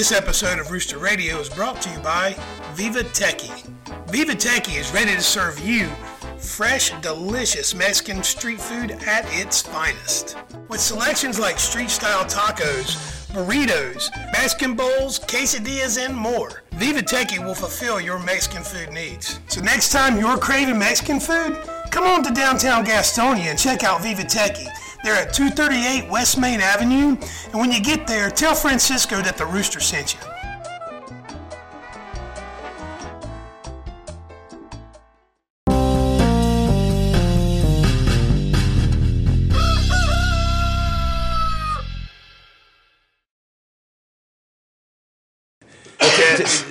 This 0.00 0.12
episode 0.12 0.58
of 0.58 0.70
Rooster 0.70 0.96
Radio 0.96 1.40
is 1.40 1.50
brought 1.50 1.82
to 1.82 1.90
you 1.90 1.98
by 1.98 2.34
Viva 2.72 3.02
Techie. 3.02 3.70
Viva 4.08 4.32
Techie 4.32 4.80
is 4.80 4.90
ready 4.94 5.14
to 5.14 5.20
serve 5.20 5.58
you 5.60 5.90
fresh, 6.38 6.90
delicious 7.02 7.74
Mexican 7.74 8.22
street 8.22 8.62
food 8.62 8.92
at 9.06 9.26
its 9.28 9.60
finest. 9.60 10.38
With 10.68 10.80
selections 10.80 11.38
like 11.38 11.58
street 11.58 11.90
style 11.90 12.24
tacos, 12.24 12.96
burritos, 13.34 14.08
Mexican 14.32 14.74
bowls, 14.74 15.18
quesadillas, 15.18 16.02
and 16.02 16.16
more, 16.16 16.62
Viva 16.76 17.02
Techie 17.02 17.44
will 17.44 17.54
fulfill 17.54 18.00
your 18.00 18.18
Mexican 18.18 18.62
food 18.62 18.94
needs. 18.94 19.38
So 19.48 19.60
next 19.60 19.92
time 19.92 20.18
you're 20.18 20.38
craving 20.38 20.78
Mexican 20.78 21.20
food, 21.20 21.58
come 21.90 22.04
on 22.04 22.22
to 22.22 22.32
downtown 22.32 22.86
Gastonia 22.86 23.50
and 23.50 23.58
check 23.58 23.84
out 23.84 24.00
Viva 24.00 24.22
Techie. 24.22 24.66
They're 25.02 25.14
at 25.14 25.32
238 25.32 26.10
West 26.10 26.38
Main 26.38 26.60
Avenue, 26.60 27.16
and 27.46 27.54
when 27.54 27.72
you 27.72 27.80
get 27.80 28.06
there, 28.06 28.30
tell 28.30 28.54
Francisco 28.54 29.22
that 29.22 29.38
the 29.38 29.46
Rooster 29.46 29.80
sent 29.80 30.14
you. 30.14 30.39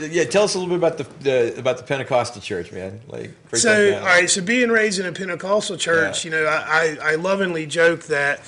Yeah, 0.10 0.24
tell 0.26 0.44
us 0.44 0.56
a 0.56 0.60
little 0.60 0.78
bit 0.78 0.86
about 0.86 0.98
the, 0.98 1.24
the 1.24 1.60
about 1.60 1.78
the 1.78 1.84
Pentecostal 1.84 2.42
church, 2.42 2.72
man. 2.72 3.02
Like, 3.08 3.32
So, 3.54 3.96
all 3.98 4.06
right, 4.06 4.30
so 4.30 4.42
being 4.42 4.70
raised 4.70 5.00
in 5.00 5.06
a 5.06 5.12
Pentecostal 5.12 5.78
church, 5.78 6.26
Yeah. 6.26 6.32
you 6.32 6.38
know, 6.38 6.46
I, 6.50 6.98
I, 7.02 7.12
I 7.12 7.16
lovingly 7.16 7.66
joke 7.66 8.04
that 8.04 8.42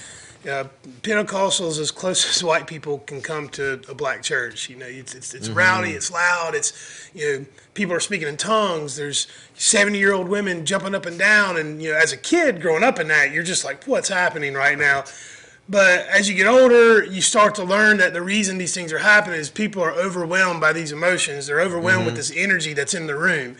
uh, 0.49 0.65
Pentecostals 1.03 1.79
as 1.79 1.91
close 1.91 2.27
as 2.35 2.43
white 2.43 2.67
people 2.67 2.99
can 2.99 3.21
come 3.21 3.49
to 3.49 3.81
a 3.87 3.93
black 3.93 4.23
church. 4.23 4.69
You 4.69 4.77
know, 4.77 4.87
it's 4.87 5.13
it's, 5.13 5.33
it's 5.33 5.49
rowdy, 5.49 5.91
it's 5.91 6.11
loud, 6.11 6.55
it's 6.55 7.09
you 7.13 7.39
know, 7.39 7.45
people 7.73 7.93
are 7.93 7.99
speaking 7.99 8.27
in 8.27 8.37
tongues. 8.37 8.95
There's 8.95 9.27
seventy 9.55 9.99
year 9.99 10.13
old 10.13 10.27
women 10.29 10.65
jumping 10.65 10.95
up 10.95 11.05
and 11.05 11.17
down, 11.19 11.57
and 11.57 11.81
you 11.81 11.91
know, 11.91 11.97
as 11.97 12.11
a 12.11 12.17
kid 12.17 12.61
growing 12.61 12.83
up 12.83 12.99
in 12.99 13.07
that, 13.09 13.31
you're 13.31 13.43
just 13.43 13.63
like, 13.63 13.83
what's 13.85 14.09
happening 14.09 14.53
right 14.53 14.77
now? 14.77 15.03
But 15.71 16.05
as 16.07 16.27
you 16.27 16.35
get 16.35 16.47
older, 16.47 17.01
you 17.01 17.21
start 17.21 17.55
to 17.55 17.63
learn 17.63 17.95
that 17.99 18.11
the 18.11 18.21
reason 18.21 18.57
these 18.57 18.73
things 18.73 18.91
are 18.91 18.97
happening 18.97 19.39
is 19.39 19.49
people 19.49 19.81
are 19.81 19.93
overwhelmed 19.93 20.59
by 20.59 20.73
these 20.73 20.91
emotions. 20.91 21.47
They're 21.47 21.61
overwhelmed 21.61 22.03
with 22.03 22.15
mm-hmm. 22.15 22.17
this 22.17 22.33
energy 22.35 22.73
that's 22.73 22.93
in 22.93 23.07
the 23.07 23.15
room. 23.15 23.55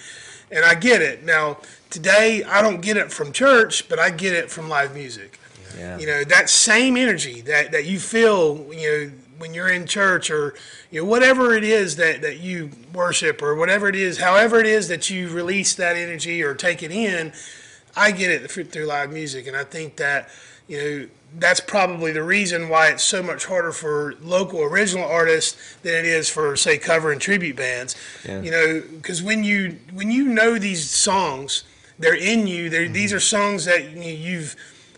And 0.51 0.65
I 0.65 0.75
get 0.75 1.01
it. 1.01 1.23
Now, 1.23 1.59
today, 1.89 2.43
I 2.43 2.61
don't 2.61 2.81
get 2.81 2.97
it 2.97 3.13
from 3.13 3.31
church, 3.31 3.87
but 3.87 3.97
I 3.97 4.09
get 4.09 4.33
it 4.33 4.51
from 4.51 4.67
live 4.67 4.93
music. 4.93 5.39
Yeah. 5.77 5.97
You 5.99 6.05
know, 6.05 6.23
that 6.25 6.49
same 6.49 6.97
energy 6.97 7.39
that, 7.41 7.71
that 7.71 7.85
you 7.85 7.97
feel, 7.97 8.67
you 8.73 8.91
know, 8.91 9.11
when 9.37 9.53
you're 9.53 9.71
in 9.71 9.87
church 9.87 10.29
or, 10.29 10.53
you 10.91 11.01
know, 11.01 11.07
whatever 11.07 11.55
it 11.55 11.63
is 11.63 11.95
that, 11.95 12.21
that 12.23 12.41
you 12.41 12.71
worship 12.93 13.41
or 13.41 13.55
whatever 13.55 13.87
it 13.87 13.95
is, 13.95 14.17
however 14.17 14.59
it 14.59 14.67
is 14.67 14.89
that 14.89 15.09
you 15.09 15.29
release 15.29 15.75
that 15.75 15.95
energy 15.95 16.43
or 16.43 16.55
take 16.55 16.83
it 16.83 16.91
in, 16.91 17.31
I 17.95 18.11
get 18.11 18.31
it 18.31 18.51
through 18.51 18.85
live 18.85 19.13
music. 19.13 19.47
And 19.47 19.55
I 19.55 19.63
think 19.63 19.95
that, 19.95 20.29
you 20.67 20.77
know, 20.77 21.07
that's 21.37 21.59
probably 21.59 22.11
the 22.11 22.23
reason 22.23 22.69
why 22.69 22.89
it's 22.89 23.03
so 23.03 23.23
much 23.23 23.45
harder 23.45 23.71
for 23.71 24.15
local 24.21 24.61
original 24.61 25.05
artists 25.05 25.77
than 25.81 25.95
it 25.95 26.05
is 26.05 26.29
for 26.29 26.55
say 26.55 26.77
cover 26.77 27.11
and 27.11 27.21
tribute 27.21 27.55
bands. 27.55 27.95
Yeah. 28.27 28.41
You 28.41 28.51
know, 28.51 28.83
because 28.95 29.23
when 29.23 29.43
you 29.43 29.77
when 29.93 30.11
you 30.11 30.25
know 30.25 30.57
these 30.57 30.89
songs, 30.89 31.63
they're 31.97 32.15
in 32.15 32.47
you. 32.47 32.69
They're, 32.69 32.83
mm-hmm. 32.83 32.93
These 32.93 33.13
are 33.13 33.19
songs 33.19 33.65
that 33.65 33.91
you've 33.95 34.55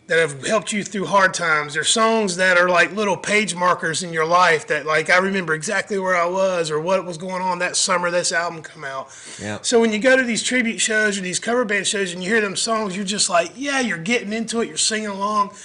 that 0.08 0.20
have 0.20 0.46
helped 0.46 0.74
you 0.74 0.84
through 0.84 1.06
hard 1.06 1.34
times. 1.34 1.76
They're 1.76 1.84
songs 1.86 2.36
that 2.36 2.58
are 2.58 2.68
like 2.68 2.92
little 2.92 3.16
page 3.16 3.56
markers 3.56 4.04
in 4.04 4.12
your 4.12 4.26
life 4.26 4.68
that 4.68 4.86
like 4.86 5.10
I 5.10 5.18
remember 5.18 5.54
exactly 5.54 5.98
where 5.98 6.16
I 6.16 6.26
was 6.26 6.72
or 6.72 6.82
what 6.82 7.06
was 7.06 7.18
going 7.18 7.42
on 7.42 7.60
that 7.60 7.78
summer 7.78 8.12
this 8.12 8.32
album 8.32 8.62
come 8.62 8.84
out. 8.84 9.10
Yeah. 9.42 9.60
So 9.62 9.80
when 9.80 9.94
you 9.94 10.00
go 10.00 10.18
to 10.18 10.24
these 10.24 10.44
tribute 10.44 10.80
shows 10.80 11.18
or 11.18 11.22
these 11.22 11.40
cover 11.40 11.64
band 11.64 11.88
shows 11.88 12.12
and 12.12 12.24
you 12.24 12.30
hear 12.30 12.42
them 12.42 12.56
songs, 12.56 12.96
you're 12.96 13.06
just 13.06 13.30
like, 13.30 13.52
yeah, 13.56 13.80
you're 13.80 13.98
getting 13.98 14.34
into 14.34 14.62
it, 14.62 14.68
you're 14.68 14.78
singing 14.78 15.08
along. 15.08 15.56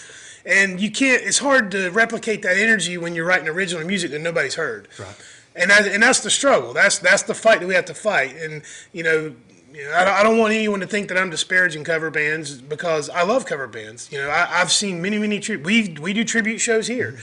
And 0.49 0.81
you 0.81 0.91
can't 0.91 1.23
it's 1.23 1.39
hard 1.39 1.71
to 1.73 1.91
replicate 1.91 2.43
that 2.43 2.57
energy 2.57 2.97
when 2.97 3.15
you're 3.15 3.27
writing 3.27 3.49
original 3.49 3.87
music 3.87 4.11
that 4.13 4.21
nobody's 4.21 4.55
heard. 4.55 4.89
Right. 4.99 5.15
And 5.55 5.71
that, 5.71 5.87
and 5.87 6.03
that's 6.03 6.21
the 6.21 6.31
struggle. 6.31 6.73
That's 6.73 6.99
that's 6.99 7.23
the 7.23 7.35
fight 7.35 7.61
that 7.61 7.67
we 7.67 7.75
have 7.75 7.85
to 7.85 7.95
fight. 7.95 8.35
And 8.37 8.63
you 8.93 9.03
know, 9.03 9.35
I, 9.95 10.05
don't, 10.05 10.15
I 10.15 10.23
don't 10.23 10.39
want 10.39 10.55
anyone 10.55 10.81
to 10.81 10.87
think 10.87 11.09
that 11.09 11.19
I'm 11.19 11.29
disparaging 11.29 11.85
cover 11.85 12.11
bands 12.11 12.61
because 12.61 13.11
I 13.11 13.25
love 13.25 13.45
cover 13.45 13.67
bands. 13.67 14.11
You 14.11 14.19
know, 14.19 14.31
I, 14.31 14.61
I've 14.61 14.73
seen 14.73 15.03
many, 15.03 15.19
many. 15.19 15.39
Tri- 15.39 15.57
we 15.57 15.95
we 16.01 16.15
do 16.15 16.25
tribute 16.25 16.59
shows 16.59 16.87
here. 16.87 17.19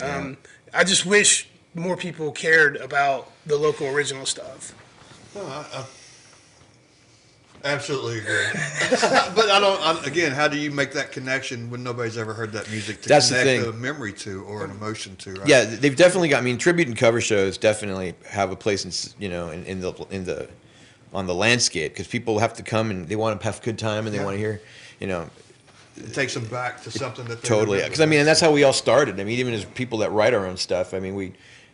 Um, 0.00 0.36
I 0.72 0.84
just 0.84 1.04
wish 1.04 1.48
more 1.74 1.96
people 1.96 2.30
cared 2.32 2.76
about 2.76 3.30
the 3.44 3.56
local 3.56 3.88
original 3.88 4.26
stuff. 4.26 4.74
Absolutely 7.64 8.18
agree. 8.18 8.46
but 9.34 9.50
I 9.50 9.60
don't. 9.60 9.80
I, 9.82 10.02
again, 10.06 10.32
how 10.32 10.48
do 10.48 10.56
you 10.56 10.70
make 10.70 10.92
that 10.92 11.12
connection 11.12 11.68
when 11.70 11.82
nobody's 11.82 12.16
ever 12.16 12.32
heard 12.32 12.52
that 12.52 12.70
music 12.70 13.02
to 13.02 13.08
That's 13.08 13.28
the 13.28 13.36
connect 13.38 13.62
thing. 13.64 13.68
a 13.74 13.76
memory 13.76 14.12
to 14.14 14.42
or 14.44 14.64
an 14.64 14.70
emotion 14.70 15.14
to? 15.16 15.34
Right? 15.34 15.48
Yeah, 15.48 15.64
they've 15.64 15.94
definitely 15.96 16.28
got. 16.30 16.38
I 16.38 16.40
mean, 16.40 16.56
tribute 16.56 16.88
and 16.88 16.96
cover 16.96 17.20
shows 17.20 17.58
definitely 17.58 18.14
have 18.26 18.50
a 18.50 18.56
place 18.56 18.84
in 18.86 19.22
you 19.22 19.28
know 19.28 19.50
in, 19.50 19.64
in 19.64 19.80
the 19.80 19.92
in 20.10 20.24
the 20.24 20.48
on 21.12 21.26
the 21.26 21.34
landscape 21.34 21.92
because 21.92 22.06
people 22.06 22.38
have 22.38 22.54
to 22.54 22.62
come 22.62 22.90
and 22.90 23.08
they 23.08 23.16
want 23.16 23.38
to 23.38 23.44
have 23.44 23.60
a 23.60 23.62
good 23.62 23.78
time 23.78 24.06
and 24.06 24.14
they 24.14 24.18
Yeah. 24.20 24.24
want 24.24 24.34
to 24.36 24.38
hear, 24.38 24.60
you 25.00 25.06
know, 25.08 25.28
it 25.96 26.14
takes 26.14 26.32
them 26.34 26.46
back 26.46 26.82
to 26.84 26.90
something 26.90 27.24
that 27.26 27.42
they 27.42 27.48
totally. 27.48 27.82
Because 27.82 28.00
I 28.00 28.06
mean, 28.06 28.20
and 28.20 28.28
that's 28.28 28.40
how 28.40 28.52
we 28.52 28.62
all 28.64 28.72
started. 28.72 29.20
I 29.20 29.24
mean, 29.24 29.38
even 29.38 29.52
as 29.52 29.64
people 29.66 29.98
that 29.98 30.12
write 30.12 30.32
our 30.32 30.46
own 30.46 30.56
stuff, 30.56 30.94
I 30.94 31.00
mean, 31.00 31.14
we 31.14 31.32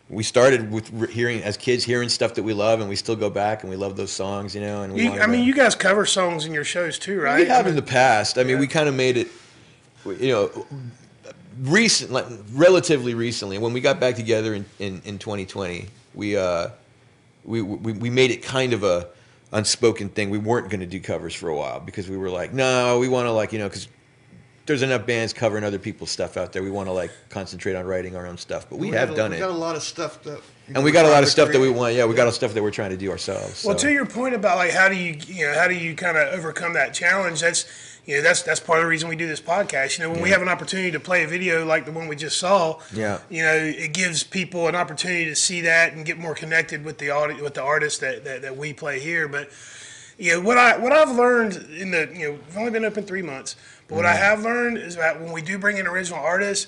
we 0.09 0.23
started 0.23 0.71
with 0.71 1.09
hearing 1.09 1.43
as 1.43 1.57
kids 1.57 1.83
hearing 1.83 2.07
stuff 2.09 2.33
that 2.35 2.43
we 2.43 2.53
love, 2.53 2.79
and 2.79 2.87
we 2.89 2.95
still 2.95 3.15
go 3.15 3.29
back 3.29 3.63
and 3.63 3.69
we 3.69 3.75
love 3.75 3.97
those 3.97 4.11
songs, 4.11 4.55
you 4.55 4.61
know. 4.61 4.83
And 4.83 4.93
we 4.93 5.03
You, 5.03 5.11
I 5.19 5.27
mean, 5.27 5.41
go- 5.41 5.45
you 5.47 5.53
guys 5.53 5.75
cover 5.75 6.05
songs 6.05 6.45
in 6.45 6.53
your 6.53 6.63
shows 6.63 6.97
too, 6.97 7.19
right? 7.19 7.41
we 7.41 7.45
have 7.49 7.65
I 7.65 7.69
in 7.69 7.75
the 7.75 7.81
past. 7.81 8.37
I 8.37 8.43
mean, 8.43 8.51
Yeah. 8.55 8.59
we 8.61 8.67
kind 8.67 8.87
of 8.87 8.95
made 8.95 9.17
it, 9.17 9.27
you 10.05 10.29
know, 10.29 10.65
recent, 11.61 12.11
like 12.11 12.25
relatively 12.53 13.13
recently. 13.13 13.57
When 13.57 13.73
we 13.73 13.81
got 13.81 13.99
back 13.99 14.15
together 14.15 14.53
in, 14.53 14.65
in, 14.79 15.01
in 15.05 15.19
2020, 15.19 15.87
we, 16.13 16.37
uh, 16.37 16.69
we, 17.43 17.61
we 17.61 17.93
we 17.93 18.09
made 18.09 18.31
it 18.31 18.43
kind 18.43 18.73
of 18.73 18.83
a 18.83 19.07
unspoken 19.53 20.09
thing. 20.09 20.29
We 20.29 20.37
weren't 20.37 20.69
going 20.69 20.81
to 20.81 20.85
do 20.85 20.99
covers 20.99 21.33
for 21.33 21.49
a 21.49 21.55
while 21.55 21.79
because 21.79 22.09
we 22.09 22.17
were 22.17 22.29
like, 22.29 22.53
no, 22.53 22.99
we 22.99 23.07
want 23.07 23.25
to 23.27 23.31
like 23.31 23.51
you 23.53 23.59
know 23.59 23.67
because. 23.69 23.87
There's 24.67 24.81
enough 24.81 25.05
bands 25.05 25.31
covering 25.33 25.63
other 25.63 25.79
people's 25.79 26.11
stuff 26.11 26.35
out 26.37 26.51
there. 26.51 26.61
We 26.61 26.69
want 26.69 26.87
to 26.89 26.93
like 26.93 27.11
concentrate 27.29 27.75
on 27.75 27.85
writing 27.85 28.15
our 28.17 28.27
own 28.27 28.37
stuff, 28.37 28.69
but 28.69 28.77
we, 28.77 28.91
got 28.91 28.99
have 28.99 29.09
a- 29.11 29.15
done 29.15 29.31
we 29.31 29.37
it, 29.37 29.39
got 29.39 29.49
a 29.49 29.53
lot 29.53 29.75
of 29.77 29.81
stuff 29.81 30.21
that. 30.23 30.41
and 30.67 30.83
we 30.83 30.91
got 30.91 31.05
a 31.05 31.09
lot 31.09 31.19
of 31.23 31.25
to 31.25 31.31
stuff 31.31 31.51
that 31.53 31.59
we 31.61 31.69
want. 31.69 31.95
Yeah, 31.95 32.05
we 32.05 32.13
got 32.15 32.27
a 32.27 32.31
stuff 32.33 32.53
that 32.53 32.61
we're 32.61 32.71
trying 32.71 32.89
to 32.91 32.97
do 32.97 33.09
ourselves. 33.09 33.63
Well, 33.63 33.77
so. 33.77 33.87
to 33.87 33.93
your 33.93 34.05
point 34.05 34.35
about 34.35 34.57
like 34.57 34.71
how 34.71 34.89
do 34.89 34.95
you 34.95 35.15
you 35.27 35.47
know 35.47 35.53
how 35.53 35.67
do 35.69 35.73
you 35.73 35.95
kind 35.95 36.17
of 36.17 36.33
overcome 36.33 36.73
that 36.73 36.93
challenge? 36.93 37.39
That's 37.39 37.65
you 38.05 38.17
know 38.17 38.21
that's 38.23 38.41
that's 38.43 38.59
part 38.59 38.79
of 38.79 38.83
the 38.83 38.89
reason 38.89 39.07
we 39.07 39.15
do 39.15 39.25
this 39.27 39.39
podcast. 39.39 39.97
You 39.97 40.03
know, 40.03 40.11
when 40.11 40.21
we 40.21 40.29
have 40.31 40.41
an 40.41 40.49
opportunity 40.49 40.91
to 40.91 40.99
play 40.99 41.23
a 41.23 41.27
video 41.27 41.65
like 41.65 41.85
the 41.85 41.93
one 41.93 42.09
we 42.09 42.17
just 42.17 42.37
saw, 42.37 42.79
Yeah. 42.93 43.19
you 43.29 43.43
know, 43.43 43.53
it 43.55 43.93
gives 43.93 44.23
people 44.23 44.67
an 44.67 44.75
opportunity 44.75 45.25
to 45.25 45.35
see 45.35 45.61
that 45.61 45.93
and 45.93 46.05
get 46.05 46.17
more 46.17 46.35
connected 46.35 46.83
with 46.83 46.97
the 46.97 47.09
audi- 47.09 47.41
with 47.41 47.53
the 47.53 47.63
artists 47.63 47.99
that, 47.99 48.25
that, 48.25 48.41
that 48.41 48.57
we 48.57 48.73
play 48.73 48.99
here. 48.99 49.29
But 49.29 49.49
you 50.17 50.33
know 50.33 50.41
what 50.41 50.57
I 50.57 50.77
what 50.77 50.91
I've 50.91 51.11
learned 51.15 51.55
in 51.77 51.91
the 51.91 52.09
you 52.13 52.27
know 52.27 52.31
we've 52.47 52.57
only 52.57 52.71
been 52.71 52.83
open 52.85 53.03
three 53.05 53.21
months, 53.21 53.55
but 53.87 53.95
what 53.95 54.05
I 54.05 54.15
have 54.15 54.43
learned 54.43 54.77
is 54.77 54.95
that 54.95 55.19
when 55.19 55.31
we 55.31 55.41
do 55.41 55.57
bring 55.57 55.77
in 55.77 55.87
original 55.87 56.19
artists, 56.19 56.67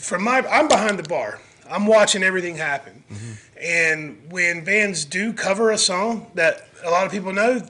from 0.00 0.24
my 0.24 0.38
I'm 0.50 0.68
behind 0.68 0.98
the 0.98 1.08
bar. 1.08 1.40
I'm 1.70 1.86
watching 1.86 2.22
everything 2.22 2.56
happen. 2.56 3.04
Mm-hmm. 3.10 3.32
And 3.60 4.20
when 4.30 4.64
bands 4.64 5.04
do 5.04 5.32
cover 5.32 5.70
a 5.70 5.78
song 5.78 6.26
that 6.34 6.68
a 6.84 6.90
lot 6.90 7.06
of 7.06 7.12
people 7.12 7.32
know, 7.32 7.66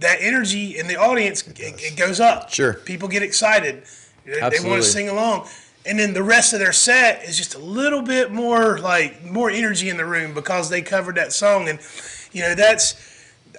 that 0.00 0.18
energy 0.20 0.78
in 0.78 0.86
the 0.86 0.96
audience 0.96 1.46
it, 1.46 1.58
it 1.58 1.96
goes 1.96 2.20
up. 2.20 2.50
Sure. 2.50 2.74
People 2.74 3.08
get 3.08 3.22
excited. 3.22 3.84
They, 4.24 4.34
they 4.34 4.68
want 4.68 4.82
to 4.82 4.82
sing 4.82 5.08
along. 5.08 5.48
And 5.86 5.98
then 5.98 6.12
the 6.12 6.22
rest 6.22 6.52
of 6.52 6.58
their 6.58 6.72
set 6.72 7.24
is 7.24 7.36
just 7.36 7.54
a 7.54 7.58
little 7.58 8.02
bit 8.02 8.30
more 8.30 8.78
like 8.78 9.24
more 9.24 9.50
energy 9.50 9.88
in 9.88 9.96
the 9.96 10.04
room 10.04 10.34
because 10.34 10.68
they 10.68 10.82
covered 10.82 11.14
that 11.14 11.32
song. 11.32 11.68
And 11.68 11.78
you 12.32 12.42
know, 12.42 12.54
that's 12.54 12.94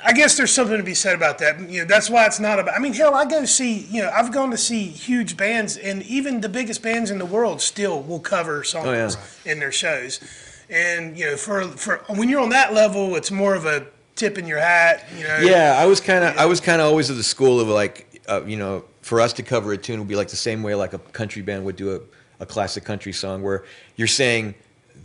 I 0.05 0.13
guess 0.13 0.37
there's 0.37 0.51
something 0.53 0.77
to 0.77 0.83
be 0.83 0.93
said 0.93 1.15
about 1.15 1.39
that. 1.39 1.59
You 1.69 1.79
know, 1.81 1.85
that's 1.85 2.09
why 2.09 2.25
it's 2.25 2.39
not 2.39 2.57
about. 2.59 2.75
I 2.75 2.79
mean, 2.79 2.93
hell, 2.93 3.13
I 3.15 3.25
go 3.25 3.43
see. 3.45 3.79
You 3.89 4.03
know, 4.03 4.09
I've 4.09 4.31
gone 4.31 4.49
to 4.51 4.57
see 4.57 4.85
huge 4.85 5.35
bands, 5.35 5.75
and 5.75 6.03
even 6.03 6.39
the 6.41 6.47
biggest 6.49 6.81
bands 6.81 7.11
in 7.11 7.17
the 7.17 7.25
world 7.25 7.59
still 7.61 8.01
will 8.01 8.19
cover 8.21 8.63
songs 8.63 8.87
Oh, 8.87 9.19
yeah. 9.45 9.51
in 9.51 9.59
their 9.59 9.71
shows. 9.73 10.21
And 10.69 11.17
you 11.17 11.25
know, 11.25 11.35
for 11.35 11.63
for 11.69 11.97
when 12.07 12.29
you're 12.29 12.39
on 12.41 12.49
that 12.49 12.73
level, 12.73 13.15
it's 13.15 13.29
more 13.31 13.55
of 13.55 13.65
a 13.65 13.87
tip 14.15 14.37
in 14.37 14.45
your 14.47 14.59
hat. 14.59 15.05
You 15.17 15.23
know. 15.25 15.39
Yeah, 15.39 15.75
I 15.77 15.85
was 15.85 15.99
kind 15.99 16.23
of 16.23 16.37
I 16.37 16.45
was 16.45 16.61
kind 16.61 16.79
of 16.81 16.87
always 16.87 17.09
of 17.09 17.17
the 17.17 17.23
school 17.23 17.59
of 17.59 17.67
like 17.67 18.21
uh, 18.29 18.43
you 18.45 18.55
know 18.57 18.85
for 19.01 19.19
us 19.19 19.33
to 19.33 19.43
cover 19.43 19.73
a 19.73 19.77
tune 19.77 19.99
would 19.99 20.07
be 20.07 20.15
like 20.15 20.29
the 20.29 20.35
same 20.35 20.61
way 20.63 20.75
like 20.75 20.93
a 20.93 20.99
country 20.99 21.41
band 21.41 21.65
would 21.65 21.75
do 21.75 21.95
a, 21.95 21.99
a 22.43 22.45
classic 22.45 22.83
country 22.85 23.11
song 23.11 23.41
where 23.41 23.63
you're 23.95 24.07
saying 24.07 24.53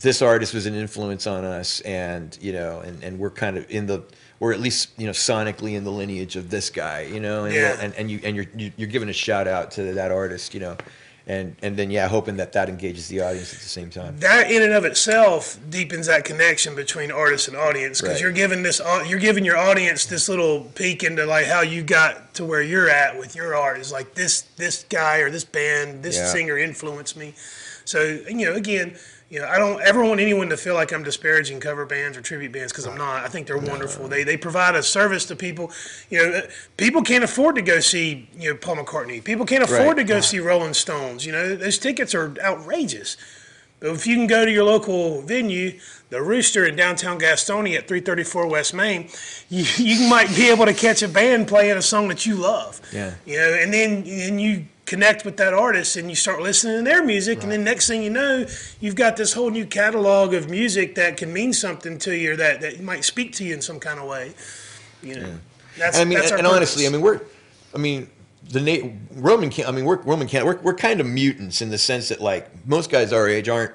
this 0.00 0.22
artist 0.22 0.54
was 0.54 0.66
an 0.66 0.74
influence 0.74 1.26
on 1.26 1.44
us 1.44 1.80
and 1.82 2.36
you 2.40 2.52
know 2.52 2.80
and, 2.80 3.02
and 3.02 3.18
we're 3.18 3.30
kind 3.30 3.56
of 3.56 3.70
in 3.70 3.86
the 3.86 4.02
or 4.40 4.52
at 4.52 4.60
least 4.60 4.88
you 4.98 5.06
know 5.06 5.12
sonically 5.12 5.74
in 5.74 5.84
the 5.84 5.90
lineage 5.92 6.36
of 6.36 6.50
this 6.50 6.70
guy 6.70 7.02
you 7.02 7.20
know 7.20 7.44
and, 7.44 7.54
Yeah. 7.54 7.76
and, 7.80 7.94
and 7.94 8.10
you 8.10 8.20
and 8.24 8.34
you're 8.36 8.46
you- 8.56 8.72
you're 8.76 8.88
giving 8.88 9.08
a 9.08 9.12
shout 9.12 9.46
out 9.48 9.70
to 9.72 9.94
that 9.94 10.10
artist 10.10 10.54
you 10.54 10.60
know 10.60 10.76
and 11.26 11.56
and 11.62 11.74
then 11.78 11.90
yeah, 11.90 12.06
hoping 12.06 12.36
that 12.36 12.52
that 12.52 12.68
engages 12.68 13.08
the 13.08 13.22
audience 13.22 13.54
at 13.54 13.60
the 13.60 13.64
same 13.66 13.88
time. 13.88 14.14
that 14.18 14.50
in 14.50 14.60
and 14.62 14.74
of 14.74 14.84
itself 14.84 15.56
deepens 15.70 16.06
that 16.06 16.22
connection 16.22 16.74
between 16.74 17.10
artist 17.10 17.48
and 17.48 17.56
audience 17.56 18.02
because 18.02 18.16
Right. 18.16 18.22
you're 18.24 18.32
giving 18.32 18.62
this 18.62 18.78
uh, 18.78 19.02
you're 19.08 19.18
giving 19.18 19.42
your 19.42 19.56
audience 19.56 20.04
this 20.04 20.28
little 20.28 20.64
peek 20.74 21.02
into 21.02 21.24
like 21.24 21.46
how 21.46 21.62
you 21.62 21.82
got 21.82 22.34
to 22.34 22.44
where 22.44 22.60
you're 22.60 22.90
at 22.90 23.18
with 23.18 23.34
your 23.34 23.54
art 23.56 23.78
is 23.78 23.90
like 23.90 24.14
this 24.14 24.42
this 24.56 24.84
guy 24.90 25.18
or 25.20 25.30
this 25.30 25.44
band 25.44 26.02
this 26.02 26.16
Yeah. 26.16 26.26
singer 26.30 26.58
influenced 26.58 27.16
me 27.16 27.32
so 27.86 28.02
you 28.02 28.44
know 28.44 28.52
again 28.52 28.94
you 29.34 29.40
know 29.40 29.48
I 29.48 29.58
don't 29.58 29.82
ever 29.82 30.04
want 30.04 30.20
anyone 30.20 30.48
to 30.50 30.56
feel 30.56 30.74
like 30.74 30.92
I'm 30.92 31.02
disparaging 31.02 31.58
cover 31.58 31.84
bands 31.84 32.16
or 32.16 32.20
tribute 32.20 32.52
bands 32.52 32.70
because 32.70 32.86
I'm 32.86 32.96
not. 32.96 33.24
I 33.24 33.28
think 33.28 33.48
they're 33.48 33.58
wonderful. 33.58 34.06
They 34.06 34.22
they 34.22 34.36
provide 34.36 34.76
a 34.76 34.82
service 34.82 35.24
to 35.26 35.34
people. 35.34 35.72
You 36.08 36.18
know 36.18 36.42
people 36.76 37.02
can't 37.02 37.24
afford 37.24 37.56
to 37.56 37.62
go 37.62 37.80
see 37.80 38.28
you 38.38 38.50
know 38.52 38.56
Paul 38.56 38.76
McCartney. 38.76 39.22
People 39.24 39.44
can't 39.44 39.64
afford 39.64 39.96
Right. 39.96 39.96
to 39.96 40.04
go 40.04 40.20
see 40.20 40.38
Rolling 40.38 40.72
Stones. 40.72 41.26
You 41.26 41.32
know 41.32 41.56
those 41.56 41.78
tickets 41.78 42.14
are 42.14 42.32
outrageous. 42.40 43.16
But 43.80 43.90
if 43.90 44.06
you 44.06 44.14
can 44.14 44.28
go 44.28 44.44
to 44.46 44.52
your 44.52 44.64
local 44.64 45.20
venue, 45.22 45.80
the 46.10 46.22
Rooster 46.22 46.64
in 46.64 46.76
downtown 46.76 47.18
Gastonia 47.18 47.78
at 47.78 47.88
334 47.88 48.46
West 48.46 48.72
Main, 48.72 49.10
you, 49.48 49.64
you 49.76 50.08
might 50.08 50.28
be 50.28 50.48
able 50.48 50.64
to 50.66 50.72
catch 50.72 51.02
a 51.02 51.08
band 51.08 51.48
playing 51.48 51.76
a 51.76 51.82
song 51.82 52.06
that 52.06 52.24
you 52.24 52.36
love. 52.36 52.80
Yeah. 52.92 53.14
You 53.26 53.36
know, 53.38 53.52
and 53.52 53.74
then 53.74 54.04
and 54.06 54.40
you 54.40 54.66
connect 54.86 55.24
with 55.24 55.36
that 55.38 55.54
artist 55.54 55.96
and 55.96 56.08
you 56.10 56.16
start 56.16 56.42
listening 56.42 56.78
to 56.78 56.82
their 56.82 57.04
music, 57.04 57.42
and 57.42 57.50
then 57.50 57.64
next 57.64 57.88
thing 57.88 58.02
you 58.02 58.10
know, 58.10 58.46
you've 58.80 58.96
got 58.96 59.16
this 59.16 59.32
whole 59.32 59.50
new 59.50 59.66
catalog 59.66 60.34
of 60.34 60.50
music 60.50 60.94
that 60.96 61.16
can 61.16 61.32
mean 61.32 61.52
something 61.52 61.98
to 61.98 62.16
you, 62.16 62.32
or 62.32 62.36
that 62.36 62.60
that 62.60 62.80
might 62.80 63.04
speak 63.04 63.32
to 63.34 63.44
you 63.44 63.54
in 63.54 63.62
some 63.62 63.80
kind 63.80 63.98
of 63.98 64.08
way. 64.08 64.34
You 65.02 65.20
know, 65.20 65.38
that's 65.78 65.98
I 65.98 66.04
mean, 66.04 66.18
and, 66.18 66.32
and 66.32 66.46
honestly, 66.46 66.86
I 66.86 66.90
mean, 66.90 67.00
we're, 67.00 67.20
I 67.74 67.78
mean, 67.78 68.08
the 68.50 68.60
na- 68.60 68.90
Roman 69.12 69.52
I 69.66 69.70
mean, 69.70 69.84
we're 69.84 70.00
Roman 70.02 70.28
can 70.28 70.44
we're 70.44 70.58
we're 70.60 70.74
kind 70.74 71.00
of 71.00 71.06
mutants 71.06 71.62
in 71.62 71.70
the 71.70 71.78
sense 71.78 72.08
that 72.08 72.20
like 72.20 72.66
most 72.66 72.90
guys 72.90 73.12
our 73.12 73.28
age 73.28 73.48
aren't. 73.48 73.72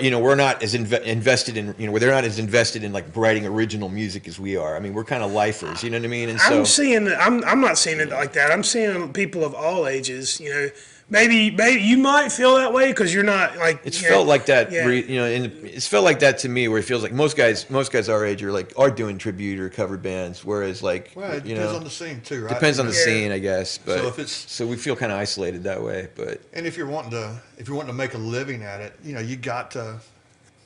You 0.00 0.10
know, 0.10 0.20
we're 0.20 0.34
not 0.34 0.62
as 0.62 0.74
inve- 0.74 1.02
invested 1.02 1.56
in 1.56 1.74
you 1.78 1.86
know 1.86 1.98
they're 1.98 2.10
not 2.10 2.24
as 2.24 2.38
invested 2.38 2.84
in 2.84 2.92
like 2.92 3.04
writing 3.16 3.46
original 3.46 3.88
music 3.88 4.28
as 4.28 4.38
we 4.38 4.56
are. 4.56 4.76
I 4.76 4.80
mean, 4.80 4.92
we're 4.92 5.04
kind 5.04 5.22
of 5.22 5.32
lifers. 5.32 5.82
You 5.82 5.90
know 5.90 5.98
what 5.98 6.04
I 6.04 6.08
mean? 6.08 6.28
And 6.28 6.40
so 6.40 6.58
I'm 6.58 6.66
seeing. 6.66 7.08
I'm. 7.08 7.42
I'm 7.44 7.60
not 7.60 7.78
seeing 7.78 8.00
it 8.00 8.10
like 8.10 8.34
that. 8.34 8.50
I'm 8.50 8.62
seeing 8.62 9.12
people 9.12 9.44
of 9.44 9.54
all 9.54 9.86
ages. 9.86 10.40
You 10.40 10.50
know, 10.50 10.68
maybe 11.10 11.50
maybe 11.50 11.82
you 11.82 11.98
might 11.98 12.30
feel 12.30 12.56
that 12.56 12.72
way 12.72 12.88
because 12.88 13.12
you're 13.14 13.22
not 13.24 13.56
like. 13.56 13.80
It's 13.84 14.00
you 14.02 14.08
know, 14.08 14.14
felt 14.16 14.26
like 14.28 14.46
that, 14.46 14.70
yeah. 14.70 14.84
re, 14.84 15.04
you 15.04 15.16
know, 15.16 15.24
and 15.24 15.46
it's 15.64 15.86
felt 15.86 16.04
like 16.04 16.18
that 16.20 16.38
to 16.38 16.48
me, 16.48 16.68
where 16.68 16.78
it 16.78 16.84
feels 16.84 17.02
like 17.02 17.12
most 17.12 17.36
guys, 17.36 17.68
most 17.70 17.92
guys 17.92 18.08
our 18.08 18.24
age 18.24 18.42
are 18.42 18.52
like 18.52 18.72
are 18.76 18.90
doing 18.90 19.18
tribute 19.18 19.58
or 19.60 19.68
cover 19.68 19.96
bands, 19.96 20.44
whereas 20.44 20.82
like 20.82 21.12
Well, 21.14 21.32
it 21.32 21.46
you 21.46 21.54
depends 21.54 21.72
know, 21.72 21.78
on 21.78 21.84
the 21.84 21.90
scene 21.90 22.20
too, 22.20 22.44
right? 22.44 22.54
depends 22.54 22.78
on 22.78 22.86
the 22.86 22.92
Yeah. 22.92 23.04
scene, 23.04 23.32
I 23.32 23.38
guess. 23.38 23.78
But 23.78 23.98
So 24.00 24.08
if 24.08 24.18
it's- 24.18 24.44
so 24.48 24.66
we 24.66 24.76
feel 24.76 24.96
kind 24.96 25.12
of 25.12 25.18
isolated 25.18 25.64
that 25.64 25.82
way. 25.82 26.08
But 26.14 26.40
And 26.52 26.66
if 26.66 26.76
you're 26.76 26.86
wanting 26.86 27.12
to, 27.12 27.40
if 27.58 27.68
you're 27.68 27.76
wanting 27.76 27.92
to 27.92 27.96
make 27.98 28.14
a 28.14 28.18
living 28.18 28.62
at 28.62 28.80
it, 28.80 28.94
you 29.04 29.14
know, 29.14 29.20
you 29.20 29.36
got 29.36 29.70
to, 29.72 29.96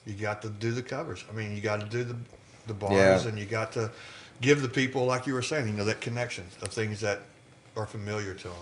you 0.06 0.14
got 0.14 0.42
to 0.42 0.49
do 0.50 0.72
the 0.72 0.82
covers. 0.82 1.25
I 1.30 1.37
mean, 1.37 1.54
you 1.54 1.61
got 1.61 1.80
to 1.80 1.87
do 1.87 2.04
the, 2.04 2.16
the 2.66 2.75
bars, 2.75 2.92
Yeah. 3.22 3.28
and 3.28 3.38
you 3.38 3.44
got 3.44 3.72
to 3.72 3.90
give 4.40 4.61
the 4.62 4.68
people, 4.68 5.04
like 5.06 5.26
you 5.26 5.34
were 5.34 5.42
saying, 5.42 5.68
you 5.68 5.72
know, 5.72 5.84
that 5.84 6.00
connection 6.00 6.44
of 6.62 6.68
things 6.68 7.00
that 7.00 7.20
are 7.76 7.87
familiar 7.87 8.34
to 8.34 8.44
them. 8.49 8.56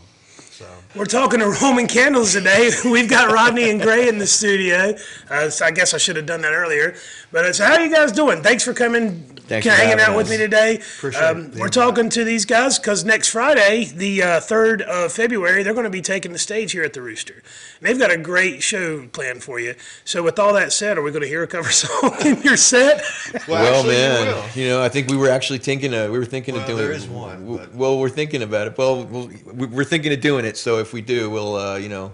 So 0.61 0.67
We're 0.95 1.07
talking 1.07 1.41
to 1.41 1.49
Roman 1.63 1.87
Candles 1.87 2.35
today. 2.35 2.69
We've 2.85 3.09
got 3.09 3.33
Rodney 3.33 3.71
and 3.71 3.81
Gray 3.81 4.09
in 4.11 4.19
the 4.19 4.27
studio. 4.27 4.95
Uh, 5.31 5.49
so 5.49 5.65
I 5.65 5.71
guess 5.71 5.95
I 5.95 5.97
should 5.97 6.17
have 6.17 6.27
done 6.27 6.43
that 6.43 6.53
earlier. 6.53 6.97
But 7.33 7.47
it's 7.47 7.57
how 7.59 7.79
you 7.79 7.91
guys 7.91 8.13
doing? 8.13 8.43
Thanks 8.43 8.63
for 8.63 8.75
coming, 8.75 9.23
Thanks 9.49 9.67
for 9.67 9.73
hanging 9.73 9.97
having 9.99 10.13
out 10.13 10.17
with 10.19 10.29
me 10.29 10.37
today. 10.37 10.75
Appreciate 10.99 11.23
Um, 11.23 11.51
the 11.53 11.61
we're 11.61 11.69
talking 11.71 12.11
to 12.11 12.25
these 12.25 12.45
guys 12.45 12.79
because 12.79 13.07
next 13.07 13.29
Friday, 13.29 13.85
the 13.95 14.23
uh, 14.23 14.41
third 14.41 14.83
of 14.83 15.13
February, 15.13 15.63
they're 15.63 15.73
going 15.73 15.85
to 15.85 15.91
be 15.91 16.03
taking 16.03 16.33
the 16.33 16.39
stage 16.39 16.73
here 16.73 16.83
at 16.83 16.93
the 16.93 17.01
Rooster. 17.01 17.35
And 17.79 17.89
they've 17.89 17.99
got 17.99 18.11
a 18.11 18.19
great 18.19 18.63
show 18.63 19.07
planned 19.07 19.43
for 19.43 19.59
you. 19.61 19.77
So 20.05 20.23
with 20.23 20.39
all 20.39 20.53
that 20.55 20.73
said, 20.75 20.99
are 20.99 21.03
we 21.03 21.11
going 21.11 21.23
to 21.23 21.29
hear 21.29 21.43
a 21.43 21.47
cover 21.47 21.71
song 21.71 22.15
in 22.27 22.43
your 22.43 22.59
set? 22.59 23.03
well, 23.49 23.79
actually, 23.79 23.95
you 23.95 24.01
man, 24.03 24.27
will. 24.27 24.45
you, 24.55 24.69
know, 24.69 24.83
I 24.83 24.91
think 24.91 25.09
we 25.09 25.17
were 25.17 25.31
actually 25.31 25.59
thinking 25.61 25.95
of 25.95 26.11
we 26.11 26.19
were 26.19 26.25
thinking 26.27 26.55
of 26.57 26.63
Well, 26.63 26.69
doing. 26.77 26.83
there 26.83 26.93
is 26.93 27.07
one, 27.09 27.41
w- 27.47 27.59
but- 27.61 27.75
Well, 27.75 27.99
we're 27.99 28.11
thinking 28.11 28.43
about 28.43 28.67
it. 28.67 28.77
Well, 28.77 29.05
we'll 29.05 29.31
we're 29.55 29.85
thinking 29.85 30.13
of 30.13 30.21
doing 30.21 30.45
it. 30.45 30.50
So 30.57 30.79
if 30.79 30.93
we 30.93 31.01
do, 31.01 31.31
we'll 31.31 31.57
uh, 31.57 31.77
you 31.77 31.89
know. 31.89 32.13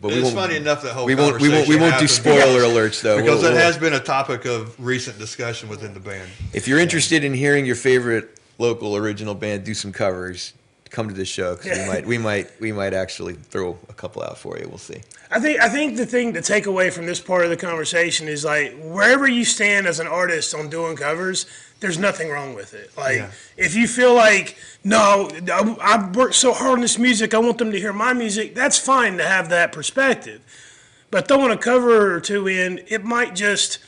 But 0.00 0.12
it's 0.12 0.30
funny 0.32 0.56
enough 0.56 0.82
that 0.82 0.92
whole 0.92 1.06
we 1.06 1.14
won't 1.14 1.40
we 1.40 1.48
won't 1.48 1.66
we 1.68 1.76
won't 1.76 1.98
do 1.98 2.06
spoiler 2.06 2.60
alerts 2.60 3.00
though. 3.00 3.16
because 3.16 3.40
We'll- 3.42 3.52
it 3.52 3.54
we'll- 3.54 3.62
has 3.64 3.78
been 3.78 3.94
a 3.94 4.00
topic 4.00 4.44
of 4.44 4.78
recent 4.78 5.18
discussion 5.18 5.68
within 5.70 5.94
the 5.94 6.00
band. 6.00 6.28
If 6.52 6.68
you're 6.68 6.78
interested 6.78 7.24
in 7.24 7.32
hearing 7.32 7.64
your 7.64 7.76
favorite 7.76 8.38
local 8.58 8.94
original 8.96 9.34
band 9.34 9.64
do 9.64 9.72
some 9.74 9.92
covers, 9.92 10.52
come 10.90 11.08
to 11.08 11.14
this 11.14 11.28
show 11.28 11.56
because 11.56 11.78
we 11.78 11.86
might 11.86 12.06
we 12.06 12.18
might 12.18 12.60
we 12.60 12.72
might 12.72 12.94
actually 12.94 13.34
throw 13.34 13.78
a 13.88 13.92
couple 13.92 14.22
out 14.22 14.38
for 14.38 14.58
you. 14.58 14.68
We'll 14.68 14.78
see. 14.78 15.00
I 15.30 15.40
think 15.40 15.60
I 15.60 15.68
think 15.68 15.96
the 15.96 16.06
thing 16.06 16.32
to 16.34 16.42
take 16.42 16.66
away 16.66 16.90
from 16.90 17.06
this 17.06 17.20
part 17.20 17.44
of 17.44 17.50
the 17.50 17.56
conversation 17.56 18.28
is 18.28 18.44
like 18.44 18.74
wherever 18.80 19.26
you 19.26 19.44
stand 19.44 19.86
as 19.86 19.98
an 20.00 20.06
artist 20.06 20.54
on 20.54 20.68
doing 20.68 20.96
covers, 20.96 21.46
there's 21.80 21.98
nothing 21.98 22.30
wrong 22.30 22.54
with 22.54 22.74
it. 22.74 22.90
Like 22.96 23.16
Yeah. 23.16 23.30
if 23.56 23.74
you 23.74 23.88
feel 23.88 24.14
like 24.14 24.56
no, 24.84 25.28
I, 25.52 25.76
I've 25.80 26.14
worked 26.14 26.34
so 26.36 26.52
hard 26.52 26.74
on 26.74 26.80
this 26.80 26.98
music, 26.98 27.34
I 27.34 27.38
want 27.38 27.58
them 27.58 27.72
to 27.72 27.78
hear 27.78 27.92
my 27.92 28.12
music. 28.12 28.54
That's 28.54 28.78
fine 28.78 29.16
to 29.18 29.24
have 29.26 29.48
that 29.48 29.72
perspective, 29.72 30.40
but 31.10 31.26
throwing 31.26 31.50
a 31.50 31.56
cover 31.58 32.14
or 32.14 32.20
two 32.20 32.46
in, 32.46 32.80
it 32.88 33.04
might 33.04 33.34
just. 33.34 33.78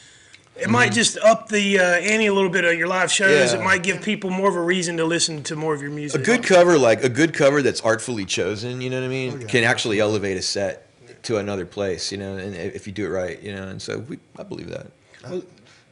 It 0.61 0.69
might 0.71 0.93
just 0.93 1.19
up 1.19 1.49
the 1.49 1.79
uh, 1.79 1.83
ante 1.83 2.27
a 2.27 2.35
little 2.35 2.51
bit 2.51 2.65
of 2.65 2.75
your 2.75 2.89
live 2.89 3.13
shows. 3.13 3.51
Mm-hmm. 3.51 3.57
Yeah. 3.57 3.63
It 3.63 3.65
might 3.65 3.83
give 3.83 4.03
people 4.03 4.31
more 4.31 4.49
of 4.49 4.57
a 4.57 4.63
reason 4.63 4.97
to 4.97 5.05
listen 5.05 5.43
to 5.45 5.57
more 5.57 5.75
of 5.75 5.81
your 5.83 5.91
music. 5.91 6.21
A 6.21 6.25
good 6.25 6.43
cover, 6.43 6.79
like 6.79 7.05
a 7.05 7.09
good 7.09 7.33
cover 7.35 7.63
that's 7.63 7.81
artfully 7.81 8.25
chosen, 8.25 8.81
you 8.81 8.91
know 8.91 8.99
what 9.01 9.07
I 9.07 9.09
mean, 9.09 9.35
Oh, 9.35 9.39
yeah. 9.41 9.47
can 9.47 9.65
actually 9.65 10.01
elevate 10.01 10.37
a 10.37 10.43
set 10.43 10.85
to 11.25 11.37
another 11.39 11.67
place, 11.67 12.11
you 12.13 12.19
know, 12.19 12.37
and 12.37 12.55
if 12.55 12.87
you 12.87 12.93
do 12.93 13.07
it 13.07 13.11
right, 13.11 13.41
you 13.43 13.55
know, 13.55 13.69
and 13.69 13.81
so 13.81 13.99
we, 14.01 14.19
I 14.39 14.43
believe 14.43 14.69
that. 14.71 14.87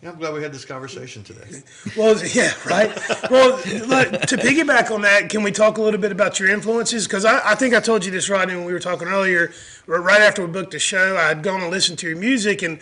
Yeah, 0.02 0.10
I'm 0.10 0.18
glad 0.18 0.34
we 0.34 0.42
had 0.42 0.52
this 0.52 0.64
conversation 0.64 1.24
today. 1.24 1.62
Well, 1.96 2.16
yeah, 2.26 2.52
right. 2.66 2.94
Well, 3.30 3.56
look, 3.86 4.12
to 4.22 4.36
piggyback 4.36 4.90
on 4.90 5.00
that, 5.02 5.30
can 5.30 5.42
we 5.42 5.50
talk 5.50 5.78
a 5.78 5.82
little 5.82 6.00
bit 6.00 6.12
about 6.12 6.38
your 6.38 6.50
influences? 6.50 7.06
Because 7.06 7.24
I, 7.24 7.52
I 7.52 7.54
think 7.54 7.74
I 7.74 7.80
told 7.80 8.04
you 8.04 8.10
this, 8.12 8.28
Rodney, 8.28 8.54
when 8.54 8.66
we 8.66 8.72
were 8.72 8.78
talking 8.80 9.08
earlier, 9.08 9.52
or 9.88 10.00
right 10.02 10.20
after 10.20 10.44
we 10.44 10.52
booked 10.52 10.72
the 10.72 10.78
show. 10.78 11.16
I 11.16 11.28
had 11.28 11.42
gone 11.42 11.62
and 11.62 11.70
listened 11.70 11.98
to 12.00 12.08
your 12.08 12.18
music, 12.18 12.62
and 12.62 12.78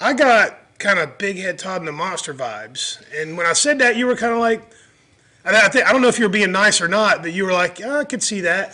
I 0.00 0.12
got 0.12 0.56
kind 0.82 0.98
of 0.98 1.16
Big 1.16 1.36
Head 1.38 1.58
Todd 1.58 1.80
and 1.80 1.88
the 1.88 1.92
Monster 1.92 2.34
vibes. 2.34 3.02
And 3.18 3.36
when 3.36 3.46
I 3.46 3.52
said 3.54 3.78
that, 3.78 3.96
you 3.96 4.06
were 4.06 4.16
kind 4.16 4.32
of 4.34 4.40
like, 4.40 4.62
I, 5.44 5.66
I, 5.66 5.68
think, 5.68 5.86
I 5.86 5.92
don't 5.92 6.02
know 6.02 6.08
if 6.08 6.18
you 6.18 6.24
were 6.26 6.30
being 6.32 6.52
nice 6.52 6.80
or 6.80 6.88
not, 6.88 7.22
but 7.22 7.32
you 7.32 7.44
were 7.46 7.52
like, 7.52 7.78
"Yeah, 7.78 7.96
I 7.98 8.04
could 8.04 8.22
see 8.22 8.40
that. 8.42 8.72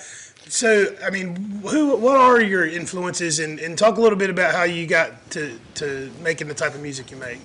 So, 0.48 0.96
I 1.04 1.10
mean, 1.10 1.36
who, 1.60 1.94
what 1.96 2.16
are 2.16 2.40
your 2.40 2.66
influences, 2.66 3.38
and, 3.38 3.58
and 3.60 3.76
talk 3.76 3.98
a 3.98 4.00
little 4.00 4.18
bit 4.18 4.30
about 4.30 4.54
how 4.54 4.62
you 4.64 4.86
got 4.86 5.30
to, 5.32 5.58
to 5.74 6.10
making 6.22 6.48
the 6.48 6.54
type 6.54 6.74
of 6.74 6.80
music 6.80 7.10
you 7.10 7.18
make. 7.18 7.38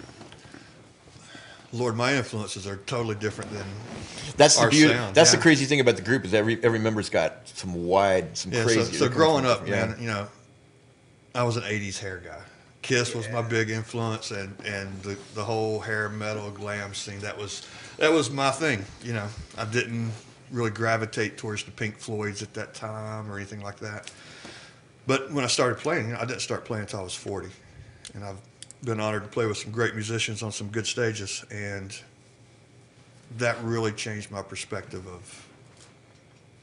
Lord, 1.74 1.96
my 1.98 2.14
influences 2.16 2.66
are 2.68 2.78
totally 2.86 3.16
different 3.16 3.52
than 3.52 3.66
That's 4.38 4.56
the 4.56 4.62
Our 4.64 4.70
beauty. 4.70 4.94
sound, 4.94 5.16
that's 5.16 5.32
yeah. 5.32 5.38
the 5.38 5.42
crazy 5.42 5.66
thing 5.66 5.80
about 5.82 5.96
the 5.98 6.02
group 6.04 6.24
is 6.24 6.34
every 6.34 6.64
every 6.64 6.80
member's 6.80 7.10
got 7.10 7.48
some 7.50 7.88
wide, 7.88 8.38
some 8.38 8.54
Yeah, 8.54 8.64
crazy. 8.64 8.84
so, 8.84 9.08
so 9.08 9.10
growing 9.10 9.46
up, 9.46 9.66
different- 9.66 9.92
man, 9.92 10.02
you 10.02 10.08
know, 10.08 10.28
I 11.36 11.44
was 11.44 11.58
an 11.58 11.64
'80s 11.64 11.98
hair 12.00 12.22
guy. 12.24 12.40
Kiss 12.84 13.16
was 13.16 13.28
my 13.30 13.42
big 13.42 13.70
influence, 13.70 14.32
and 14.32 14.56
and 14.66 15.02
the, 15.02 15.18
the 15.34 15.44
whole 15.44 15.80
hair 15.80 16.10
metal 16.10 16.52
glam 16.52 16.94
scene 16.94 17.20
that 17.20 17.38
was 17.38 17.68
that 17.98 18.12
was 18.12 18.30
my 18.30 18.52
thing. 18.52 18.86
You 19.02 19.14
know, 19.14 19.28
I 19.58 19.66
didn't 19.66 20.12
really 20.52 20.70
gravitate 20.70 21.38
towards 21.38 21.64
the 21.64 21.72
Pink 21.72 21.98
Floyds 21.98 22.44
at 22.44 22.54
that 22.54 22.76
time 22.76 23.32
or 23.32 23.38
anything 23.38 23.62
like 23.62 23.80
that. 23.80 24.12
But 25.08 25.32
when 25.32 25.44
I 25.44 25.48
started 25.48 25.80
playing, 25.80 26.08
you 26.08 26.14
know, 26.14 26.20
I 26.20 26.26
didn't 26.26 26.42
start 26.42 26.66
playing 26.66 26.84
until 26.84 27.00
I 27.00 27.04
was 27.04 27.16
40, 27.16 27.50
and 28.14 28.24
I've 28.24 28.40
been 28.84 29.00
honored 29.00 29.24
to 29.24 29.30
play 29.30 29.46
with 29.46 29.58
some 29.58 29.72
great 29.72 29.96
musicians 29.96 30.44
on 30.44 30.52
some 30.52 30.68
good 30.68 30.86
stages, 30.86 31.44
and 31.50 31.98
that 33.38 33.58
really 33.64 33.92
changed 33.94 34.30
my 34.30 34.42
perspective 34.42 35.08
of 35.08 35.48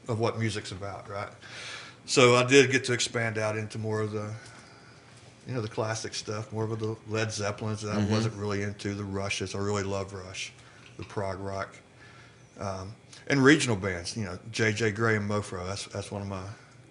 of 0.07 0.19
what 0.19 0.39
music's 0.39 0.71
about, 0.71 1.09
right? 1.09 1.29
So 2.05 2.35
I 2.35 2.43
did 2.43 2.71
get 2.71 2.83
to 2.85 2.93
expand 2.93 3.37
out 3.37 3.57
into 3.57 3.77
more 3.77 4.01
of 4.01 4.11
the, 4.11 4.31
you 5.47 5.53
know, 5.53 5.61
the 5.61 5.67
classic 5.67 6.13
stuff, 6.13 6.51
more 6.53 6.63
of 6.63 6.79
the 6.79 6.95
Led 7.07 7.31
Zeppelins 7.31 7.81
that 7.81 7.95
I 7.95 8.03
wasn't 8.05 8.35
really 8.35 8.61
into, 8.61 8.93
the 8.93 9.03
Rushes. 9.03 9.55
I 9.55 9.59
really 9.59 9.83
love 9.83 10.13
Rush, 10.13 10.53
the 10.97 11.03
prog 11.03 11.39
rock, 11.39 11.75
um, 12.59 12.93
and 13.27 13.43
regional 13.43 13.75
bands. 13.75 14.15
You 14.15 14.25
know, 14.25 14.39
J.J. 14.51 14.91
Grey 14.91 15.15
and 15.15 15.29
Mofro. 15.29 15.65
That's 15.65 15.85
that's 15.85 16.11
one 16.11 16.21
of 16.21 16.27
my 16.27 16.43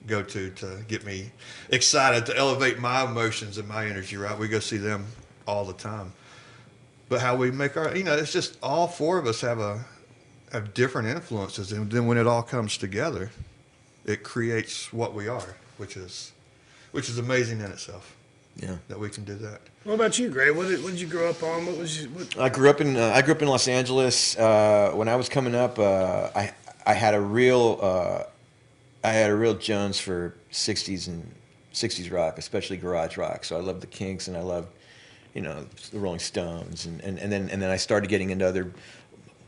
go-to 0.07 0.51
to 0.51 0.79
get 0.89 1.05
me 1.05 1.31
excited 1.69 2.27
to 2.27 2.37
elevate 2.37 2.79
my 2.79 3.05
emotions 3.05 3.59
and 3.59 3.69
my 3.69 3.87
energy. 3.87 4.17
Right, 4.17 4.37
we 4.37 4.49
go 4.49 4.59
see 4.59 4.79
them 4.79 5.07
all 5.47 5.65
the 5.65 5.75
time. 5.75 6.13
But 7.09 7.21
how 7.21 7.37
we 7.37 7.51
make 7.51 7.77
our, 7.77 7.97
you 7.97 8.05
know, 8.05 8.15
it's 8.17 8.33
just 8.33 8.57
all 8.63 8.87
four 8.87 9.19
of 9.19 9.27
us 9.27 9.41
have 9.43 9.61
a 9.61 9.85
have 10.53 10.75
different 10.75 11.07
influences, 11.07 11.71
and 11.71 11.91
then 11.91 12.07
when 12.07 12.19
it 12.19 12.27
all 12.27 12.43
comes 12.43 12.77
together, 12.77 13.31
it 14.05 14.25
creates 14.25 14.93
what 14.93 15.15
we 15.15 15.29
are, 15.29 15.57
which 15.77 15.97
is 15.97 16.33
which 16.91 17.09
is 17.09 17.17
amazing 17.17 17.61
in 17.61 17.71
itself 17.71 18.17
Yeah. 18.61 18.77
that 18.89 18.99
we 18.99 19.09
can 19.09 19.25
do 19.25 19.35
that. 19.37 19.61
What 19.85 19.95
about 19.95 20.19
you, 20.19 20.29
Gray? 20.29 20.51
What 20.51 20.69
did, 20.69 20.83
what 20.83 20.91
did 20.91 21.01
you 21.01 21.07
grow 21.07 21.31
up 21.31 21.43
on? 21.43 21.65
What 21.65 21.79
was 21.79 22.03
you, 22.03 22.09
what, 22.11 22.39
I 22.39 22.51
grew 22.51 22.69
up 22.69 22.83
in 22.83 22.97
uh, 22.97 23.13
I 23.15 23.23
grew 23.23 23.35
up 23.35 23.41
in 23.41 23.49
Los 23.49 23.69
Angeles. 23.69 24.37
Uh, 24.37 24.93
when 24.95 25.09
I 25.09 25.17
was 25.17 25.29
coming 25.31 25.55
up, 25.55 25.79
uh, 25.79 26.29
I 26.35 26.53
I 26.85 26.93
had 26.93 27.15
a 27.15 27.21
real 27.21 27.79
uh, 27.81 28.25
I 29.03 29.13
had 29.13 29.31
a 29.31 29.35
real 29.35 29.55
Jones 29.55 29.99
for 29.99 30.35
'60s 30.53 31.09
and 31.09 31.27
'60s 31.73 32.13
rock, 32.13 32.37
especially 32.37 32.77
garage 32.77 33.17
rock. 33.17 33.45
So 33.45 33.57
I 33.57 33.61
loved 33.61 33.81
the 33.81 33.87
Kinks 33.87 34.29
and 34.29 34.37
I 34.37 34.43
loved, 34.43 34.69
you 35.35 35.41
know, 35.41 35.65
the 35.91 35.99
Rolling 35.99 36.19
Stones, 36.19 36.85
and, 36.85 37.01
and, 37.01 37.19
and 37.19 37.33
then 37.33 37.49
and 37.49 37.63
then 37.63 37.71
I 37.71 37.77
started 37.77 38.11
getting 38.11 38.29
into 38.29 38.47
other 38.47 38.71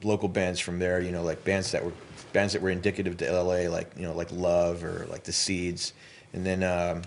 local 0.02 0.28
bands 0.28 0.59
from 0.59 0.78
there. 0.78 1.02
You 1.02 1.12
know, 1.12 1.23
like 1.23 1.45
bands 1.45 1.71
that 1.73 1.85
were 1.85 1.92
bands 2.33 2.54
that 2.54 2.62
were 2.62 2.71
indicative 2.71 3.19
to 3.19 3.31
LA, 3.31 3.69
like 3.69 3.92
you 3.95 4.04
know, 4.04 4.14
like 4.14 4.33
Love 4.33 4.83
or 4.85 5.07
like 5.11 5.25
the 5.25 5.33
Seeds, 5.33 5.92
and 6.33 6.47
then 6.47 6.62
um, 6.62 7.02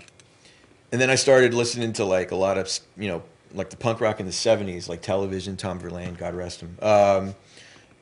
and 0.96 1.00
then 1.02 1.10
I 1.10 1.16
started 1.16 1.52
listening 1.52 1.92
to 1.92 2.06
like 2.06 2.30
a 2.30 2.36
lot 2.36 2.56
of 2.56 2.70
you 2.96 3.08
know 3.08 3.22
like 3.52 3.68
the 3.68 3.76
punk 3.76 4.00
rock 4.00 4.18
in 4.18 4.24
the 4.24 4.32
'70s, 4.32 4.88
like 4.88 5.02
Television, 5.02 5.54
Tom 5.54 5.78
Verlaine, 5.78 6.14
God 6.14 6.34
rest 6.34 6.62
him. 6.62 6.78
Um, 6.80 7.34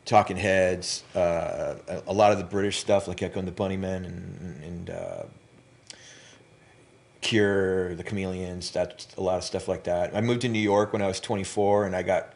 Talking 0.05 0.37
Heads, 0.37 1.03
uh, 1.17 1.75
a, 2.07 2.13
lot 2.13 2.31
of 2.31 2.39
the 2.39 2.45
British 2.45 2.79
stuff 2.79 3.09
like 3.09 3.21
Echo 3.21 3.41
and 3.41 3.49
the 3.49 3.53
Bunnymen 3.53 4.07
and, 4.07 4.63
and 4.63 4.91
uh, 4.91 5.23
Cure, 7.21 7.97
the 7.97 8.05
Chameleons, 8.05 8.71
that's 8.71 9.09
a 9.17 9.21
lot 9.21 9.39
of 9.39 9.43
stuff 9.43 9.67
like 9.67 9.83
that. 9.85 10.15
I 10.15 10.21
moved 10.21 10.43
to 10.43 10.49
New 10.49 10.61
York 10.61 10.93
when 10.93 11.03
I 11.03 11.09
was 11.09 11.19
24, 11.19 11.87
and 11.87 11.97
I 11.97 12.05
got 12.05 12.33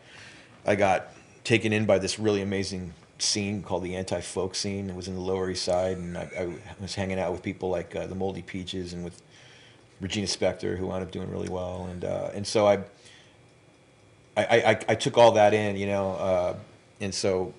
I 0.66 0.74
got 0.74 1.14
taken 1.44 1.72
in 1.72 1.86
by 1.86 2.00
this 2.00 2.18
really 2.18 2.42
amazing 2.42 2.94
scene 3.20 3.62
called 3.62 3.84
the 3.84 3.94
anti 3.94 4.20
folk 4.22 4.56
scene. 4.56 4.90
It 4.90 4.96
was 4.96 5.06
in 5.06 5.14
the 5.14 5.20
Lower 5.20 5.50
East 5.50 5.62
Side, 5.62 5.98
and 5.98 6.18
I, 6.18 6.28
I 6.36 6.82
was 6.82 6.96
hanging 6.96 7.20
out 7.20 7.30
with 7.30 7.44
people 7.44 7.68
like 7.68 7.94
uh, 7.94 8.08
the 8.08 8.16
Moldy 8.16 8.42
Peaches 8.42 8.92
and 8.92 9.04
with 9.04 9.22
Regina 10.00 10.26
Spektor, 10.26 10.76
who 10.76 10.86
wound 10.86 11.02
up 11.02 11.10
doing 11.10 11.30
really 11.30 11.48
well, 11.48 11.88
and 11.90 12.04
uh, 12.04 12.30
and 12.34 12.46
so 12.46 12.66
I, 12.66 12.78
I, 14.36 14.44
I 14.44 14.80
I 14.88 14.94
took 14.94 15.18
all 15.18 15.32
that 15.32 15.54
in, 15.54 15.76
you 15.76 15.86
know, 15.86 16.12
uh, 16.12 16.56
and 17.00 17.14
so 17.14 17.52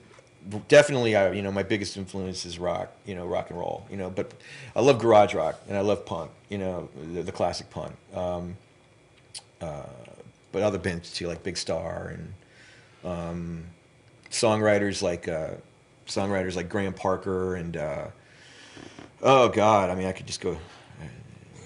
definitely 0.67 1.15
I 1.15 1.31
you 1.31 1.41
know 1.41 1.51
my 1.51 1.63
biggest 1.63 1.97
influence 1.97 2.45
is 2.45 2.59
rock, 2.59 2.91
you 3.05 3.15
know, 3.15 3.25
rock 3.25 3.49
and 3.49 3.59
roll, 3.59 3.85
you 3.91 3.97
know, 3.97 4.09
but 4.09 4.33
I 4.75 4.81
love 4.81 4.99
garage 4.99 5.33
rock 5.33 5.59
and 5.67 5.77
I 5.77 5.81
love 5.81 6.05
punk, 6.05 6.31
you 6.49 6.57
know, 6.57 6.89
the, 7.13 7.23
the 7.23 7.31
classic 7.31 7.69
punk. 7.69 7.93
Um, 8.13 8.55
uh, 9.61 9.83
but 10.51 10.63
other 10.63 10.79
bands 10.79 11.13
too, 11.13 11.27
like 11.27 11.43
Big 11.43 11.57
Star 11.57 12.13
and 12.15 12.33
um, 13.03 13.63
songwriters 14.31 15.01
like 15.01 15.27
uh, 15.27 15.51
songwriters 16.07 16.55
like 16.55 16.69
Graham 16.69 16.93
Parker 16.93 17.55
and 17.55 17.77
uh, 17.77 18.07
oh 19.21 19.49
god, 19.49 19.89
I 19.89 19.95
mean 19.95 20.07
I 20.07 20.11
could 20.11 20.27
just 20.27 20.41
go. 20.41 20.57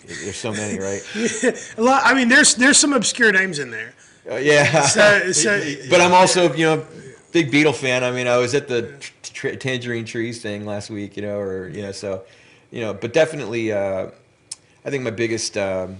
There's 0.06 0.36
so 0.36 0.52
many, 0.52 0.80
right? 0.80 1.02
A 1.78 1.82
lot. 1.82 2.02
I 2.06 2.14
mean, 2.14 2.30
there's 2.30 2.56
there's 2.56 2.78
some 2.78 2.94
obscure 2.94 3.32
names 3.32 3.60
in 3.60 3.72
there. 3.72 3.94
Uh, 4.30 4.36
yeah. 4.36 4.82
So, 4.82 5.32
so 5.32 5.62
but 5.90 6.02
I'm 6.02 6.14
also 6.14 6.54
you 6.54 6.66
know 6.66 6.86
big 7.32 7.52
Beatle 7.52 7.76
fan. 7.76 8.04
I 8.04 8.12
mean, 8.12 8.28
I 8.28 8.38
was 8.38 8.54
at 8.54 8.68
the 8.68 8.94
Tangerine 9.60 10.06
Trees 10.06 10.42
thing 10.42 10.66
last 10.66 10.90
week, 10.90 11.16
you 11.18 11.24
know, 11.24 11.40
or 11.40 11.70
you 11.70 11.82
know, 11.82 11.92
so 11.92 12.24
you 12.72 12.82
know, 12.82 12.94
but 12.94 13.14
definitely, 13.14 13.72
uh, 13.72 14.08
I 14.86 14.90
think 14.90 15.04
my 15.04 15.12
biggest. 15.12 15.58
Um, 15.58 15.98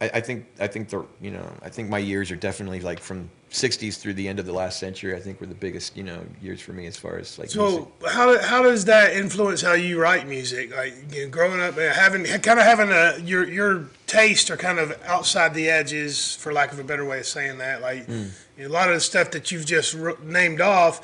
I, 0.00 0.10
I 0.14 0.20
think 0.20 0.46
I 0.58 0.66
think 0.66 0.88
the 0.88 1.04
you 1.20 1.30
know 1.30 1.46
I 1.62 1.68
think 1.68 1.88
my 1.88 1.98
years 1.98 2.30
are 2.30 2.36
definitely 2.36 2.80
like 2.80 3.00
from 3.00 3.30
'60s 3.50 3.98
through 3.98 4.14
the 4.14 4.28
end 4.28 4.38
of 4.38 4.46
the 4.46 4.52
last 4.52 4.78
century. 4.78 5.14
I 5.16 5.18
think 5.20 5.40
were 5.40 5.46
the 5.46 5.54
biggest 5.54 5.96
you 5.96 6.04
know 6.04 6.24
years 6.40 6.60
for 6.60 6.72
me 6.72 6.86
as 6.86 6.96
far 6.96 7.18
as 7.18 7.38
like. 7.38 7.54
music. 7.54 7.56
So 8.02 8.08
how 8.08 8.40
how 8.40 8.62
does 8.62 8.84
that 8.84 9.12
influence 9.14 9.60
how 9.60 9.72
you 9.72 10.00
write 10.00 10.26
music? 10.28 10.74
Like 10.74 10.94
you 11.12 11.24
know, 11.24 11.30
growing 11.30 11.60
up, 11.60 11.76
uh, 11.76 11.90
having 11.92 12.24
kind 12.24 12.60
of 12.60 12.64
having 12.66 12.90
a 12.90 13.18
your 13.24 13.44
your 13.48 13.86
taste 14.06 14.50
are 14.50 14.56
kind 14.56 14.78
of 14.78 14.96
outside 15.04 15.54
the 15.54 15.68
edges, 15.68 16.34
for 16.36 16.52
lack 16.52 16.72
of 16.72 16.78
a 16.78 16.84
better 16.84 17.04
way 17.04 17.18
of 17.20 17.26
saying 17.26 17.58
that. 17.58 17.80
Like 17.82 18.06
Hmm. 18.06 18.26
you 18.56 18.64
know, 18.64 18.68
a 18.68 18.72
lot 18.72 18.88
of 18.88 18.94
the 18.94 19.00
stuff 19.00 19.32
that 19.32 19.50
you've 19.50 19.66
just 19.66 19.96
named 20.22 20.60
off, 20.60 21.00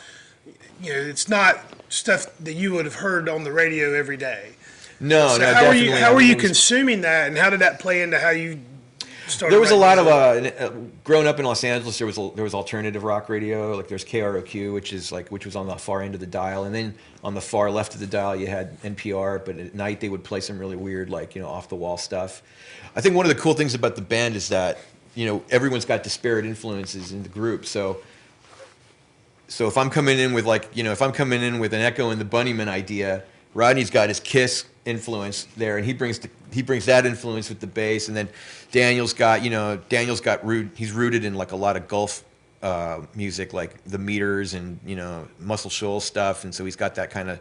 you 0.81 0.93
know, 0.93 1.01
it's 1.01 1.29
not 1.29 1.59
stuff 1.89 2.27
that 2.41 2.55
you 2.55 2.73
would 2.75 2.85
have 2.85 2.97
heard 2.97 3.29
on 3.29 3.43
the 3.45 3.53
radio 3.53 3.93
every 3.93 4.17
day. 4.17 4.51
no, 5.01 5.29
So 5.29 5.39
no, 5.39 5.47
how 5.47 5.53
were 5.67 5.73
definitely. 5.73 5.85
you 5.89 5.97
how 5.97 6.15
were 6.15 6.21
you 6.21 6.37
consuming 6.37 7.01
that, 7.01 7.27
and 7.29 7.37
how 7.37 7.51
did 7.51 7.59
that 7.61 7.81
play 7.81 8.03
into 8.03 8.19
how 8.21 8.31
you? 8.31 8.61
There 9.41 9.59
was 9.59 9.73
a 9.73 9.77
lot 9.77 9.99
of 9.99 10.07
uh, 10.07 10.11
uh, 10.11 10.71
growing 11.03 11.27
up 11.27 11.39
in 11.41 11.45
Los 11.45 11.65
Angeles. 11.65 11.99
There 11.99 12.07
was 12.07 12.17
there 12.35 12.45
was 12.45 12.55
alternative 12.55 13.03
rock 13.03 13.29
radio. 13.29 13.77
Like 13.77 13.89
there's 13.89 14.05
KROQ, 14.05 14.73
which 14.73 14.93
is 14.93 15.11
like 15.11 15.29
which 15.31 15.45
was 15.45 15.57
on 15.57 15.67
the 15.67 15.77
far 15.77 16.03
end 16.03 16.15
of 16.15 16.21
the 16.21 16.27
dial, 16.27 16.65
and 16.65 16.75
then 16.75 16.95
on 17.25 17.35
the 17.35 17.41
far 17.41 17.71
left 17.71 17.95
of 17.95 18.01
the 18.01 18.07
dial 18.07 18.37
you 18.37 18.47
had 18.47 18.81
NPR. 18.83 19.45
But 19.45 19.59
at 19.59 19.75
night 19.75 20.01
they 20.01 20.09
would 20.09 20.23
play 20.23 20.41
some 20.41 20.59
really 20.59 20.77
weird, 20.77 21.11
like 21.11 21.35
you 21.35 21.43
know, 21.43 21.49
off 21.49 21.69
the 21.69 21.75
wall 21.75 21.97
stuff. 21.97 22.43
I 22.95 23.01
think 23.01 23.17
one 23.17 23.27
of 23.27 23.35
the 23.35 23.41
cool 23.41 23.55
things 23.55 23.75
about 23.75 23.97
the 23.97 24.03
band 24.03 24.37
is 24.37 24.49
that 24.51 24.79
you 25.15 25.27
know 25.27 25.43
everyone's 25.51 25.85
got 25.85 26.03
disparate 26.03 26.47
influences 26.47 27.13
in 27.13 27.23
the 27.23 27.29
group. 27.29 27.67
So 27.67 27.99
so 29.49 29.67
if 29.67 29.77
I'm 29.77 29.91
coming 29.91 30.19
in 30.19 30.33
with 30.33 30.45
like 30.45 30.69
you 30.75 30.85
know 30.85 30.93
if 30.93 31.03
I'm 31.03 31.13
coming 31.13 31.43
in 31.43 31.59
with 31.59 31.75
an 31.75 31.81
Echo 31.81 32.11
and 32.11 32.21
the 32.21 32.25
Bunnymen 32.25 32.69
idea, 32.69 33.25
Rodney's 33.55 33.91
got 33.91 34.09
his 34.09 34.21
Kiss 34.21 34.67
influence 34.85 35.49
there, 35.57 35.77
and 35.77 35.85
he 35.85 35.93
brings 35.93 36.19
the, 36.19 36.31
he 36.53 36.63
brings 36.63 36.87
that 36.87 37.07
influence 37.07 37.49
with 37.49 37.61
the 37.61 37.67
bass, 37.67 38.09
and 38.09 38.17
then 38.17 38.29
Daniel's 38.73 39.13
got 39.13 39.43
you 39.43 39.51
know 39.51 39.79
Daniel's 39.89 40.21
got 40.21 40.45
root 40.47 40.71
he's 40.75 40.93
rooted 40.93 41.25
in 41.25 41.35
like 41.35 41.53
a 41.53 41.57
lot 41.57 41.77
of 41.77 41.89
Gulf 41.89 42.25
uh, 42.63 43.01
music 43.15 43.53
like 43.53 43.83
the 43.85 43.99
Meters 43.99 44.55
and 44.55 44.79
you 44.85 44.97
know 44.97 45.27
Muscle 45.39 45.71
Shoals 45.71 46.05
stuff, 46.05 46.45
and 46.45 46.55
so 46.55 46.65
he's 46.65 46.77
got 46.77 46.95
that 46.97 47.11
kind 47.11 47.31
of 47.31 47.41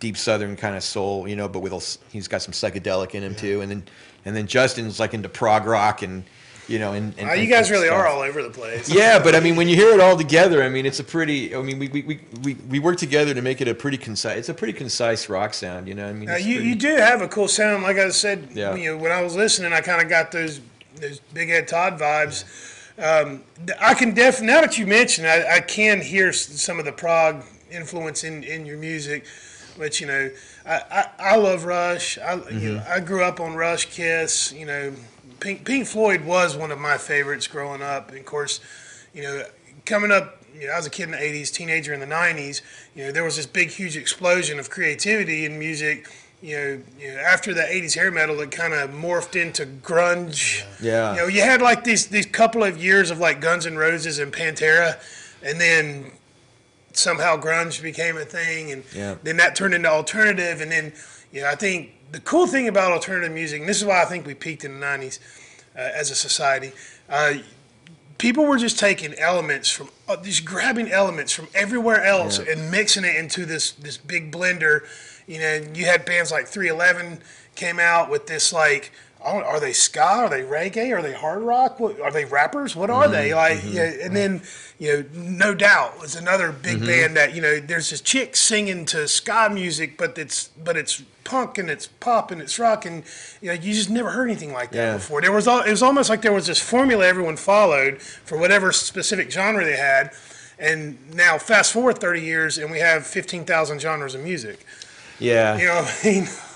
deep 0.00 0.16
Southern 0.16 0.56
kind 0.56 0.76
of 0.76 0.82
soul, 0.82 1.26
you 1.28 1.36
know, 1.36 1.48
but 1.48 1.60
with 1.60 1.72
a 1.72 1.98
he's 2.12 2.28
got 2.28 2.42
some 2.42 2.52
psychedelic 2.52 3.14
in 3.14 3.22
him 3.22 3.34
too, 3.34 3.60
and 3.60 3.70
then 3.70 3.84
and 4.24 4.36
then 4.36 4.46
Justin's 4.46 5.00
like 5.00 5.14
into 5.14 5.28
prog 5.28 5.66
rock 5.66 6.02
and 6.02 6.24
you 6.68 6.78
know 6.78 6.92
and, 6.92 7.12
and 7.18 7.30
Uh, 7.30 7.32
you 7.34 7.46
guys 7.48 7.70
really 7.70 7.88
are 7.88 8.06
all 8.06 8.20
over 8.22 8.42
the 8.42 8.50
place. 8.50 8.88
Yeah, 8.88 9.18
but 9.22 9.34
I 9.34 9.40
mean, 9.40 9.56
when 9.56 9.68
you 9.68 9.76
hear 9.76 9.92
it 9.92 10.00
all 10.00 10.16
together, 10.16 10.62
I 10.62 10.68
mean, 10.68 10.86
it's 10.86 11.00
a 11.00 11.04
pretty. 11.04 11.54
I 11.54 11.60
mean, 11.62 11.78
we 11.78 11.88
we, 11.88 12.02
we, 12.02 12.20
we, 12.42 12.54
we 12.70 12.78
work 12.78 12.96
together 12.96 13.34
to 13.34 13.42
make 13.42 13.60
it 13.60 13.68
a 13.68 13.74
pretty 13.74 13.98
concise. 13.98 14.38
It's 14.38 14.48
a 14.48 14.54
pretty 14.54 14.72
concise 14.72 15.28
rock 15.28 15.54
sound, 15.54 15.86
you 15.88 15.94
know. 15.94 16.08
I 16.08 16.12
mean, 16.12 16.26
Now, 16.26 16.36
you, 16.36 16.56
pretty- 16.56 16.68
you 16.70 16.74
do 16.74 16.96
have 16.96 17.20
a 17.22 17.28
cool 17.28 17.48
sound. 17.48 17.82
Like 17.82 17.98
I 17.98 18.08
said, 18.10 18.48
Yeah. 18.54 18.74
you 18.74 18.92
know, 18.92 18.96
when 19.02 19.12
I 19.12 19.20
was 19.22 19.34
listening, 19.36 19.72
I 19.72 19.80
kind 19.80 20.00
of 20.02 20.08
got 20.08 20.32
those 20.32 20.60
those 21.00 21.20
Big 21.32 21.48
Head 21.48 21.68
Todd 21.68 21.98
vibes. 21.98 22.44
Um, 22.96 23.42
I 23.80 23.94
can 23.94 24.14
def 24.14 24.40
now 24.40 24.60
that 24.60 24.78
you 24.78 24.86
mention, 24.86 25.26
I, 25.26 25.56
I 25.56 25.60
can 25.60 26.00
hear 26.00 26.32
some 26.32 26.78
of 26.78 26.84
the 26.84 26.92
prog 26.92 27.42
influence 27.70 28.22
in, 28.22 28.44
in 28.44 28.64
your 28.64 28.78
music. 28.78 29.24
But 29.76 30.00
you 30.00 30.06
know, 30.06 30.30
I, 30.64 30.80
I, 30.90 31.32
I 31.32 31.36
love 31.36 31.64
Rush. 31.64 32.16
I 32.18 32.34
you 32.34 32.40
know, 32.40 32.44
Mm-hmm. 32.80 32.92
I 32.92 33.00
grew 33.00 33.24
up 33.24 33.40
on 33.40 33.56
Rush, 33.56 33.86
Kiss. 33.86 34.52
You 34.52 34.66
know, 34.66 34.92
Pink 35.44 35.66
Pink 35.66 35.86
Floyd 35.86 36.24
was 36.24 36.56
one 36.56 36.72
of 36.72 36.78
my 36.78 36.96
favorites 36.96 37.46
growing 37.46 37.82
up. 37.82 38.08
And 38.08 38.18
of 38.18 38.24
course, 38.24 38.60
you 39.12 39.22
know, 39.22 39.44
coming 39.84 40.10
up, 40.10 40.42
you 40.58 40.66
know, 40.66 40.72
I 40.72 40.76
was 40.78 40.86
a 40.86 40.90
kid 40.90 41.02
in 41.04 41.10
the 41.10 41.18
'80s, 41.18 41.52
teenager 41.52 41.92
in 41.92 42.00
the 42.00 42.06
'90s. 42.06 42.62
You 42.96 43.04
know, 43.04 43.12
there 43.12 43.24
was 43.24 43.36
this 43.36 43.44
big, 43.44 43.68
huge 43.68 43.94
explosion 43.94 44.58
of 44.58 44.70
creativity 44.70 45.44
in 45.44 45.58
music. 45.58 46.08
You 46.40 46.56
know, 46.56 46.82
you 46.98 47.08
know 47.12 47.18
after 47.20 47.52
the 47.52 47.60
'80s 47.60 47.94
hair 47.94 48.10
metal, 48.10 48.40
it 48.40 48.52
kind 48.52 48.72
of 48.72 48.88
morphed 48.90 49.36
into 49.40 49.66
grunge. 49.66 50.64
Yeah. 50.80 51.10
You 51.12 51.16
know, 51.18 51.26
you 51.26 51.42
had 51.42 51.60
like 51.60 51.84
these 51.84 52.06
these 52.06 52.24
couple 52.26 52.64
of 52.64 52.82
years 52.82 53.10
of 53.10 53.18
like 53.18 53.42
Guns 53.42 53.66
N' 53.66 53.76
Roses 53.76 54.18
and 54.18 54.32
Pantera, 54.32 54.98
and 55.42 55.60
then 55.60 56.10
somehow 56.94 57.36
grunge 57.36 57.82
became 57.82 58.16
a 58.16 58.24
thing, 58.24 58.72
and 58.72 58.82
Yeah. 58.94 59.16
then 59.22 59.36
that 59.36 59.54
turned 59.56 59.74
into 59.74 59.90
alternative, 59.90 60.62
and 60.62 60.72
then 60.72 60.94
you 61.32 61.42
know, 61.42 61.48
I 61.48 61.54
think 61.54 61.90
the 62.14 62.20
cool 62.20 62.46
thing 62.46 62.68
about 62.68 62.92
alternative 62.92 63.32
music, 63.32 63.60
and 63.60 63.68
this 63.68 63.78
is 63.78 63.84
why 63.84 64.00
I 64.00 64.04
think 64.04 64.24
we 64.24 64.34
peaked 64.34 64.64
in 64.64 64.78
the 64.78 64.86
'90s 64.86 65.18
uh, 65.76 65.80
as 65.80 66.10
a 66.10 66.14
society. 66.14 66.70
Uh, 67.08 67.34
people 68.18 68.44
were 68.46 68.56
just 68.56 68.78
taking 68.78 69.14
elements 69.14 69.68
from 69.68 69.88
uh, 70.08 70.16
just 70.22 70.44
grabbing 70.44 70.90
elements 70.90 71.32
from 71.32 71.48
everywhere 71.54 72.04
else 72.04 72.38
Yeah. 72.38 72.52
and 72.52 72.70
mixing 72.70 73.04
it 73.04 73.16
into 73.16 73.44
this 73.44 73.72
this 73.72 73.96
big 73.96 74.30
blender. 74.30 74.82
You 75.26 75.40
know, 75.40 75.54
you 75.74 75.86
had 75.86 76.04
bands 76.04 76.30
like 76.30 76.46
311 76.46 77.20
came 77.56 77.78
out 77.80 78.08
with 78.10 78.26
this 78.26 78.52
like. 78.52 78.92
I 79.24 79.30
Are 79.42 79.60
they 79.60 79.72
ska? 79.72 80.02
Are 80.02 80.28
they 80.28 80.42
reggae? 80.42 80.96
Are 80.96 81.02
they 81.02 81.12
hard 81.12 81.42
rock? 81.42 81.80
What, 81.80 82.00
are 82.00 82.10
they 82.10 82.24
rappers? 82.24 82.76
What 82.76 82.90
are 82.90 83.08
they 83.08 83.30
mm-hmm, 83.30 83.36
like? 83.36 83.58
Mm-hmm, 83.58 83.76
yeah, 83.76 84.06
and 84.06 84.16
then 84.16 84.42
you 84.78 84.92
know, 84.92 85.04
No 85.14 85.54
Doubt 85.54 86.00
was 86.00 86.14
another 86.14 86.52
big 86.52 86.78
mm-hmm. 86.78 86.86
band 86.86 87.16
that 87.16 87.34
you 87.34 87.40
know. 87.42 87.60
There's 87.60 87.90
this 87.90 88.00
chick 88.00 88.36
singing 88.36 88.84
to 88.86 89.08
ska 89.08 89.48
music, 89.52 89.96
but 89.96 90.18
it's 90.18 90.48
but 90.48 90.76
it's 90.76 91.02
punk 91.24 91.56
and 91.58 91.70
it's 91.70 91.86
pop 91.86 92.30
and 92.30 92.40
it's 92.40 92.58
rock, 92.58 92.84
and 92.84 93.02
you 93.40 93.48
know, 93.48 93.54
you 93.54 93.72
just 93.72 93.90
never 93.90 94.10
heard 94.10 94.28
anything 94.28 94.52
like 94.52 94.70
that 94.72 94.76
Yeah. 94.76 94.92
before. 94.94 95.20
There 95.22 95.32
was 95.32 95.48
all, 95.48 95.62
it 95.62 95.70
was 95.70 95.82
almost 95.82 96.10
like 96.10 96.22
there 96.22 96.32
was 96.32 96.46
this 96.46 96.60
formula 96.60 97.06
everyone 97.06 97.36
followed 97.36 98.00
for 98.02 98.36
whatever 98.38 98.72
specific 98.72 99.30
genre 99.30 99.64
they 99.64 99.76
had, 99.76 100.12
and 100.58 100.98
now 101.14 101.38
fast 101.38 101.72
forward 101.72 101.98
30 101.98 102.20
years 102.20 102.58
and 102.58 102.70
we 102.70 102.78
have 102.78 103.06
15,000 103.06 103.80
genres 103.80 104.14
of 104.14 104.20
music. 104.22 104.64
yeah. 105.18 105.56
You 105.58 105.66
know, 105.66 105.74
what 105.76 106.00
I 106.04 106.08
mean, 106.08 106.28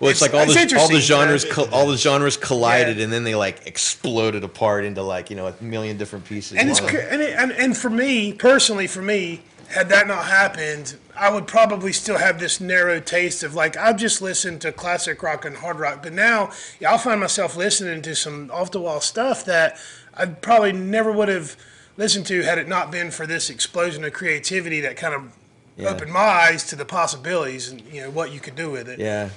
well, 0.00 0.10
it's, 0.10 0.20
it's- 0.22 0.32
like 0.32 0.48
all 0.48 0.52
the 0.52 0.76
all 0.78 0.88
the 0.88 1.00
genres 1.00 1.44
all 1.72 1.86
the 1.86 1.96
genres 1.96 2.36
collided, 2.36 2.96
Yeah. 2.96 3.04
and 3.04 3.12
then 3.12 3.24
they 3.24 3.34
like 3.34 3.66
exploded 3.66 4.42
apart 4.44 4.84
into 4.84 5.02
like 5.02 5.30
you 5.30 5.36
know 5.36 5.46
a 5.46 5.54
million 5.62 5.96
different 5.98 6.24
pieces. 6.24 6.56
and 6.58 6.68
it's 6.70 6.80
and, 6.80 7.20
it, 7.22 7.36
and 7.38 7.52
and 7.52 7.76
for 7.76 7.90
me 7.90 8.32
personally, 8.32 8.86
for 8.86 9.02
me, 9.02 9.42
had 9.68 9.88
that 9.90 10.06
not 10.08 10.24
happened, 10.24 10.96
I 11.16 11.30
would 11.30 11.46
probably 11.46 11.92
still 11.92 12.18
have 12.18 12.40
this 12.40 12.60
narrow 12.60 12.98
taste 13.00 13.42
of 13.42 13.54
like 13.54 13.76
I've 13.76 13.96
just 13.96 14.20
listened 14.22 14.60
to 14.62 14.72
classic 14.72 15.22
rock 15.22 15.44
and 15.44 15.56
hard 15.56 15.78
rock, 15.78 16.02
but 16.02 16.12
now 16.12 16.50
yeah, 16.80 16.90
I'll 16.90 16.98
find 16.98 17.20
myself 17.20 17.56
listening 17.56 18.02
to 18.02 18.16
some 18.16 18.50
off 18.52 18.70
the 18.70 18.80
wall 18.80 19.00
stuff 19.00 19.44
that 19.44 19.76
I 20.14 20.26
probably 20.26 20.72
never 20.72 21.12
would 21.12 21.28
have 21.28 21.56
listened 21.96 22.26
to 22.26 22.42
had 22.42 22.56
it 22.58 22.66
not 22.68 22.90
been 22.90 23.10
for 23.10 23.26
this 23.26 23.50
explosion 23.50 24.02
of 24.04 24.12
creativity 24.14 24.80
that 24.80 24.96
kind 24.96 25.14
of 25.14 25.32
Yeah. 25.76 25.90
opened 25.90 26.12
my 26.12 26.20
eyes 26.20 26.64
to 26.68 26.76
the 26.76 26.84
possibilities 26.86 27.68
and 27.68 27.80
you 27.92 28.00
know 28.02 28.10
what 28.10 28.32
you 28.32 28.40
could 28.40 28.56
do 28.56 28.70
with 28.70 28.88
it. 28.88 28.98
Yeah. 28.98 29.28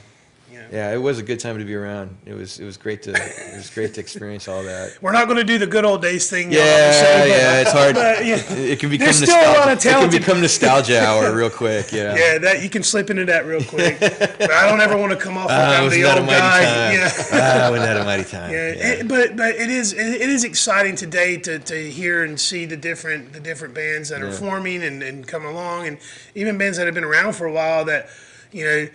You 0.54 0.60
know. 0.60 0.68
Yeah, 0.72 0.94
it 0.94 0.98
was 0.98 1.20
a 1.20 1.24
good 1.24 1.40
time 1.40 1.58
to 1.60 1.66
be 1.66 1.76
around. 1.76 2.16
It 2.26 2.34
was 2.34 2.60
it 2.60 2.66
was 2.66 2.78
great 2.78 3.02
to 3.04 3.12
it 3.12 3.56
was 3.58 3.70
great 3.70 3.94
to 3.96 4.00
experience 4.00 4.48
all 4.48 4.64
that. 4.64 4.98
We're 5.02 5.12
not 5.12 5.26
going 5.26 5.38
to 5.38 5.44
do 5.44 5.58
the 5.58 5.68
good 5.68 5.84
old 5.86 6.02
days 6.02 6.30
thing. 6.30 6.52
Yeah, 6.52 6.92
show, 6.92 7.20
but- 7.20 7.28
yeah, 7.30 7.62
it's 7.62 7.72
hard. 7.72 7.96
but, 8.04 8.26
yeah. 8.26 8.36
It 8.54 8.80
can 8.80 8.90
become 8.90 9.06
There's 9.06 9.18
still 9.24 9.36
a 9.36 9.66
nostalgia. 9.74 9.90
lot 9.90 10.04
of 10.08 10.10
it 10.10 10.12
can 10.12 10.20
become 10.22 10.42
nostalgia 10.42 11.02
hour 11.06 11.36
real 11.36 11.50
quick. 11.50 11.92
Yeah. 11.92 12.16
Yeah, 12.16 12.38
that 12.40 12.64
you 12.64 12.70
can 12.70 12.84
slip 12.84 13.10
into 13.10 13.26
that 13.26 13.46
real 13.46 13.64
quick. 13.64 14.00
but 14.00 14.52
I 14.52 14.70
don't 14.70 14.80
ever 14.82 14.96
want 14.98 15.12
to 15.12 15.18
come 15.18 15.38
off 15.38 15.50
like 15.50 15.58
Ah, 15.60 15.82
I'm 15.84 15.90
the 15.90 16.04
old 16.06 16.28
guy. 16.28 16.64
time? 16.64 16.94
Yeah. 16.94 17.10
ah, 17.34 17.68
wasn't 17.72 17.88
that 17.90 17.98
a 17.98 18.04
mighty 18.06 18.24
time? 18.24 18.52
Yeah, 18.52 18.68
Yeah. 18.74 18.88
It, 19.00 19.08
but 19.08 19.36
but 19.36 19.56
it 19.56 19.70
is 19.70 19.94
it, 19.94 20.22
it 20.22 20.30
is 20.30 20.44
exciting 20.44 20.96
today 20.96 21.38
to, 21.38 21.60
to 21.60 21.92
hear 21.92 22.24
and 22.24 22.40
see 22.40 22.66
the 22.66 22.78
different 22.78 23.34
the 23.34 23.40
different 23.40 23.74
bands 23.74 24.10
that 24.10 24.22
are 24.22 24.32
forming 24.32 24.84
and, 24.84 25.02
and 25.04 25.28
coming 25.28 25.50
along, 25.50 25.88
and 25.88 25.98
even 26.36 26.58
bands 26.58 26.78
that 26.78 26.86
have 26.86 26.96
been 26.96 27.04
around 27.04 27.34
for 27.34 27.46
a 27.46 27.52
while 27.52 27.86
that 27.86 28.10
you 28.52 28.66
know 28.66 28.88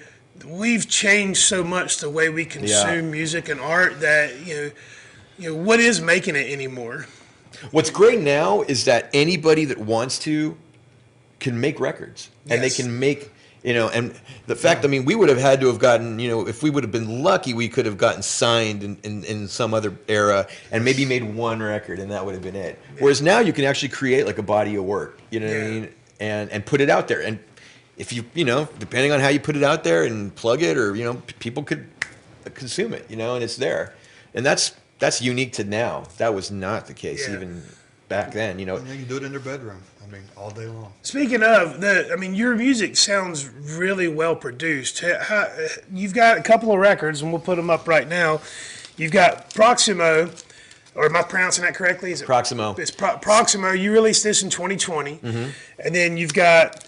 we've 0.44 0.88
changed 0.88 1.40
so 1.40 1.62
much 1.64 1.98
the 1.98 2.10
way 2.10 2.28
we 2.28 2.44
consume 2.44 3.10
music 3.10 3.48
and 3.48 3.60
art 3.60 4.00
that 4.00 4.46
you 4.46 4.54
know 4.54 4.70
you 5.38 5.50
know 5.50 5.62
what 5.62 5.80
is 5.80 6.00
making 6.00 6.36
it 6.36 6.50
anymore. 6.50 7.06
What's 7.70 7.90
great 7.90 8.20
now 8.20 8.62
is 8.62 8.84
that 8.84 9.10
anybody 9.12 9.64
that 9.66 9.78
wants 9.78 10.18
to 10.20 10.56
can 11.40 11.60
make 11.60 11.80
records, 11.80 12.30
and 12.48 12.62
they 12.62 12.70
can 12.70 12.98
make 12.98 13.32
you 13.62 13.74
know. 13.74 13.88
And 13.88 14.18
the 14.46 14.56
fact, 14.56 14.84
I 14.84 14.88
mean, 14.88 15.04
we 15.04 15.14
would 15.14 15.28
have 15.28 15.38
had 15.38 15.60
to 15.60 15.68
have 15.68 15.78
gotten 15.78 16.18
you 16.18 16.28
know, 16.28 16.46
if 16.46 16.62
we 16.62 16.70
would 16.70 16.84
have 16.84 16.92
been 16.92 17.22
lucky, 17.22 17.54
we 17.54 17.68
could 17.68 17.86
have 17.86 17.96
gotten 17.96 18.22
signed 18.22 18.82
in, 18.82 18.98
in, 19.02 19.24
in 19.24 19.48
some 19.48 19.74
other 19.74 19.96
era 20.08 20.46
and 20.70 20.84
maybe 20.84 21.04
made 21.04 21.22
one 21.22 21.62
record, 21.62 21.98
and 21.98 22.10
that 22.10 22.24
would 22.24 22.34
have 22.34 22.42
been 22.42 22.56
it. 22.56 22.78
Whereas 22.98 23.22
now 23.22 23.40
you 23.40 23.52
can 23.52 23.64
actually 23.64 23.90
create 23.90 24.26
like 24.26 24.38
a 24.38 24.42
body 24.42 24.74
of 24.76 24.84
work, 24.84 25.20
you 25.30 25.40
know 25.40 25.46
what 25.46 25.56
I 25.56 25.60
mean, 25.70 25.94
and 26.20 26.50
and 26.50 26.66
put 26.66 26.80
it 26.80 26.90
out 26.90 27.08
there. 27.08 27.22
And 27.22 27.38
if 27.98 28.12
you 28.12 28.24
you 28.34 28.44
know, 28.44 28.68
depending 28.78 29.12
on 29.12 29.20
how 29.20 29.28
you 29.28 29.40
put 29.40 29.56
it 29.56 29.62
out 29.62 29.84
there 29.84 30.04
and 30.04 30.34
plug 30.34 30.62
it, 30.62 30.76
or 30.78 30.94
you 30.96 31.04
know, 31.04 31.14
p- 31.14 31.34
people 31.38 31.62
could 31.62 31.86
consume 32.54 32.94
it, 32.94 33.04
you 33.10 33.16
know, 33.16 33.34
and 33.34 33.44
it's 33.44 33.56
there, 33.56 33.94
and 34.34 34.46
that's 34.46 34.72
that's 34.98 35.20
unique 35.20 35.52
to 35.54 35.64
now. 35.64 36.04
That 36.18 36.34
was 36.34 36.50
not 36.50 36.86
the 36.86 36.94
case 36.94 37.28
Yeah. 37.28 37.34
even 37.34 37.62
back 38.08 38.32
then, 38.32 38.58
you 38.58 38.66
know. 38.66 38.76
And 38.76 38.86
they 38.88 38.96
can 38.96 39.06
do 39.08 39.16
it 39.16 39.22
in 39.24 39.30
their 39.32 39.40
bedroom. 39.40 39.82
I 40.02 40.10
mean, 40.10 40.22
all 40.36 40.50
day 40.50 40.66
long. 40.66 40.92
Speaking 41.02 41.42
of 41.42 41.80
the, 41.82 42.10
I 42.10 42.16
mean, 42.16 42.34
your 42.34 42.56
music 42.56 42.96
sounds 42.96 43.46
really 43.48 44.08
well 44.08 44.34
produced. 44.34 45.00
Ha- 45.00 45.18
ha- 45.22 45.50
You've 45.92 46.14
got 46.14 46.38
a 46.38 46.42
couple 46.42 46.72
of 46.72 46.78
records, 46.78 47.20
and 47.20 47.30
we'll 47.30 47.42
put 47.42 47.56
them 47.56 47.68
up 47.68 47.86
right 47.86 48.08
now. 48.08 48.40
You've 48.96 49.12
got 49.12 49.52
Proximo, 49.54 50.30
or 50.94 51.04
am 51.04 51.14
I 51.16 51.22
pronouncing 51.22 51.62
that 51.64 51.74
correctly? 51.74 52.10
Is 52.12 52.22
it 52.22 52.24
Proximo. 52.24 52.74
It's 52.78 52.90
Pro- 52.90 53.18
Proximo. 53.18 53.72
You 53.72 53.92
released 53.92 54.24
this 54.24 54.42
in 54.42 54.48
2020, 54.50 55.16
Mm-hmm. 55.18 55.50
and 55.84 55.94
then 55.94 56.16
you've 56.16 56.32
got 56.34 56.87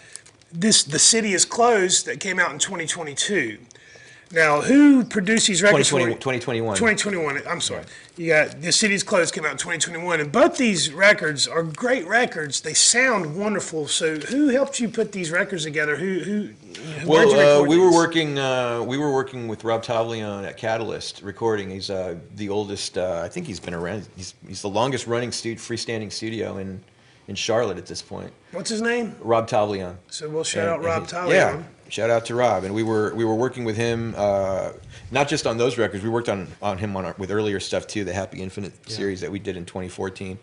this. 0.53 0.83
The 0.83 0.99
city 0.99 1.33
is 1.33 1.45
closed 1.45 2.07
that 2.07 2.21
came 2.21 2.39
out 2.39 2.53
in 2.53 2.59
2022. 2.59 3.59
Now, 4.33 4.61
who 4.61 5.05
produced 5.05 5.49
these 5.49 5.61
records? 5.61 5.89
2020, 5.89 6.13
you? 6.13 6.19
2021. 6.19 6.77
2021. 6.77 7.43
I'm 7.49 7.61
sorry. 7.61 7.83
You 8.17 8.29
got 8.29 8.61
The 8.61 8.71
City's 8.71 9.03
Closed 9.03 9.35
came 9.35 9.45
out 9.45 9.53
in 9.53 9.57
2021, 9.57 10.21
and 10.21 10.31
both 10.31 10.57
these 10.57 10.93
records 10.93 11.49
are 11.49 11.65
great 11.65 12.07
records. 12.07 12.61
They 12.61 12.75
sound 12.75 13.37
wonderful. 13.37 13.89
So, 13.89 14.21
who 14.21 14.49
helped 14.49 14.79
you 14.79 14.89
put 14.89 15.11
these 15.11 15.33
records 15.33 15.65
together? 15.65 15.97
Who 15.97 16.21
who? 16.21 16.51
Well, 17.07 17.63
uh, 17.63 17.67
we 17.67 17.77
were 17.77 17.93
working. 17.93 18.39
Uh, 18.39 18.83
we 18.83 18.99
were 18.99 19.13
working 19.13 19.49
with 19.49 19.65
Rob 19.65 19.83
Tavaglione 19.83 20.47
at 20.47 20.57
Catalyst 20.57 21.23
recording. 21.23 21.69
He's 21.69 21.91
uh, 21.91 22.15
the 22.37 22.51
oldest. 22.51 22.99
Uh, 22.99 23.23
I 23.25 23.29
think 23.29 23.49
he's 23.49 23.59
been 23.59 23.75
around. 23.75 24.07
He's, 24.17 24.35
he's 24.47 24.63
the 24.63 24.69
longest 24.69 25.09
running 25.09 25.33
stu- 25.33 25.57
freestanding 25.57 26.13
studio 26.13 26.59
in 26.59 26.81
in 27.31 27.37
Charlotte 27.37 27.79
at 27.79 27.87
this 27.87 28.03
point. 28.03 28.33
What's 28.51 28.69
his 28.69 28.83
name? 28.83 29.15
Rob 29.21 29.49
Tavaglione. 29.49 29.95
So 30.09 30.29
we'll 30.29 30.43
shout 30.45 30.65
And- 30.65 30.73
out 30.73 30.85
Rob 30.85 31.03
he- 31.05 31.09
Tyler. 31.09 31.33
Yeah, 31.33 31.63
shout 31.89 32.11
out 32.11 32.27
to 32.27 32.35
Rob. 32.35 32.65
And 32.65 32.75
we 32.75 32.83
were 32.83 33.15
we 33.15 33.25
were 33.25 33.37
working 33.37 33.65
with 33.65 33.77
him, 33.77 34.15
uh, 34.19 34.71
not 35.13 35.29
just 35.29 35.47
on 35.47 35.57
those 35.57 35.79
records. 35.79 36.03
We 36.03 36.11
worked 36.11 36.29
on 36.29 36.49
on 36.61 36.77
him 36.79 36.97
on 36.97 37.05
our, 37.07 37.15
with 37.19 37.31
earlier 37.31 37.61
stuff 37.61 37.87
too, 37.87 38.03
the 38.05 38.13
Happy 38.13 38.43
Infinite 38.43 38.73
series 38.91 39.21
that 39.21 39.31
we 39.31 39.39
did 39.39 39.57
in 39.57 39.65
2014. 39.65 40.39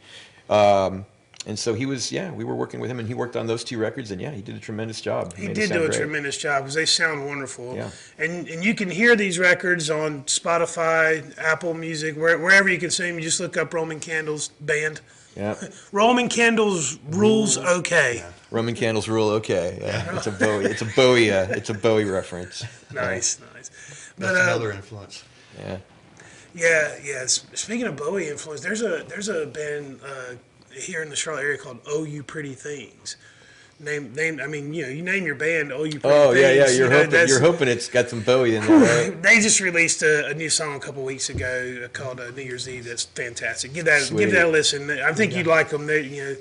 Um, 0.50 1.06
and 1.46 1.58
so 1.60 1.74
he 1.74 1.86
was, 1.86 2.12
yeah, 2.12 2.32
we 2.32 2.44
were 2.44 2.56
working 2.56 2.80
with 2.82 2.90
him, 2.92 3.00
and 3.00 3.08
he 3.08 3.14
worked 3.14 3.36
on 3.38 3.48
those 3.48 3.64
two 3.64 3.78
records, 3.78 4.12
and 4.12 4.20
yeah, 4.22 4.32
he 4.32 4.42
did 4.42 4.56
a 4.56 4.60
tremendous 4.60 5.00
job. 5.00 5.34
He 5.36 5.46
it 5.48 5.54
did 5.56 5.70
do 5.70 5.84
a 5.84 5.88
great. 5.88 5.94
tremendous 6.00 6.38
job 6.38 6.64
because 6.64 6.74
they 6.76 6.86
sound 6.86 7.26
wonderful. 7.26 7.76
Yeah. 7.76 7.90
And 8.18 8.48
and 8.48 8.64
you 8.64 8.74
can 8.74 8.90
hear 8.90 9.14
these 9.18 9.38
records 9.40 9.90
on 9.90 10.24
Spotify, 10.24 11.38
Apple 11.38 11.74
Music, 11.74 12.16
where, 12.16 12.38
wherever 12.38 12.70
you 12.70 12.78
consume. 12.78 13.16
You 13.18 13.22
just 13.24 13.42
look 13.42 13.58
up 13.58 13.74
Roman 13.74 14.00
Candles 14.00 14.50
Band. 14.62 15.02
Yeah, 15.38 15.56
Roman 15.92 16.30
Candles 16.30 16.98
rules 17.10 17.58
okay. 17.58 18.24
Roman 18.50 18.76
candles 18.76 19.08
rule. 19.10 19.30
Okay, 19.30 19.78
yeah, 19.82 20.16
it's 20.16 20.28
a 20.28 20.32
Bowie. 20.32 20.66
It's 20.66 20.82
a 20.82 20.86
Bowie. 20.96 21.32
Uh, 21.32 21.48
it's 21.50 21.70
a 21.70 21.74
Bowie 21.74 22.06
reference. 22.06 22.64
Nice, 22.94 23.40
nice. 23.54 23.70
That's 23.70 24.14
But, 24.18 24.36
uh, 24.36 24.44
another 24.44 24.72
influence. 24.72 25.24
Yeah. 25.60 25.78
Yeah, 26.56 26.96
yeah. 27.04 27.26
Speaking 27.28 27.86
of 27.86 27.98
Bowie 27.98 28.30
influence, 28.30 28.62
there's 28.62 28.82
a 28.82 29.04
there's 29.08 29.30
a 29.30 29.46
band 29.46 30.00
uh, 30.04 30.36
here 30.74 31.04
in 31.04 31.10
the 31.10 31.16
Charlotte 31.16 31.44
area 31.44 31.58
called 31.58 31.80
Oh 31.86 32.04
You 32.04 32.24
Pretty 32.24 32.54
Things. 32.54 33.18
Name 33.80 34.12
name. 34.16 34.40
I 34.42 34.48
mean, 34.48 34.74
you 34.74 34.84
know, 34.84 34.90
you 34.90 35.04
name 35.04 35.26
your 35.26 35.36
band 35.36 35.72
Oh 35.72 35.84
You 35.84 36.00
Oh 36.04 36.34
Things. 36.34 36.42
yeah, 36.42 36.52
yeah. 36.52 36.70
you 36.70 36.78
You're 36.80 36.90
know, 36.90 37.04
hoping. 37.04 37.28
You're 37.28 37.40
hoping 37.40 37.68
it's 37.68 37.88
got 37.88 38.10
some 38.10 38.22
Bowie 38.22 38.56
in 38.56 38.66
there, 38.66 39.10
right? 39.12 39.22
They 39.22 39.40
just 39.40 39.60
released 39.60 40.02
a, 40.02 40.28
a 40.28 40.34
new 40.34 40.50
song 40.50 40.76
a 40.76 40.80
couple 40.80 41.04
weeks 41.04 41.30
ago 41.30 41.84
uh, 41.86 41.88
called 41.90 42.20
uh, 42.20 42.32
New 42.32 42.42
Year's 42.42 42.68
Eve. 42.68 42.86
That's 42.86 43.04
fantastic. 43.04 43.74
Give 43.74 43.86
that 43.86 44.02
Sweet. 44.02 44.18
give 44.18 44.32
that 44.32 44.46
a 44.46 44.50
listen. 44.50 44.90
I 44.90 45.14
think 45.14 45.36
you'd 45.36 45.46
like 45.48 45.70
them. 45.70 45.86
They 45.86 46.02
you 46.02 46.24
know. 46.24 46.36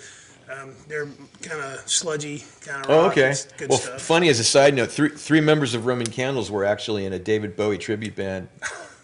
Um, 0.49 0.75
they're 0.87 1.09
kind 1.43 1.61
of 1.61 1.81
sludgy, 1.91 2.45
kind 2.65 2.85
of. 2.85 2.91
Oh, 2.91 3.07
okay. 3.11 3.35
Good 3.59 3.69
well, 3.69 3.79
stuff. 3.81 4.01
funny 4.01 4.29
as 4.29 4.39
a 4.39 4.45
side 4.45 4.75
note, 4.75 4.93
three 4.93 5.09
three 5.09 5.41
members 5.41 5.75
of 5.75 5.87
Roman 5.87 6.07
Candles 6.07 6.51
were 6.53 6.65
actually 6.65 7.05
in 7.05 7.13
a 7.13 7.19
David 7.19 7.57
Bowie 7.57 7.79
tribute 7.79 8.15
band. 8.15 8.49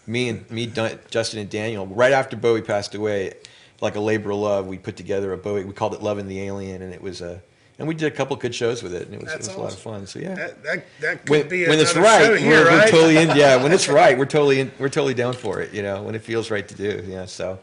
me 0.07 0.29
and 0.29 0.49
me, 0.49 0.65
Dun- 0.65 0.99
Justin 1.11 1.39
and 1.41 1.49
Daniel. 1.49 1.85
Right 1.85 2.13
after 2.13 2.37
Bowie 2.37 2.61
passed 2.61 2.95
away, 2.95 3.33
like 3.81 3.95
a 3.95 3.99
labor 3.99 4.31
of 4.31 4.37
love, 4.37 4.67
we 4.67 4.77
put 4.77 4.95
together 4.95 5.33
a 5.33 5.37
Bowie. 5.37 5.65
We 5.65 5.73
called 5.73 5.93
it 5.93 6.01
"Love 6.01 6.17
and 6.17 6.31
the 6.31 6.39
Alien," 6.41 6.81
and 6.81 6.93
it 6.93 7.01
was 7.01 7.19
a. 7.21 7.41
and 7.79 7.87
we 7.87 7.95
did 7.95 8.11
a 8.11 8.15
couple 8.15 8.35
good 8.35 8.53
shows 8.53 8.83
with 8.83 8.93
it, 8.93 9.07
and 9.07 9.15
it 9.15 9.21
was, 9.23 9.33
it 9.33 9.37
was 9.39 9.47
a 9.47 9.59
lot 9.59 9.73
of 9.73 9.79
fun. 9.79 10.05
So 10.05 10.19
yeah. 10.19 10.35
That 10.35 10.63
that, 10.63 10.85
that 11.01 11.21
could 11.21 11.29
when, 11.29 11.47
be 11.49 11.67
when 11.67 11.79
it's 11.79 11.95
right, 11.95 12.25
show 12.25 12.31
we're, 12.31 12.37
here, 12.37 12.63
we're 12.65 12.77
right? 12.77 12.89
totally 12.89 13.17
in. 13.17 13.35
Yeah, 13.35 13.61
when 13.61 13.71
it's 13.71 13.87
right, 14.01 14.17
we're 14.17 14.25
totally 14.25 14.59
in, 14.59 14.71
we're 14.79 14.89
totally 14.89 15.13
down 15.13 15.33
for 15.33 15.61
it. 15.61 15.73
You 15.73 15.81
know, 15.81 16.03
when 16.03 16.15
it 16.15 16.21
feels 16.21 16.51
right 16.51 16.67
to 16.67 16.75
do. 16.75 17.03
Yeah, 17.07 17.25
so 17.25 17.59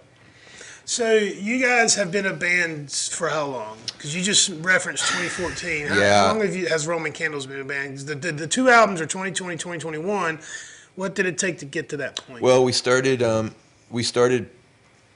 So 0.84 1.12
you 1.14 1.64
guys 1.64 1.94
have 1.94 2.10
been 2.10 2.26
a 2.26 2.32
band 2.34 2.90
for 2.90 3.28
how 3.28 3.46
long? 3.46 3.78
Because 3.96 4.16
you 4.16 4.22
just 4.22 4.48
referenced 4.62 5.04
2014. 5.06 5.86
How, 5.86 5.98
Yeah. 5.98 6.20
how 6.22 6.26
long 6.28 6.40
have 6.40 6.56
you, 6.56 6.66
has 6.66 6.86
Roman 6.86 7.12
Candles 7.12 7.46
been 7.46 7.60
a 7.60 7.64
band? 7.64 7.98
The, 7.98 8.14
the, 8.16 8.32
the 8.32 8.46
two 8.48 8.68
albums 8.68 9.00
are 9.00 9.06
2020, 9.06 9.56
2021. 9.56 10.40
What 10.96 11.14
did 11.14 11.26
it 11.26 11.38
take 11.38 11.58
to 11.58 11.66
get 11.66 11.88
to 11.90 11.96
that 11.98 12.16
point? 12.26 12.42
Well, 12.42 12.64
we 12.64 12.72
started 12.72 13.22
um, 13.22 13.54
we 13.90 14.02
started 14.02 14.50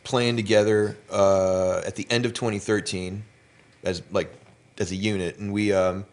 playing 0.05 0.37
together 0.37 0.97
uh, 1.11 1.83
at 1.85 1.97
the 1.97 2.07
end 2.11 2.27
of 2.27 2.35
2013 2.35 3.25
as 3.83 4.03
like 4.13 4.33
as 4.79 4.91
a 4.91 4.97
unit, 4.97 5.39
and 5.39 5.53
we 5.53 5.73
um, 5.73 6.05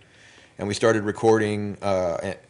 and 0.57 0.67
we 0.67 0.73
started 0.73 1.03
recording 1.03 1.77
uh, 1.81 2.17
at, 2.21 2.43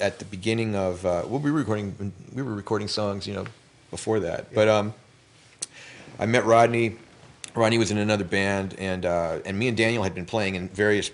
at 0.00 0.18
the 0.18 0.24
beginning 0.24 0.74
of 0.74 1.04
uh, 1.04 1.22
well, 1.26 1.40
we 1.40 1.50
were 1.50 1.58
recording 1.58 2.12
we 2.32 2.42
were 2.42 2.54
recording 2.54 2.88
songs, 2.88 3.26
you 3.26 3.34
know, 3.34 3.44
before 3.90 4.20
that. 4.20 4.54
But 4.54 4.68
um, 4.68 4.94
I 6.18 6.26
met 6.26 6.44
Rodney. 6.44 6.96
Rodney 7.54 7.78
was 7.78 7.90
in 7.90 7.98
another 7.98 8.24
band, 8.24 8.74
and 8.78 9.04
uh, 9.04 9.40
and 9.44 9.58
me 9.58 9.68
and 9.68 9.76
Daniel 9.76 10.02
had 10.02 10.14
been 10.14 10.26
playing 10.26 10.54
in 10.54 10.68
various 10.68 11.10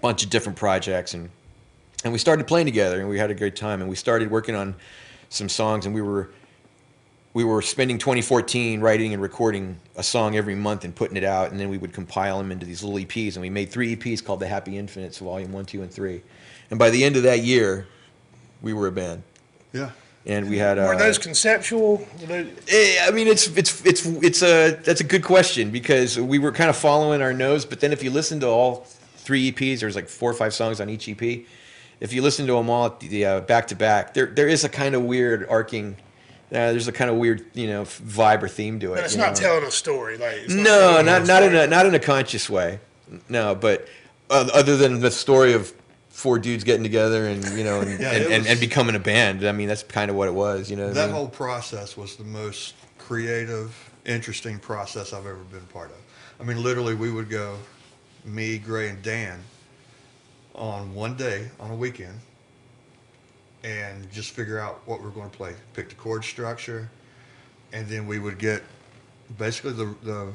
bunch 0.00 0.22
of 0.22 0.30
different 0.30 0.58
projects, 0.58 1.14
and 1.14 1.30
and 2.04 2.12
we 2.12 2.18
started 2.18 2.46
playing 2.46 2.66
together, 2.66 3.00
and 3.00 3.08
we 3.08 3.18
had 3.18 3.30
a 3.30 3.34
great 3.34 3.56
time, 3.56 3.80
and 3.80 3.88
we 3.88 3.96
started 3.96 4.30
working 4.30 4.54
on 4.54 4.74
some 5.30 5.48
songs, 5.48 5.86
and 5.86 5.94
we 5.94 6.02
were 6.02 6.30
we 7.34 7.44
were 7.44 7.62
spending 7.62 7.98
2014 7.98 8.80
writing 8.80 9.12
and 9.12 9.22
recording 9.22 9.78
a 9.96 10.02
song 10.02 10.36
every 10.36 10.54
month 10.54 10.84
and 10.84 10.94
putting 10.94 11.16
it 11.16 11.24
out, 11.24 11.50
and 11.50 11.60
then 11.60 11.68
we 11.68 11.78
would 11.78 11.92
compile 11.92 12.38
them 12.38 12.50
into 12.50 12.66
these 12.66 12.82
little 12.82 12.98
EPs, 12.98 13.34
and 13.34 13.42
we 13.42 13.50
made 13.50 13.70
three 13.70 13.94
EPs 13.94 14.24
called 14.24 14.40
the 14.40 14.46
Happy 14.46 14.76
Infinites, 14.76 15.18
Volume 15.18 15.52
One, 15.52 15.64
Two, 15.64 15.82
and 15.82 15.90
Three, 15.90 16.22
and 16.70 16.78
by 16.78 16.90
the 16.90 17.04
end 17.04 17.16
of 17.16 17.22
that 17.24 17.40
year, 17.40 17.86
we 18.62 18.72
were 18.72 18.86
a 18.88 18.92
band, 18.92 19.22
Yeah. 19.72 19.90
and 20.26 20.48
we 20.48 20.58
had 20.58 20.78
uh, 20.78 20.86
Were 20.88 20.96
those 20.96 21.18
conceptual? 21.18 21.98
Were 22.20 22.26
those- 22.26 22.46
Eh, 22.72 22.98
I 23.06 23.10
mean, 23.12 23.28
it's 23.28 23.46
it's 23.56 23.84
it's 23.86 24.04
it's 24.06 24.42
a 24.42 24.70
that's 24.82 25.00
a 25.00 25.04
good 25.04 25.22
question 25.22 25.70
because 25.70 26.18
we 26.18 26.38
were 26.38 26.50
kind 26.52 26.70
of 26.70 26.76
following 26.76 27.22
our 27.22 27.32
nose, 27.34 27.64
but 27.64 27.78
then 27.80 27.92
if 27.92 28.02
you 28.02 28.10
listen 28.10 28.40
to 28.40 28.48
all 28.48 28.86
three 29.18 29.52
EPs, 29.52 29.80
there's 29.80 29.94
like 29.94 30.08
four 30.08 30.30
or 30.30 30.34
five 30.34 30.54
songs 30.54 30.80
on 30.80 30.88
each 30.88 31.08
EP. 31.08 31.44
If 32.00 32.12
you 32.12 32.22
listen 32.22 32.46
to 32.46 32.54
them 32.54 32.70
all 32.70 32.90
the 33.00 33.24
uh, 33.26 33.40
back 33.42 33.68
to 33.68 33.76
back, 33.76 34.14
there 34.14 34.26
there 34.26 34.48
is 34.48 34.64
a 34.64 34.68
kind 34.68 34.94
of 34.94 35.02
weird 35.02 35.46
arcing. 35.48 35.96
Uh, 36.50 36.72
there's 36.72 36.88
a 36.88 36.92
kind 36.92 37.10
of 37.10 37.16
weird, 37.18 37.44
you 37.54 37.66
know, 37.66 37.82
vibe 37.84 38.42
or 38.42 38.48
theme 38.48 38.80
to 38.80 38.92
it. 38.94 38.96
but 38.96 39.04
it's 39.04 39.16
not 39.16 39.34
know? 39.34 39.40
telling 39.40 39.64
a 39.64 39.70
story. 39.70 40.16
Like 40.16 40.34
it's 40.36 40.54
No, 40.54 40.64
telling 40.64 41.06
not 41.06 41.26
not 41.26 41.42
in 41.42 41.54
a 41.54 41.66
not 41.66 41.86
in 41.86 41.94
a 41.94 41.98
conscious 41.98 42.48
way. 42.48 42.80
No, 43.28 43.54
but 43.54 43.86
uh, 44.30 44.48
other 44.54 44.76
than 44.76 45.00
the 45.00 45.10
story 45.10 45.52
of 45.52 45.72
four 46.08 46.38
dudes 46.38 46.64
getting 46.64 46.82
together 46.82 47.26
and 47.26 47.44
you 47.56 47.64
know 47.64 47.80
and, 47.80 48.00
Yeah, 48.00 48.12
and, 48.12 48.24
it 48.24 48.32
and, 48.32 48.46
and 48.46 48.60
becoming 48.60 48.94
a 48.96 48.98
band. 49.00 49.46
I 49.46 49.52
mean, 49.52 49.68
that's 49.68 49.82
kind 49.82 50.10
of 50.10 50.16
what 50.16 50.26
it 50.28 50.34
was. 50.34 50.70
You 50.70 50.76
know, 50.76 50.84
what 50.84 50.90
I 50.92 50.94
That 50.94 51.06
mean? 51.08 51.14
whole 51.16 51.28
process 51.28 51.96
was 51.96 52.16
the 52.16 52.24
most 52.24 52.74
creative, 52.98 53.74
interesting 54.06 54.58
process 54.58 55.12
I've 55.12 55.26
ever 55.26 55.44
been 55.52 55.66
part 55.66 55.90
of. 55.90 55.96
I 56.40 56.44
mean, 56.44 56.62
literally, 56.62 56.94
we 56.94 57.10
would 57.10 57.28
go, 57.28 57.56
me, 58.24 58.58
Gray, 58.58 58.88
and 58.88 59.02
Dan, 59.02 59.40
on 60.54 60.94
one 60.94 61.14
day 61.16 61.48
on 61.60 61.70
a 61.70 61.74
weekend 61.74 62.18
and 63.64 64.10
just 64.12 64.30
figure 64.30 64.58
out 64.58 64.80
what 64.86 65.02
we're 65.02 65.10
going 65.10 65.30
to 65.30 65.36
play. 65.36 65.54
Pick 65.74 65.88
the 65.88 65.94
chord 65.94 66.24
structure, 66.24 66.90
and 67.72 67.86
then 67.88 68.06
we 68.06 68.18
would 68.18 68.38
get 68.38 68.62
basically 69.36 69.72
the 69.72 69.94
the 70.02 70.32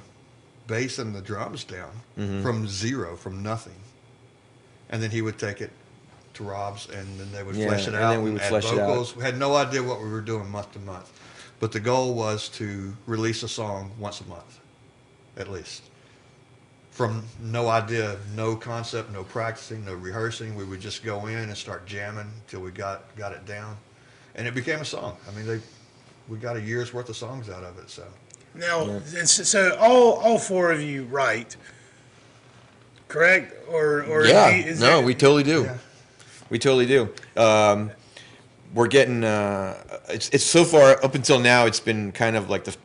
bass 0.67 0.99
and 0.99 1.13
the 1.13 1.21
drums 1.21 1.63
down 1.63 1.91
mm-hmm. 2.17 2.41
from 2.41 2.67
zero, 2.67 3.15
from 3.15 3.43
nothing, 3.43 3.75
and 4.89 5.01
then 5.01 5.11
he 5.11 5.21
would 5.21 5.37
take 5.37 5.61
it 5.61 5.71
to 6.35 6.43
Rob's, 6.43 6.89
and 6.89 7.19
then 7.19 7.31
they 7.31 7.43
would 7.43 7.55
Yeah, 7.55 7.67
flesh 7.67 7.87
it 7.87 7.95
out. 7.95 8.15
and 8.15 8.23
we 8.23 8.31
would 8.31 8.41
add 8.41 8.49
flesh 8.49 8.65
it 8.65 8.79
out. 8.79 8.87
vocals. 8.87 9.15
We 9.15 9.23
had 9.23 9.37
no 9.37 9.55
idea 9.55 9.83
what 9.83 10.01
we 10.01 10.09
were 10.09 10.21
doing 10.21 10.49
month 10.49 10.71
to 10.73 10.79
month, 10.79 11.11
but 11.59 11.71
the 11.71 11.79
goal 11.79 12.13
was 12.15 12.49
to 12.49 12.95
release 13.05 13.43
a 13.43 13.47
song 13.47 13.91
once 13.99 14.21
a 14.21 14.25
month, 14.25 14.59
at 15.37 15.49
least. 15.49 15.83
From 16.93 17.23
no 17.41 17.69
idea, 17.69 18.17
no 18.35 18.55
concept, 18.55 19.11
no 19.11 19.23
practicing, 19.23 19.83
no 19.83 19.95
rehearsing, 19.95 20.53
we 20.55 20.63
would 20.63 20.79
just 20.79 21.03
go 21.03 21.25
in 21.25 21.37
and 21.39 21.57
start 21.57 21.87
jamming 21.87 22.29
till 22.47 22.59
we 22.61 22.69
got 22.69 23.15
got 23.15 23.31
it 23.31 23.47
down, 23.47 23.75
and 24.35 24.45
it 24.47 24.53
became 24.53 24.79
a 24.79 24.85
song. 24.85 25.17
I 25.27 25.35
mean, 25.35 25.47
they 25.47 25.59
we 26.29 26.37
got 26.37 26.55
a 26.55 26.61
year's 26.61 26.93
worth 26.93 27.09
of 27.09 27.15
songs 27.15 27.49
out 27.49 27.63
of 27.63 27.79
it. 27.79 27.89
So 27.89 28.03
Now, 28.53 28.81
and 28.83 29.27
so, 29.27 29.41
so 29.41 29.75
all 29.79 30.13
all 30.19 30.37
four 30.37 30.71
of 30.71 30.81
you 30.83 31.05
write, 31.05 31.57
correct? 33.07 33.55
Or 33.69 34.03
or 34.03 34.25
Yeah, 34.27 34.49
is 34.49 34.79
no, 34.79 34.99
it- 34.99 35.05
we 35.05 35.15
totally 35.15 35.43
do. 35.43 35.63
Yeah. 35.63 35.77
We 36.51 36.59
totally 36.59 36.85
do. 36.85 37.09
Um, 37.35 37.89
we're 38.75 38.85
getting 38.87 39.23
uh, 39.23 39.81
it's 40.09 40.29
it's 40.29 40.43
so 40.43 40.63
far 40.63 41.03
up 41.03 41.15
until 41.15 41.39
now. 41.39 41.65
It's 41.65 41.79
been 41.79 42.11
kind 42.11 42.35
of 42.35 42.51
like 42.51 42.65
the 42.65 42.75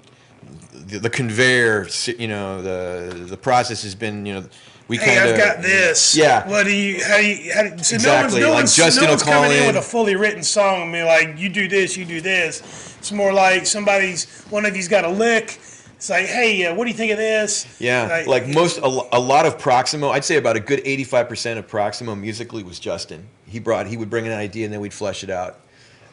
the, 0.89 0.99
the 0.99 1.11
conveyor. 1.11 1.89
You 2.19 2.29
know, 2.29 2.63
the 2.63 3.15
the 3.15 3.37
process 3.37 3.83
has 3.83 3.95
been. 3.95 4.27
You 4.27 4.35
know, 4.35 4.45
we 4.89 4.97
Hey, 4.97 5.17
kind 5.17 5.29
of 5.29 5.35
I've 5.35 5.39
got 5.39 5.63
this. 5.63 6.17
Yeah. 6.17 6.49
What 6.49 6.65
do 6.65 6.73
you? 6.75 7.05
How 7.05 7.19
do 7.19 7.27
you? 7.27 7.53
How 7.53 7.63
do, 7.63 7.79
so 7.83 7.95
Exactly, 7.97 8.41
no 8.41 8.47
like 8.49 8.55
one's, 8.55 8.77
no 8.79 8.85
one's, 8.85 8.97
Justin 8.97 9.05
no 9.05 9.09
will 9.09 9.13
one's 9.13 9.23
call 9.23 9.33
coming 9.35 9.53
in. 9.53 9.63
in. 9.63 9.67
with 9.67 9.77
a 9.77 9.83
fully 9.83 10.17
written 10.17 10.43
song 10.43 10.83
and 10.83 10.93
be 10.93 11.03
like, 11.03 11.39
"You 11.39 11.49
do 11.49 11.69
this, 11.69 11.97
you 11.97 12.05
do 12.05 12.21
this." 12.21 12.97
It's 12.99 13.13
more 13.13 13.33
like 13.33 13.67
somebody's 13.67 14.45
one 14.51 14.65
of 14.65 14.75
you's 14.75 14.89
got 14.89 15.05
a 15.05 15.09
lick. 15.11 15.59
It's 15.97 16.09
like, 16.09 16.27
"Hey, 16.27 16.65
uh, 16.65 16.75
what 16.75 16.85
do 16.85 16.91
you 16.91 16.97
think 16.97 17.13
of 17.13 17.19
this?" 17.19 17.67
Yeah, 17.81 18.25
like 18.27 18.49
most, 18.49 18.79
a, 18.79 18.87
a 18.87 19.21
lot 19.21 19.45
of 19.47 19.59
Proximo, 19.59 20.09
I'd 20.11 20.25
say 20.25 20.37
about 20.37 20.57
a 20.57 20.61
good 20.61 20.83
85% 20.85 21.59
of 21.59 21.69
Proximo 21.69 22.15
musically 22.15 22.63
was 22.63 22.79
Justin. 22.79 23.27
He 23.47 23.59
brought, 23.59 23.87
he 23.89 23.97
would 23.97 24.09
bring 24.09 24.27
an 24.27 24.33
idea 24.33 24.65
and 24.65 24.73
then 24.73 24.81
we'd 24.81 24.95
flesh 24.95 25.25
it 25.25 25.31
out. 25.31 25.61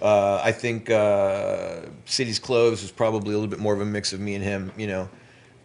Uh, 0.01 0.41
I 0.43 0.51
think 0.51 0.89
uh, 0.89 1.81
City's 2.05 2.39
Closed 2.39 2.81
was 2.81 2.91
probably 2.91 3.33
a 3.33 3.37
little 3.37 3.49
bit 3.49 3.59
more 3.59 3.73
of 3.73 3.81
a 3.81 3.85
mix 3.85 4.13
of 4.13 4.19
me 4.19 4.35
and 4.35 4.43
him, 4.43 4.71
you 4.77 4.87
know, 4.87 5.09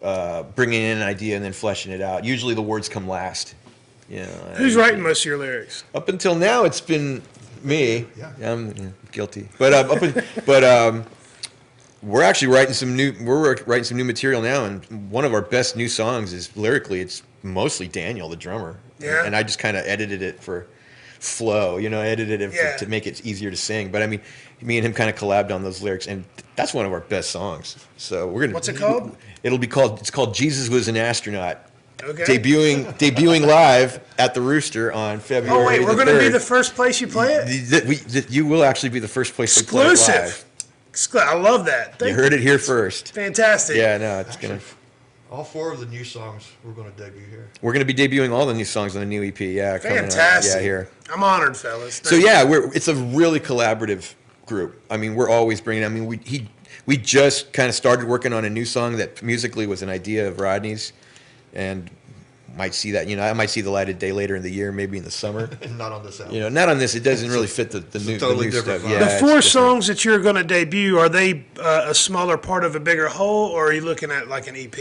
uh, 0.01 0.43
bringing 0.43 0.81
in 0.81 0.97
an 0.97 1.03
idea 1.03 1.35
and 1.35 1.43
then 1.45 1.53
fleshing 1.53 1.91
it 1.91 2.01
out. 2.01 2.23
Usually 2.23 2.55
the 2.55 2.61
words 2.61 2.89
come 2.89 3.07
last. 3.07 3.55
You 4.09 4.21
know, 4.21 4.53
Who's 4.55 4.75
and 4.75 4.81
writing 4.83 5.01
most 5.01 5.21
of 5.21 5.25
your 5.25 5.37
lyrics? 5.37 5.83
Up 5.95 6.09
until 6.09 6.35
now, 6.35 6.63
it's 6.63 6.81
been 6.81 7.21
me. 7.63 8.05
Yeah. 8.17 8.31
I'm 8.41 8.75
yeah, 8.75 8.89
guilty. 9.11 9.47
But, 9.57 9.73
um, 9.73 9.91
up 9.91 10.03
in, 10.03 10.23
but 10.45 10.63
um, 10.63 11.05
we're 12.03 12.23
actually 12.23 12.47
writing 12.49 12.73
some 12.73 12.95
new 12.95 13.13
we're 13.21 13.55
writing 13.65 13.83
some 13.83 13.97
new 13.97 14.03
material 14.03 14.41
now 14.41 14.65
and 14.65 15.11
one 15.11 15.23
of 15.23 15.33
our 15.33 15.41
best 15.41 15.75
new 15.75 15.87
songs 15.87 16.33
is 16.33 16.55
lyrically 16.57 16.99
it's 16.99 17.21
mostly 17.43 17.87
daniel 17.87 18.27
the 18.27 18.35
drummer 18.35 18.79
Yeah. 18.99 19.23
and 19.23 19.35
i 19.35 19.43
just 19.43 19.59
kind 19.59 19.77
of 19.77 19.85
edited 19.85 20.21
it 20.23 20.39
for 20.41 20.65
flow 21.21 21.77
you 21.77 21.87
know 21.89 22.01
edited 22.01 22.41
it 22.41 22.49
for, 22.49 22.55
Yeah. 22.55 22.77
to 22.77 22.87
make 22.87 23.05
it 23.05 23.23
easier 23.23 23.51
to 23.51 23.55
sing 23.57 23.91
but 23.91 24.01
i 24.01 24.07
mean 24.07 24.21
me 24.59 24.77
and 24.77 24.85
him 24.85 24.91
kind 24.93 25.07
of 25.07 25.15
collabed 25.15 25.51
on 25.53 25.63
those 25.63 25.81
lyrics 25.81 26.07
and 26.07 26.23
that's 26.55 26.73
one 26.73 26.83
of 26.85 26.91
our 26.91 27.01
best 27.01 27.29
songs 27.29 27.75
so 27.97 28.27
we're 28.27 28.41
gonna 28.41 28.53
What's 28.53 28.67
it 28.69 28.75
called? 28.77 29.15
it'll 29.43 29.59
be 29.59 29.67
called 29.67 29.99
it's 29.99 30.09
called 30.09 30.33
jesus 30.33 30.67
was 30.69 30.87
an 30.87 30.97
astronaut 30.97 31.67
Okay. 32.03 32.23
debuting 32.23 32.85
debuting 32.97 33.45
live 33.45 33.99
at 34.17 34.33
the 34.33 34.41
rooster 34.41 34.91
on 34.91 35.19
february 35.19 35.63
Oh 35.63 35.67
wait, 35.67 35.81
we're 35.83 35.93
going 35.93 36.07
to 36.07 36.17
be 36.17 36.29
the 36.29 36.39
first 36.39 36.73
place 36.73 36.99
you 36.99 37.05
play 37.07 37.35
it. 37.35 37.45
The- 37.45 37.79
the- 37.81 37.87
we- 37.87 37.95
the- 37.97 38.25
you 38.33 38.43
will 38.47 38.63
actually 38.63 38.89
be 38.89 38.97
the 38.97 39.07
first 39.07 39.35
place 39.35 39.55
we 39.55 39.67
play 39.67 39.85
it 39.85 39.91
Exclusive. 39.91 40.45
live. 41.13 41.23
I 41.27 41.35
love 41.35 41.65
that. 41.67 41.89
you 41.99 42.07
Thank 42.07 42.15
heard 42.17 42.33
it 42.33 42.39
here 42.39 42.57
first 42.57 43.13
Fantastic. 43.13 43.77
yeah 43.77 43.99
no 43.99 44.19
it's 44.21 44.35
gonna 44.37 44.59
all 45.31 45.45
four 45.45 45.71
of 45.71 45.79
the 45.79 45.85
new 45.85 46.03
songs 46.03 46.51
we're 46.63 46.73
going 46.73 46.91
to 46.91 46.97
debut 46.97 47.25
here. 47.25 47.49
We're 47.61 47.71
going 47.73 47.85
to 47.85 47.93
be 47.93 48.07
debuting 48.07 48.31
all 48.31 48.45
the 48.45 48.53
new 48.53 48.65
songs 48.65 48.95
on 48.95 48.99
the 48.99 49.07
new 49.07 49.23
EP. 49.23 49.39
Yeah, 49.39 49.77
coming 49.79 49.97
out. 49.97 50.03
Fantastic. 50.03 50.55
Yeah, 50.55 50.61
here. 50.61 50.89
I'm 51.11 51.23
honored, 51.23 51.55
fellas. 51.55 52.01
So 52.03 52.15
yeah, 52.15 52.43
we're 52.43 52.71
it's 52.73 52.89
a 52.89 52.95
really 52.95 53.39
collaborative 53.39 54.13
group. 54.45 54.81
I 54.89 54.97
mean, 54.97 55.15
we're 55.15 55.29
always 55.29 55.61
bringing. 55.61 55.85
I 55.85 55.89
mean, 55.89 56.05
we 56.05 56.17
he 56.17 56.49
we 56.85 56.97
just 56.97 57.53
kind 57.53 57.69
of 57.69 57.75
started 57.75 58.07
working 58.07 58.33
on 58.33 58.43
a 58.45 58.49
new 58.49 58.65
song 58.65 58.97
that 58.97 59.23
musically 59.23 59.65
was 59.65 59.81
an 59.81 59.89
idea 59.89 60.27
of 60.27 60.39
Rodney's, 60.39 60.91
and 61.53 61.89
might 62.57 62.73
see 62.73 62.91
that. 62.91 63.07
You 63.07 63.15
know, 63.15 63.23
I 63.23 63.31
might 63.33 63.49
see 63.49 63.61
the 63.61 63.71
light 63.71 63.87
of 63.89 63.99
day 63.99 64.11
later 64.11 64.35
in 64.35 64.43
the 64.43 64.51
year, 64.51 64.71
maybe 64.71 64.97
in 64.97 65.03
the 65.05 65.11
summer. 65.11 65.49
Not 65.69 65.93
on 65.93 66.03
this 66.03 66.19
album. 66.19 66.35
You 66.35 66.41
know, 66.41 66.49
not 66.49 66.67
on 66.67 66.77
this. 66.77 66.95
It 66.95 67.03
doesn't 67.03 67.29
really 67.29 67.47
fit 67.47 67.71
the, 67.71 67.79
the 67.79 67.99
a 67.99 68.01
new, 68.01 68.19
totally 68.19 68.37
the 68.37 68.43
new 68.45 68.51
different 68.51 68.81
stuff. 68.81 68.91
vibe. 68.91 68.93
Yeah, 68.93 69.05
the 69.05 69.11
it's 69.11 69.19
four 69.19 69.27
different. 69.29 69.43
songs 69.45 69.87
that 69.87 70.03
you're 70.03 70.19
going 70.19 70.35
to 70.35 70.43
debut 70.43 70.97
are 70.97 71.07
they 71.07 71.45
uh, 71.59 71.85
a 71.87 71.95
smaller 71.95 72.37
part 72.37 72.65
of 72.65 72.75
a 72.75 72.79
bigger 72.79 73.07
whole, 73.07 73.49
or 73.51 73.69
are 73.69 73.73
you 73.73 73.81
looking 73.81 74.11
at 74.11 74.27
like 74.27 74.47
an 74.47 74.55
EP? 74.55 74.75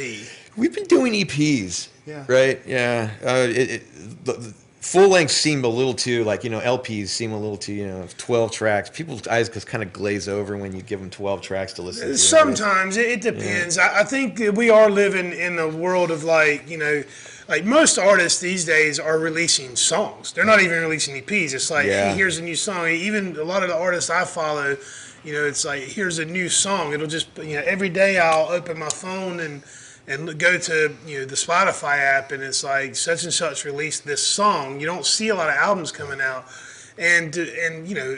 We've 0.56 0.74
been 0.74 0.84
doing 0.84 1.12
EPs. 1.12 1.88
Yeah. 2.06 2.24
Right. 2.28 2.60
Yeah. 2.66 3.10
Uh, 3.24 3.46
it, 3.48 3.70
it, 3.70 4.24
the, 4.24 4.32
the 4.32 4.54
full 4.80 5.08
length 5.08 5.30
seem 5.30 5.62
a 5.64 5.68
little 5.68 5.92
too 5.94 6.24
like 6.24 6.42
you 6.42 6.48
know 6.50 6.58
LPs 6.60 7.08
seem 7.08 7.32
a 7.32 7.38
little 7.38 7.56
too 7.56 7.72
you 7.72 7.86
know 7.86 8.06
twelve 8.16 8.50
tracks. 8.50 8.90
People's 8.90 9.26
eyes 9.28 9.48
just 9.48 9.66
kind 9.66 9.82
of 9.82 9.92
glaze 9.92 10.28
over 10.28 10.56
when 10.56 10.74
you 10.74 10.82
give 10.82 11.00
them 11.00 11.10
twelve 11.10 11.40
tracks 11.42 11.72
to 11.74 11.82
listen 11.82 12.08
to. 12.08 12.18
Sometimes 12.18 12.96
it, 12.96 13.06
it 13.10 13.20
depends. 13.20 13.78
I, 13.78 14.00
I 14.00 14.04
think 14.04 14.38
we 14.56 14.70
are 14.70 14.90
living 14.90 15.32
in 15.32 15.58
a 15.58 15.68
world 15.68 16.10
of 16.10 16.24
like 16.24 16.68
you 16.68 16.78
know, 16.78 17.04
like 17.48 17.64
most 17.64 17.98
artists 17.98 18.40
these 18.40 18.64
days 18.64 18.98
are 18.98 19.18
releasing 19.18 19.76
songs. 19.76 20.32
They're 20.32 20.44
not 20.46 20.60
even 20.62 20.80
releasing 20.82 21.14
EPs. 21.22 21.54
It's 21.54 21.70
like, 21.70 21.86
Yeah. 21.86 22.10
hey, 22.10 22.16
here's 22.16 22.38
a 22.38 22.42
new 22.42 22.56
song. 22.56 22.88
Even 22.88 23.36
a 23.36 23.44
lot 23.44 23.62
of 23.62 23.68
the 23.68 23.76
artists 23.76 24.10
I 24.10 24.24
follow, 24.24 24.76
you 25.22 25.32
know, 25.34 25.44
it's 25.44 25.64
like 25.64 25.82
here's 25.82 26.18
a 26.18 26.24
new 26.24 26.48
song. 26.48 26.92
It'll 26.92 27.06
just 27.06 27.28
you 27.38 27.56
know 27.56 27.62
every 27.66 27.90
day 27.90 28.18
I'll 28.18 28.48
open 28.48 28.78
my 28.78 28.88
phone 28.88 29.38
and 29.40 29.62
and 30.10 30.38
go 30.40 30.58
to 30.58 30.94
you 31.06 31.20
know 31.20 31.24
the 31.24 31.36
Spotify 31.36 31.98
app 31.98 32.32
and 32.32 32.42
it's 32.42 32.64
like 32.64 32.96
such 32.96 33.22
and 33.22 33.32
such 33.32 33.64
released 33.64 34.04
this 34.04 34.26
song. 34.26 34.80
You 34.80 34.86
don't 34.86 35.06
see 35.06 35.28
a 35.28 35.34
lot 35.34 35.48
of 35.48 35.54
albums 35.54 35.92
coming 35.92 36.20
out, 36.20 36.46
and 36.98 37.34
and 37.36 37.88
you 37.88 37.94
know 37.94 38.16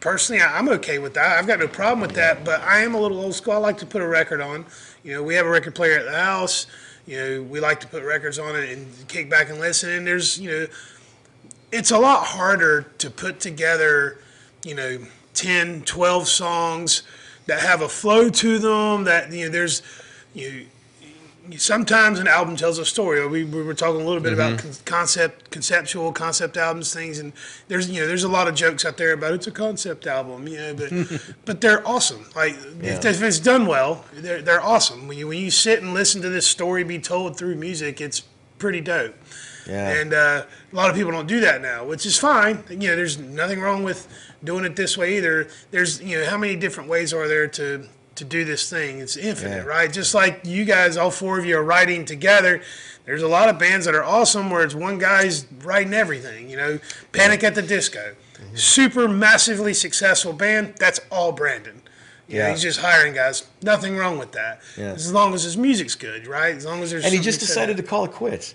personally, 0.00 0.40
I- 0.40 0.56
I'm 0.56 0.68
okay 0.68 0.98
with 1.00 1.14
that. 1.14 1.36
I've 1.36 1.46
got 1.48 1.58
no 1.58 1.66
problem 1.66 2.00
with 2.00 2.12
that. 2.14 2.44
But 2.44 2.60
I 2.62 2.80
am 2.80 2.94
a 2.94 3.00
little 3.00 3.20
old 3.20 3.34
school. 3.34 3.54
I 3.54 3.56
like 3.56 3.78
to 3.78 3.86
put 3.86 4.02
a 4.02 4.06
record 4.06 4.40
on. 4.40 4.64
You 5.02 5.14
know, 5.14 5.22
we 5.22 5.34
have 5.34 5.46
a 5.46 5.50
record 5.50 5.74
player 5.74 5.98
at 5.98 6.04
the 6.04 6.16
house. 6.16 6.66
You 7.06 7.16
know, 7.18 7.42
we 7.42 7.58
like 7.60 7.80
to 7.80 7.88
put 7.88 8.04
records 8.04 8.38
on 8.38 8.54
it 8.56 8.70
and 8.70 8.86
kick 9.08 9.28
back 9.28 9.50
and 9.50 9.58
listen. 9.58 9.90
And 9.90 10.06
there's, 10.06 10.38
you 10.40 10.50
know, 10.50 10.66
it's 11.72 11.90
a 11.90 11.98
lot 11.98 12.24
harder 12.24 12.82
to 12.98 13.10
put 13.10 13.40
together, 13.40 14.18
you 14.64 14.74
know, 14.74 14.98
10, 15.34 15.82
12 15.82 16.28
songs 16.28 17.02
that 17.46 17.60
have 17.60 17.80
a 17.80 17.88
flow 17.88 18.28
to 18.28 18.58
them. 18.58 19.04
That 19.04 19.32
you 19.32 19.46
know, 19.46 19.50
there's, 19.50 19.82
you. 20.34 20.50
know, 20.50 20.60
sometimes 21.56 22.18
an 22.18 22.28
album 22.28 22.56
tells 22.56 22.78
a 22.78 22.84
story. 22.84 23.26
We, 23.26 23.44
we 23.44 23.62
were 23.62 23.74
talking 23.74 24.00
a 24.00 24.04
little 24.04 24.22
bit 24.22 24.32
about 24.32 24.58
con- 24.58 24.72
concept, 24.84 25.50
conceptual 25.50 26.12
concept 26.12 26.56
albums, 26.56 26.92
things, 26.92 27.18
and 27.18 27.32
there's 27.68 27.90
you 27.90 28.00
know 28.00 28.06
there's 28.06 28.24
a 28.24 28.28
lot 28.28 28.48
of 28.48 28.54
jokes 28.54 28.84
out 28.84 28.96
there 28.96 29.12
about 29.12 29.32
it's 29.32 29.46
a 29.46 29.50
concept 29.50 30.06
album, 30.06 30.46
you 30.48 30.58
know, 30.58 30.74
but 30.74 31.22
but 31.44 31.60
they're 31.60 31.86
awesome. 31.86 32.26
Like 32.34 32.56
if, 32.80 33.04
if 33.04 33.22
it's 33.22 33.38
done 33.38 33.66
well, 33.66 34.04
they're 34.14 34.42
they're 34.42 34.62
awesome. 34.62 35.08
When 35.08 35.18
you 35.18 35.28
when 35.28 35.38
you 35.38 35.50
sit 35.50 35.82
and 35.82 35.94
listen 35.94 36.22
to 36.22 36.28
this 36.28 36.46
story 36.46 36.84
be 36.84 36.98
told 36.98 37.36
through 37.36 37.56
music, 37.56 38.00
it's 38.00 38.22
pretty 38.58 38.80
dope. 38.80 39.14
Yeah. 39.68 40.00
And 40.00 40.14
uh, 40.14 40.44
a 40.72 40.76
lot 40.76 40.90
of 40.90 40.96
people 40.96 41.12
don't 41.12 41.26
do 41.26 41.40
that 41.40 41.60
now, 41.60 41.84
which 41.84 42.06
is 42.06 42.18
fine. 42.18 42.62
You 42.70 42.76
know, 42.76 42.96
there's 42.96 43.18
nothing 43.18 43.60
wrong 43.60 43.82
with 43.82 44.06
doing 44.44 44.64
it 44.64 44.76
this 44.76 44.96
way 44.96 45.16
either. 45.16 45.48
There's, 45.70 46.00
you 46.00 46.18
know, 46.18 46.26
how 46.26 46.38
many 46.38 46.56
different 46.56 46.88
ways 46.88 47.12
are 47.12 47.26
there 47.26 47.48
to 47.48 47.88
to 48.16 48.24
do 48.24 48.44
this 48.44 48.68
thing? 48.68 48.98
It's 48.98 49.16
infinite, 49.16 49.64
Yeah. 49.64 49.70
right? 49.70 49.92
Just 49.92 50.14
like 50.14 50.40
you 50.44 50.64
guys, 50.64 50.96
all 50.96 51.10
four 51.10 51.38
of 51.38 51.46
you 51.46 51.56
are 51.58 51.62
writing 51.64 52.04
together. 52.04 52.60
There's 53.04 53.22
a 53.22 53.28
lot 53.28 53.48
of 53.48 53.58
bands 53.58 53.86
that 53.86 53.94
are 53.94 54.04
awesome 54.04 54.50
where 54.50 54.62
it's 54.64 54.74
one 54.74 54.98
guy's 54.98 55.46
writing 55.62 55.94
everything. 55.94 56.50
You 56.50 56.56
know, 56.56 56.78
Panic 57.12 57.44
at 57.44 57.54
the 57.54 57.62
Disco, 57.62 58.14
mm-hmm. 58.34 58.56
super 58.56 59.06
massively 59.08 59.74
successful 59.74 60.32
band. 60.32 60.74
That's 60.78 61.00
all 61.10 61.32
Brandon. 61.32 61.82
You 62.28 62.38
know, 62.38 62.46
Yeah. 62.46 62.50
he's 62.50 62.62
just 62.62 62.80
hiring 62.80 63.14
guys. 63.14 63.44
Nothing 63.62 63.96
wrong 63.96 64.18
with 64.18 64.32
that. 64.32 64.60
Yeah. 64.76 64.86
As 64.92 65.12
long 65.12 65.34
as 65.34 65.44
his 65.44 65.56
music's 65.56 65.94
good, 65.94 66.26
right? 66.26 66.56
As 66.56 66.64
long 66.64 66.82
as 66.82 66.90
there's 66.90 67.04
and 67.04 67.14
he 67.14 67.20
just 67.20 67.38
decided 67.38 67.76
to 67.76 67.84
call 67.84 68.04
it 68.04 68.12
quits. 68.12 68.54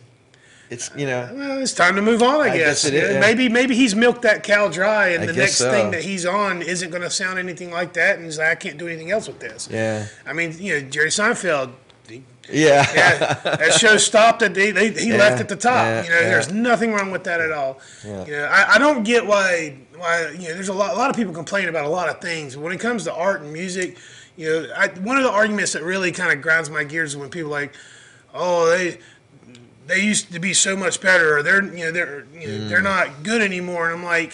It's 0.71 0.89
you 0.95 1.05
know. 1.05 1.29
Well, 1.34 1.60
it's 1.62 1.73
time 1.73 1.95
to 1.97 2.01
move 2.01 2.23
on, 2.23 2.39
I, 2.41 2.43
I 2.45 2.57
guess. 2.57 2.84
guess 2.84 2.86
it 2.86 2.93
is, 2.93 3.03
Yeah, 3.10 3.13
yeah. 3.15 3.19
Maybe 3.19 3.49
maybe 3.49 3.75
he's 3.75 3.93
milked 3.93 4.21
that 4.23 4.41
cow 4.41 4.69
dry, 4.69 5.10
and 5.10 5.23
I 5.23 5.27
the 5.27 5.34
next 5.34 5.57
so. 5.57 5.69
thing 5.69 5.91
that 5.91 6.01
he's 6.03 6.25
on 6.25 6.62
isn't 6.62 6.89
going 6.89 7.03
to 7.03 7.10
sound 7.10 7.38
anything 7.38 7.71
like 7.71 7.91
that, 7.93 8.15
and 8.15 8.23
he's 8.25 8.39
like, 8.39 8.47
I 8.47 8.55
can't 8.55 8.77
do 8.77 8.88
anything 8.88 9.12
else 9.12 9.27
with 9.27 9.39
this. 9.39 9.67
Yeah. 9.69 10.07
I 10.25 10.31
mean, 10.34 10.55
you 10.57 10.79
know, 10.79 10.89
Jerry 10.89 11.10
Seinfeld. 11.10 11.73
he- 12.07 12.23
Yeah. 12.49 12.88
Yeah, 12.95 13.34
that 13.43 13.73
show 13.73 13.97
stopped 13.97 14.41
at 14.43 14.53
they, 14.53 14.71
they, 14.71 14.91
he 14.91 15.10
Yeah, 15.10 15.17
left 15.17 15.41
at 15.41 15.49
the 15.49 15.57
top. 15.57 15.86
yeah, 15.86 16.03
you 16.05 16.10
know, 16.10 16.21
there's 16.21 16.51
nothing 16.53 16.93
wrong 16.93 17.12
with 17.12 17.25
that 17.25 17.41
at 17.41 17.51
all. 17.51 17.79
Yeah. 18.05 18.25
You 18.25 18.31
know, 18.31 18.45
I, 18.45 18.75
I 18.75 18.77
don't 18.79 19.03
get 19.03 19.25
why 19.27 19.75
why 19.97 20.29
you 20.29 20.47
know 20.47 20.53
there's 20.55 20.69
a 20.69 20.73
lot 20.73 20.93
a 20.93 20.97
lot 20.97 21.10
of 21.10 21.15
people 21.17 21.34
complain 21.34 21.67
about 21.67 21.84
a 21.86 21.89
lot 21.89 22.07
of 22.07 22.21
things. 22.21 22.55
When 22.55 22.71
it 22.71 22.79
comes 22.79 23.03
to 23.03 23.13
art 23.13 23.41
and 23.41 23.51
music, 23.51 23.97
you 24.38 24.47
know, 24.49 24.73
I, 24.73 24.88
one 24.88 25.17
of 25.17 25.23
the 25.23 25.31
arguments 25.31 25.73
that 25.73 25.84
really 25.84 26.13
kind 26.13 26.31
of 26.31 26.41
grinds 26.41 26.69
my 26.69 26.86
gears 26.86 27.12
is 27.12 27.17
when 27.17 27.29
people 27.29 27.51
like, 27.51 27.73
oh 28.34 28.69
they 28.69 28.99
they 29.88 30.02
used 30.02 30.32
to 30.34 30.39
be 30.39 30.54
so 30.54 30.76
much 30.76 31.02
better, 31.02 31.38
or 31.38 31.44
they're 31.44 31.63
you 31.63 31.86
know 31.86 31.91
they're 31.91 32.26
you 32.34 32.48
know, 32.48 32.67
they're 32.67 32.80
mm. 32.80 32.84
not 32.84 33.24
good 33.24 33.41
anymore. 33.41 33.89
And 33.89 34.00
I'm 34.00 34.06
like, 34.06 34.34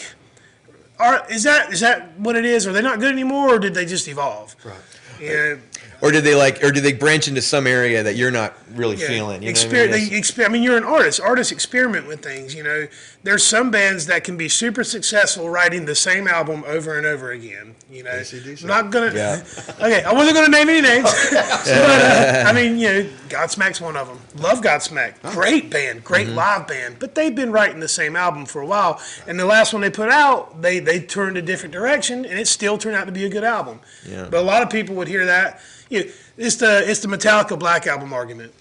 are 0.99 1.25
is 1.29 1.43
that 1.43 1.71
is 1.71 1.79
that 1.81 2.17
what 2.19 2.35
it 2.35 2.45
is? 2.45 2.67
Are 2.67 2.73
they 2.73 2.81
not 2.81 2.99
good 2.99 3.11
anymore, 3.11 3.55
or 3.55 3.59
did 3.59 3.73
they 3.73 3.85
just 3.85 4.07
evolve? 4.07 4.55
Right. 4.63 4.75
Yeah, 5.19 5.55
Or 6.01 6.11
did 6.11 6.23
they 6.23 6.35
like, 6.35 6.63
or 6.63 6.71
did 6.71 6.83
they 6.83 6.93
branch 6.93 7.27
into 7.27 7.41
some 7.41 7.65
area 7.65 8.03
that 8.03 8.15
you're 8.15 8.31
not 8.31 8.53
really 8.73 8.97
yeah. 8.97 9.07
feeling? 9.07 9.41
You 9.41 9.51
know 9.51 9.59
I 9.59 9.71
mean? 9.71 9.91
they 9.91 10.09
exper- 10.09 10.45
I 10.45 10.49
mean, 10.49 10.61
you're 10.61 10.77
an 10.77 10.83
artist. 10.83 11.19
Artists 11.19 11.51
experiment 11.51 12.07
with 12.07 12.21
things. 12.21 12.53
You 12.53 12.63
know, 12.63 12.87
there's 13.27 13.43
some 13.43 13.69
bands 13.71 14.05
that 14.05 14.23
can 14.23 14.37
be 14.37 14.47
super 14.47 14.85
successful 14.85 15.49
writing 15.49 15.83
the 15.83 15.93
same 15.95 16.29
album 16.29 16.63
over 16.65 16.97
and 16.97 17.05
over 17.05 17.31
again. 17.31 17.75
You 17.91 18.03
know, 18.03 18.11
AC/DC. 18.11 18.61
I'm 18.61 18.67
not 18.69 18.89
gonna. 18.89 19.13
Yeah. 19.13 19.43
okay, 19.81 20.01
I 20.01 20.13
wasn't 20.13 20.35
gonna 20.37 20.47
name 20.47 20.69
any 20.69 20.79
names, 20.81 21.03
but 21.31 21.67
uh, 21.67 22.43
I 22.47 22.53
mean, 22.53 22.77
you 22.77 22.87
know, 22.87 23.09
Godsmack's 23.27 23.81
one 23.81 23.97
of 23.97 24.07
them. 24.07 24.17
Love 24.41 24.61
Godsmack, 24.61 25.21
great 25.33 25.69
band, 25.69 26.05
great 26.05 26.27
Mm-hmm. 26.27 26.37
live 26.37 26.67
band. 26.69 26.99
But 26.99 27.15
they've 27.15 27.35
been 27.35 27.51
writing 27.51 27.81
the 27.81 27.89
same 27.89 28.15
album 28.15 28.45
for 28.45 28.61
a 28.61 28.65
while, 28.65 29.01
and 29.27 29.37
the 29.37 29.45
last 29.45 29.73
one 29.73 29.81
they 29.81 29.89
put 29.89 30.07
out, 30.09 30.61
they 30.61 30.79
they 30.79 31.01
turned 31.01 31.35
a 31.35 31.41
different 31.41 31.73
direction, 31.73 32.23
and 32.25 32.39
it 32.39 32.47
still 32.47 32.77
turned 32.77 32.95
out 32.95 33.07
to 33.07 33.11
be 33.11 33.25
a 33.25 33.29
good 33.29 33.43
album. 33.43 33.81
Yeah. 34.07 34.29
But 34.31 34.39
a 34.39 34.43
lot 34.43 34.63
of 34.63 34.69
people 34.69 34.95
would 34.95 35.09
hear 35.09 35.25
that. 35.25 35.59
You 35.89 36.05
know, 36.05 36.11
it's 36.37 36.55
the 36.55 36.89
it's 36.89 37.01
the 37.01 37.09
Metallica 37.09 37.59
Black 37.59 37.87
Album 37.87 38.13
argument. 38.13 38.53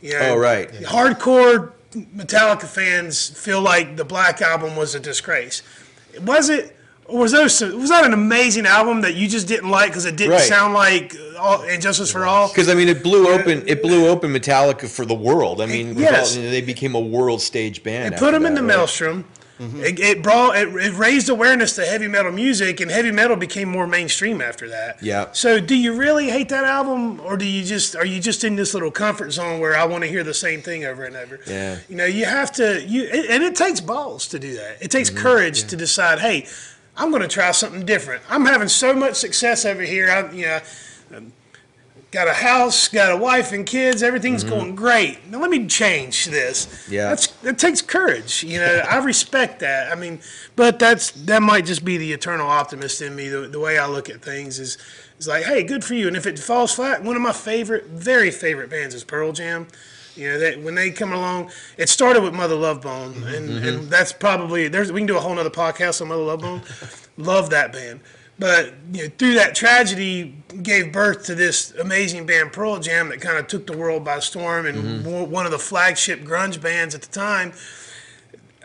You 0.00 0.12
know, 0.12 0.34
Oh, 0.34 0.36
right. 0.38 0.70
Hardcore 0.72 1.72
Metallica 1.92 2.64
fans 2.66 3.28
feel 3.30 3.60
like 3.60 3.96
the 3.96 4.04
Black 4.04 4.42
Album 4.42 4.76
was 4.76 4.94
a 4.94 5.00
disgrace. 5.00 5.62
Was 6.22 6.48
it? 6.50 6.74
Or 7.06 7.20
was 7.20 7.32
those 7.32 7.58
was 7.62 7.88
that 7.88 8.04
an 8.04 8.12
amazing 8.12 8.66
album 8.66 9.00
that 9.00 9.14
you 9.14 9.28
just 9.28 9.48
didn't 9.48 9.70
like 9.70 9.88
because 9.88 10.04
it 10.04 10.16
didn't 10.16 10.32
Right. 10.32 10.42
sound 10.42 10.74
like 10.74 11.14
uh, 11.14 11.38
all, 11.38 11.62
And 11.62 11.80
Justice 11.80 12.12
for 12.12 12.26
All? 12.26 12.48
Because 12.48 12.68
I 12.68 12.74
mean, 12.74 12.88
it 12.88 13.02
blew 13.02 13.28
open. 13.28 13.66
It 13.66 13.80
blew 13.80 14.06
open 14.08 14.30
Metallica 14.30 14.86
for 14.86 15.06
the 15.06 15.14
world. 15.14 15.62
I 15.62 15.66
mean, 15.66 15.98
Yes. 15.98 16.34
they 16.34 16.60
became 16.60 16.94
a 16.94 17.00
world 17.00 17.40
stage 17.40 17.82
band. 17.82 18.12
After 18.12 18.26
put 18.26 18.32
them 18.32 18.44
in 18.44 18.54
the 18.54 18.60
right? 18.60 18.66
maelstrom. 18.76 19.24
It, 19.60 19.98
it 19.98 20.22
brought 20.22 20.56
it, 20.56 20.68
it 20.68 20.92
raised 20.94 21.28
awareness 21.28 21.74
to 21.74 21.84
heavy 21.84 22.06
metal 22.06 22.30
music, 22.30 22.80
and 22.80 22.90
heavy 22.90 23.10
metal 23.10 23.34
became 23.36 23.68
more 23.68 23.88
mainstream 23.88 24.40
after 24.40 24.68
that. 24.68 25.02
Yeah. 25.02 25.26
So, 25.32 25.58
do 25.58 25.74
you 25.74 25.94
really 25.94 26.30
hate 26.30 26.48
that 26.50 26.62
album, 26.64 27.18
or 27.20 27.36
do 27.36 27.44
you 27.44 27.64
just 27.64 27.96
are 27.96 28.06
you 28.06 28.20
just 28.20 28.44
in 28.44 28.54
this 28.54 28.72
little 28.72 28.92
comfort 28.92 29.32
zone 29.32 29.58
where 29.58 29.76
I 29.76 29.84
want 29.84 30.04
to 30.04 30.08
hear 30.08 30.22
the 30.22 30.32
same 30.34 30.62
thing 30.62 30.84
over 30.84 31.04
and 31.04 31.16
over? 31.16 31.40
Yeah. 31.46 31.78
You 31.88 31.96
know, 31.96 32.04
you 32.04 32.24
have 32.24 32.52
to 32.52 32.80
you, 32.86 33.04
and 33.06 33.42
it 33.42 33.56
takes 33.56 33.80
balls 33.80 34.28
to 34.28 34.38
do 34.38 34.54
that. 34.56 34.78
It 34.80 34.90
takes 34.92 35.08
Mm-hmm. 35.10 35.18
courage 35.22 35.64
to 35.64 35.76
decide, 35.76 36.20
hey, 36.20 36.46
I'm 36.96 37.10
going 37.10 37.22
to 37.22 37.28
try 37.28 37.50
something 37.50 37.84
different. 37.84 38.22
I'm 38.28 38.44
having 38.44 38.68
so 38.68 38.94
much 38.94 39.14
success 39.16 39.64
over 39.64 39.82
here. 39.82 40.08
I, 40.10 40.30
you 40.32 40.46
know, 40.46 40.60
got 42.10 42.26
a 42.26 42.32
house, 42.32 42.88
got 42.88 43.12
a 43.12 43.16
wife 43.16 43.52
and 43.52 43.66
kids, 43.66 44.02
everything's 44.02 44.44
going 44.44 44.74
great. 44.74 45.26
Now 45.28 45.40
let 45.40 45.50
me 45.50 45.66
change 45.66 46.26
this. 46.26 46.66
Mm-hmm. 46.66 46.92
Yeah. 46.92 47.08
That's 47.10 47.26
that 47.26 47.58
takes 47.58 47.82
courage. 47.82 48.42
You 48.42 48.58
know, 48.58 48.82
I 48.88 48.96
respect 49.04 49.60
that. 49.60 49.92
I 49.92 49.94
mean, 49.94 50.20
but 50.56 50.78
that's 50.78 51.10
that 51.12 51.42
might 51.42 51.66
just 51.66 51.84
be 51.84 51.98
the 51.98 52.12
eternal 52.12 52.48
optimist 52.48 53.02
in 53.02 53.14
me. 53.14 53.28
The, 53.28 53.48
the 53.48 53.60
way 53.60 53.78
I 53.78 53.86
look 53.86 54.08
at 54.08 54.22
things 54.22 54.58
is 54.58 54.78
is 55.18 55.28
like, 55.28 55.44
hey, 55.44 55.62
good 55.62 55.84
for 55.84 55.94
you. 55.94 56.06
And 56.06 56.16
if 56.16 56.26
it 56.26 56.38
falls 56.38 56.74
flat, 56.74 57.02
one 57.02 57.16
of 57.16 57.22
my 57.22 57.32
favorite, 57.32 57.86
very 57.86 58.30
favorite 58.30 58.70
bands 58.70 58.94
is 58.94 59.04
Pearl 59.04 59.32
Jam. 59.32 59.66
You 60.16 60.30
know, 60.30 60.38
that 60.40 60.60
when 60.62 60.74
they 60.74 60.90
come 60.90 61.12
along, 61.12 61.52
it 61.76 61.88
started 61.88 62.24
with 62.24 62.34
Mother 62.34 62.56
Love 62.56 62.82
Bone, 62.82 63.22
and, 63.22 63.50
and 63.50 63.88
that's 63.88 64.12
probably 64.12 64.66
there's 64.66 64.90
we 64.90 64.98
can 64.98 65.06
do 65.06 65.16
a 65.16 65.20
whole 65.20 65.32
nother 65.32 65.48
podcast 65.50 66.02
on 66.02 66.08
Mother 66.08 66.22
Love 66.22 66.40
Bone. 66.40 66.62
Love 67.16 67.50
that 67.50 67.72
band. 67.72 68.00
But 68.38 68.74
you 68.92 69.04
know, 69.04 69.12
through 69.18 69.34
that 69.34 69.54
tragedy, 69.54 70.34
gave 70.62 70.92
birth 70.92 71.24
to 71.26 71.34
this 71.34 71.72
amazing 71.72 72.26
band 72.26 72.52
Pearl 72.52 72.78
Jam 72.78 73.08
that 73.08 73.20
kind 73.20 73.36
of 73.36 73.48
took 73.48 73.66
the 73.66 73.76
world 73.76 74.04
by 74.04 74.20
storm 74.20 74.66
and 74.66 74.78
mm-hmm. 74.78 75.10
wa- 75.10 75.24
one 75.24 75.44
of 75.44 75.52
the 75.52 75.58
flagship 75.58 76.20
grunge 76.20 76.60
bands 76.60 76.94
at 76.94 77.02
the 77.02 77.08
time. 77.08 77.52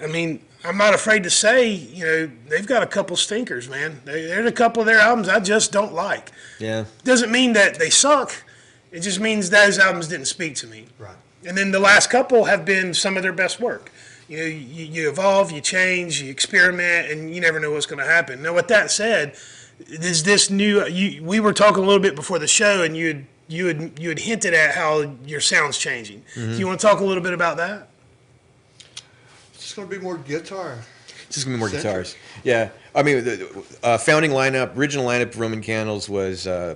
I 0.01 0.07
mean, 0.07 0.43
I'm 0.63 0.77
not 0.77 0.93
afraid 0.93 1.23
to 1.23 1.29
say, 1.29 1.71
you 1.73 2.05
know, 2.05 2.31
they've 2.47 2.65
got 2.65 2.83
a 2.83 2.87
couple 2.87 3.15
stinkers, 3.15 3.67
man. 3.67 4.01
They- 4.05 4.27
There's 4.27 4.47
a 4.47 4.53
couple 4.53 4.81
of 4.81 4.85
their 4.85 4.99
albums 4.99 5.27
I 5.27 5.39
just 5.39 5.71
don't 5.71 5.93
like. 5.93 6.31
Yeah. 6.59 6.85
Doesn't 7.03 7.31
mean 7.31 7.53
that 7.53 7.79
they 7.79 7.89
suck. 7.89 8.31
It 8.91 9.01
just 9.01 9.19
means 9.19 9.49
those 9.49 9.79
albums 9.79 10.07
didn't 10.07 10.27
speak 10.27 10.55
to 10.57 10.67
me. 10.67 10.85
Right. 10.99 11.15
And 11.45 11.57
then 11.57 11.71
the 11.71 11.79
last 11.79 12.09
couple 12.09 12.45
have 12.45 12.63
been 12.63 12.93
some 12.93 13.17
of 13.17 13.23
their 13.23 13.33
best 13.33 13.59
work. 13.59 13.91
You 14.29 14.37
know, 14.37 14.45
you, 14.45 14.85
you 14.85 15.09
evolve, 15.09 15.51
you 15.51 15.59
change, 15.59 16.21
you 16.21 16.31
experiment, 16.31 17.11
and 17.11 17.33
you 17.35 17.41
never 17.41 17.59
know 17.59 17.71
what's 17.71 17.85
going 17.85 17.99
to 18.03 18.09
happen. 18.09 18.41
Now, 18.41 18.53
with 18.53 18.69
that 18.69 18.89
said, 18.89 19.35
is 19.79 20.23
this 20.23 20.49
new? 20.49 20.85
You, 20.87 21.23
we 21.23 21.39
were 21.39 21.53
talking 21.53 21.83
a 21.83 21.85
little 21.85 22.01
bit 22.01 22.15
before 22.15 22.39
the 22.39 22.47
show, 22.47 22.83
and 22.83 22.95
you 22.95 23.07
had 23.07 23.25
you 23.47 23.67
had 23.67 23.99
you 23.99 24.09
had 24.09 24.19
hinted 24.19 24.53
at 24.53 24.75
how 24.75 25.15
your 25.25 25.41
sound's 25.41 25.77
changing. 25.77 26.23
Do 26.35 26.55
you 26.55 26.67
want 26.67 26.79
to 26.79 26.85
talk 26.85 26.99
a 26.99 27.05
little 27.05 27.23
bit 27.23 27.33
about 27.33 27.57
that? 27.57 27.89
It's 29.53 29.63
just 29.63 29.75
going 29.75 29.87
to 29.87 29.95
be 29.95 30.01
more 30.01 30.17
guitar. 30.17 30.79
It's 31.33 31.37
just 31.37 31.47
gonna 31.47 31.57
be 31.57 31.59
more 31.59 31.69
Centric. 31.69 31.93
guitars. 31.93 32.15
Yeah, 32.43 32.69
I 32.93 33.01
mean, 33.01 33.23
the 33.23 33.65
uh, 33.81 33.97
founding 33.97 34.29
lineup, 34.29 34.77
original 34.77 35.03
lineup 35.03 35.29
of 35.29 35.39
Roman 35.39 35.61
Candles 35.61 36.07
was 36.07 36.45
uh, 36.45 36.75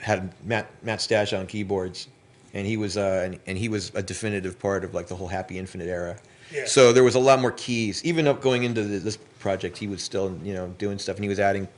had 0.00 0.32
Matt 0.42 0.70
Matt 0.82 1.02
Stash 1.02 1.34
on 1.34 1.46
keyboards, 1.46 2.08
and 2.54 2.66
he 2.66 2.78
was 2.78 2.96
uh, 2.96 3.22
and, 3.26 3.38
and 3.46 3.58
he 3.58 3.68
was 3.68 3.92
a 3.94 4.02
definitive 4.02 4.58
part 4.58 4.84
of 4.84 4.94
like 4.94 5.06
the 5.06 5.14
whole 5.14 5.28
Happy 5.28 5.58
Infinite 5.58 5.88
era. 5.88 6.18
Yeah. 6.50 6.64
So 6.64 6.94
there 6.94 7.04
was 7.04 7.14
a 7.14 7.18
lot 7.18 7.40
more 7.40 7.52
keys. 7.52 8.02
Even 8.06 8.26
up 8.26 8.40
going 8.40 8.64
into 8.64 8.82
the, 8.84 9.00
this 9.00 9.18
project, 9.38 9.76
he 9.76 9.86
was 9.86 10.02
still 10.02 10.34
you 10.42 10.54
know 10.54 10.68
doing 10.78 10.98
stuff, 10.98 11.16
and 11.16 11.24
he 11.24 11.28
was 11.28 11.38
adding, 11.40 11.68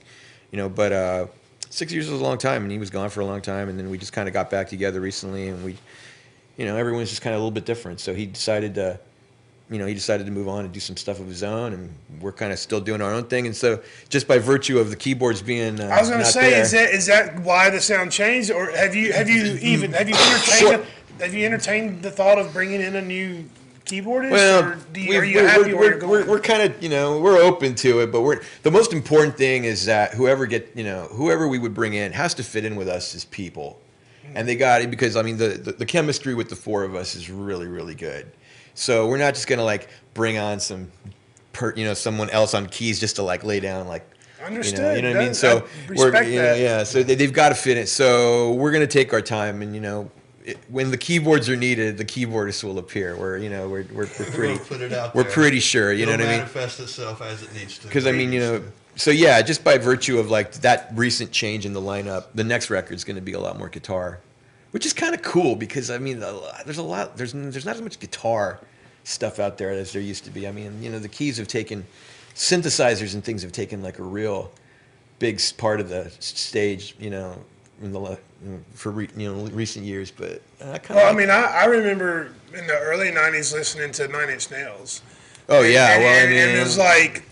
you 0.50 0.56
know. 0.56 0.68
But 0.68 0.92
uh, 0.92 1.26
six 1.70 1.92
years 1.92 2.10
was 2.10 2.20
a 2.20 2.24
long 2.24 2.38
time, 2.38 2.62
and 2.62 2.72
he 2.72 2.78
was 2.78 2.90
gone 2.90 3.10
for 3.10 3.20
a 3.20 3.26
long 3.26 3.40
time, 3.40 3.68
and 3.68 3.78
then 3.78 3.90
we 3.90 3.98
just 3.98 4.12
kind 4.12 4.28
of 4.28 4.34
got 4.34 4.50
back 4.50 4.68
together 4.68 5.00
recently, 5.00 5.48
and 5.48 5.64
we, 5.64 5.76
you 6.56 6.64
know, 6.64 6.76
everyone's 6.76 7.10
just 7.10 7.22
kind 7.22 7.34
of 7.34 7.40
a 7.40 7.42
little 7.42 7.50
bit 7.50 7.64
different. 7.64 8.00
So 8.00 8.14
he 8.14 8.26
decided 8.26 8.74
to 8.76 9.00
you 9.70 9.78
know, 9.78 9.86
he 9.86 9.94
decided 9.94 10.26
to 10.26 10.32
move 10.32 10.48
on 10.48 10.64
and 10.64 10.74
do 10.74 10.80
some 10.80 10.96
stuff 10.96 11.20
of 11.20 11.28
his 11.28 11.44
own, 11.44 11.72
and 11.72 11.94
we're 12.20 12.32
kind 12.32 12.52
of 12.52 12.58
still 12.58 12.80
doing 12.80 13.00
our 13.00 13.12
own 13.12 13.24
thing. 13.24 13.46
And 13.46 13.54
so, 13.54 13.80
just 14.08 14.26
by 14.26 14.38
virtue 14.38 14.80
of 14.80 14.90
the 14.90 14.96
keyboards 14.96 15.42
being, 15.42 15.80
uh, 15.80 15.84
I 15.84 16.00
was 16.00 16.10
going 16.10 16.20
to 16.20 16.26
say, 16.26 16.50
there, 16.50 16.62
is 16.62 16.72
that 16.72 16.90
is 16.90 17.06
that 17.06 17.38
why 17.40 17.70
the 17.70 17.80
sound 17.80 18.10
changed, 18.10 18.50
or 18.50 18.72
have 18.72 18.96
you 18.96 19.12
have 19.12 19.28
you 19.28 19.56
even 19.62 19.92
have 19.92 20.08
you 20.08 20.16
entertained 20.16 20.86
have 21.20 21.34
you 21.34 21.46
entertained 21.46 22.02
the 22.02 22.10
thought 22.10 22.38
of 22.38 22.52
bringing 22.52 22.80
in 22.80 22.96
a 22.96 23.02
new 23.02 23.44
well, 24.30 24.64
or 24.64 24.78
do 24.92 25.00
you, 25.00 25.18
are 25.18 25.24
you 25.24 25.36
we're, 25.36 25.48
happy 25.48 25.74
we're, 25.74 25.80
we're, 25.80 25.96
going? 25.98 26.10
we're, 26.10 26.26
we're 26.26 26.40
kind 26.40 26.62
of, 26.62 26.82
you 26.82 26.88
know, 26.88 27.20
we're 27.20 27.38
open 27.38 27.74
to 27.76 28.00
it, 28.00 28.12
but 28.12 28.22
we're 28.22 28.42
the 28.62 28.70
most 28.70 28.92
important 28.92 29.36
thing 29.36 29.64
is 29.64 29.86
that 29.86 30.14
whoever 30.14 30.46
get, 30.46 30.70
you 30.74 30.84
know, 30.84 31.08
whoever 31.12 31.48
we 31.48 31.58
would 31.58 31.74
bring 31.74 31.94
in 31.94 32.12
has 32.12 32.34
to 32.34 32.42
fit 32.42 32.64
in 32.64 32.76
with 32.76 32.88
us 32.88 33.14
as 33.14 33.24
people, 33.24 33.80
hmm. 34.24 34.36
and 34.36 34.48
they 34.48 34.56
got 34.56 34.82
it 34.82 34.90
because 34.90 35.16
I 35.16 35.22
mean 35.22 35.36
the, 35.36 35.48
the 35.48 35.72
the 35.72 35.86
chemistry 35.86 36.34
with 36.34 36.48
the 36.48 36.56
four 36.56 36.84
of 36.84 36.94
us 36.94 37.14
is 37.14 37.30
really 37.30 37.66
really 37.66 37.94
good. 37.94 38.30
So 38.74 39.08
we're 39.08 39.18
not 39.18 39.34
just 39.34 39.46
gonna 39.46 39.64
like 39.64 39.88
bring 40.14 40.38
on 40.38 40.60
some, 40.60 40.90
per, 41.52 41.74
you 41.74 41.84
know, 41.84 41.94
someone 41.94 42.30
else 42.30 42.54
on 42.54 42.66
keys 42.66 43.00
just 43.00 43.16
to 43.16 43.22
like 43.22 43.44
lay 43.44 43.60
down 43.60 43.88
like. 43.88 44.06
You 44.38 44.44
know, 44.44 44.56
Understood. 44.56 44.96
you 44.96 45.02
know 45.02 45.08
what 45.10 45.20
I 45.20 45.24
mean? 45.24 45.34
So 45.34 45.58
I 45.58 45.62
we're, 45.94 46.04
respect 46.06 46.28
you 46.28 46.36
know, 46.36 46.42
that. 46.42 46.58
yeah. 46.58 46.82
So 46.82 47.02
they, 47.02 47.14
they've 47.14 47.32
got 47.32 47.50
to 47.50 47.54
fit 47.54 47.76
it. 47.76 47.90
So 47.90 48.54
we're 48.54 48.72
gonna 48.72 48.86
take 48.86 49.12
our 49.12 49.20
time, 49.20 49.60
and 49.60 49.74
you 49.74 49.82
know, 49.82 50.10
it, 50.44 50.58
when 50.68 50.90
the 50.90 50.96
keyboards 50.96 51.48
are 51.48 51.56
needed, 51.56 51.98
the 51.98 52.04
keyboardists 52.04 52.64
will 52.64 52.78
appear. 52.78 53.16
We're, 53.16 53.38
you 53.38 53.50
know, 53.50 53.68
we're 53.68 53.84
we're, 53.92 54.08
we're 54.18 54.30
pretty, 54.30 54.94
out 54.94 55.14
we're 55.14 55.24
pretty 55.24 55.60
sure. 55.60 55.92
You 55.92 56.02
It'll 56.02 56.16
know 56.16 56.24
what 56.24 56.28
I 56.28 56.30
mean? 56.30 56.38
manifest 56.40 56.80
itself 56.80 57.20
as 57.22 57.42
it 57.42 57.52
needs 57.54 57.78
to. 57.78 57.86
Because 57.86 58.06
I 58.06 58.12
mean, 58.12 58.32
you 58.32 58.40
know, 58.40 58.62
so 58.96 59.10
yeah, 59.10 59.40
just 59.42 59.62
by 59.64 59.78
virtue 59.78 60.18
of 60.18 60.30
like 60.30 60.52
that 60.54 60.90
recent 60.94 61.30
change 61.30 61.66
in 61.66 61.72
the 61.72 61.80
lineup, 61.80 62.26
the 62.34 62.44
next 62.44 62.70
record's 62.70 63.04
going 63.04 63.16
to 63.16 63.22
be 63.22 63.32
a 63.32 63.40
lot 63.40 63.58
more 63.58 63.68
guitar, 63.68 64.20
which 64.70 64.86
is 64.86 64.92
kind 64.92 65.14
of 65.14 65.22
cool 65.22 65.56
because 65.56 65.90
I 65.90 65.98
mean, 65.98 66.20
there's 66.20 66.78
a 66.78 66.82
lot, 66.82 67.16
there's 67.16 67.32
there's 67.32 67.66
not 67.66 67.76
as 67.76 67.82
much 67.82 67.98
guitar 67.98 68.60
stuff 69.04 69.38
out 69.38 69.58
there 69.58 69.70
as 69.70 69.92
there 69.92 70.02
used 70.02 70.24
to 70.24 70.30
be. 70.30 70.46
I 70.46 70.52
mean, 70.52 70.82
you 70.82 70.90
know, 70.90 70.98
the 70.98 71.08
keys 71.08 71.36
have 71.38 71.48
taken, 71.48 71.86
synthesizers 72.34 73.14
and 73.14 73.24
things 73.24 73.42
have 73.42 73.52
taken 73.52 73.82
like 73.82 73.98
a 73.98 74.02
real 74.02 74.50
big 75.18 75.40
part 75.58 75.80
of 75.80 75.88
the 75.88 76.10
stage, 76.20 76.96
you 76.98 77.10
know, 77.10 77.36
in 77.82 77.92
the 77.92 78.18
for 78.74 78.90
re, 78.92 79.08
you 79.16 79.32
know 79.32 79.44
recent 79.48 79.84
years. 79.84 80.10
But 80.10 80.42
I 80.60 80.78
kind 80.78 80.90
of, 80.90 80.96
well, 80.96 81.12
I 81.12 81.16
mean, 81.16 81.30
I, 81.30 81.42
I 81.44 81.64
remember 81.66 82.32
in 82.54 82.66
the 82.66 82.78
early 82.78 83.10
'90s 83.10 83.52
listening 83.52 83.92
to 83.92 84.08
Nine 84.08 84.30
Inch 84.30 84.50
Nails. 84.50 85.02
oh 85.48 85.62
yeah, 85.62 85.94
and, 85.94 86.02
well, 86.04 86.12
I 86.12 86.16
and, 86.22 86.30
mean, 86.30 86.38
and 86.40 86.58
it 86.58 86.62
was 86.62 86.78
um, 86.78 86.84
like, 86.84 87.24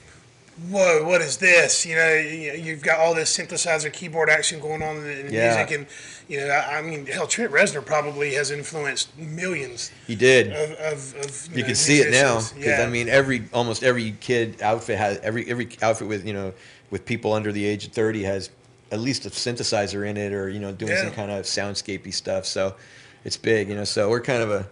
whoa, 0.70 1.04
what 1.06 1.20
is 1.20 1.36
this? 1.36 1.86
You 1.86 1.96
know, 1.96 2.14
you- 2.14 2.52
you've 2.52 2.82
got 2.82 2.98
all 2.98 3.14
this 3.14 3.36
synthesizer 3.36 3.92
keyboard 3.92 4.28
action 4.30 4.60
going 4.60 4.82
on 4.82 4.96
in, 5.06 5.32
Yeah. 5.32 5.54
music, 5.54 5.70
and 5.78 5.86
you 6.28 6.38
know, 6.40 6.48
I, 6.48 6.78
I 6.78 6.82
mean, 6.82 7.06
hell, 7.06 7.26
Trent 7.26 7.52
Reznor 7.52 7.84
probably 7.84 8.34
has 8.34 8.50
influenced 8.50 9.16
millions 9.18 9.90
he 10.06 10.14
did. 10.14 10.48
of, 10.52 10.70
of, 10.72 11.14
of 11.16 11.48
uh, 11.52 11.54
you 11.54 11.60
know, 11.62 11.66
can 11.66 11.74
see 11.74 11.98
it 12.00 12.10
now 12.10 12.36
because 12.36 12.54
Yeah. 12.56 12.82
I 12.82 12.88
mean 12.90 13.08
every 13.08 13.44
almost 13.52 13.82
every 13.82 14.12
kid 14.20 14.60
outfit 14.62 14.98
has 14.98 15.18
every 15.18 15.48
every 15.50 15.68
outfit 15.82 16.08
with 16.08 16.26
you 16.26 16.32
know 16.34 16.52
with 16.90 17.04
people 17.06 17.32
under 17.34 17.52
the 17.52 17.64
age 17.66 17.86
of 17.86 17.92
thirty 17.92 18.22
has 18.24 18.50
at 18.90 19.00
least 19.00 19.26
a 19.26 19.30
synthesizer 19.30 20.08
in 20.08 20.16
it 20.16 20.32
or 20.32 20.48
you 20.48 20.60
know 20.60 20.72
doing 20.72 20.92
Yeah. 20.92 21.04
some 21.04 21.12
kind 21.12 21.30
of 21.30 21.44
soundscapey 21.44 22.12
stuff. 22.14 22.46
So 22.46 22.74
it's 23.24 23.36
big, 23.36 23.68
you 23.68 23.74
know. 23.74 23.84
So 23.84 24.08
we're 24.10 24.20
kind 24.20 24.42
of 24.42 24.50
a 24.50 24.66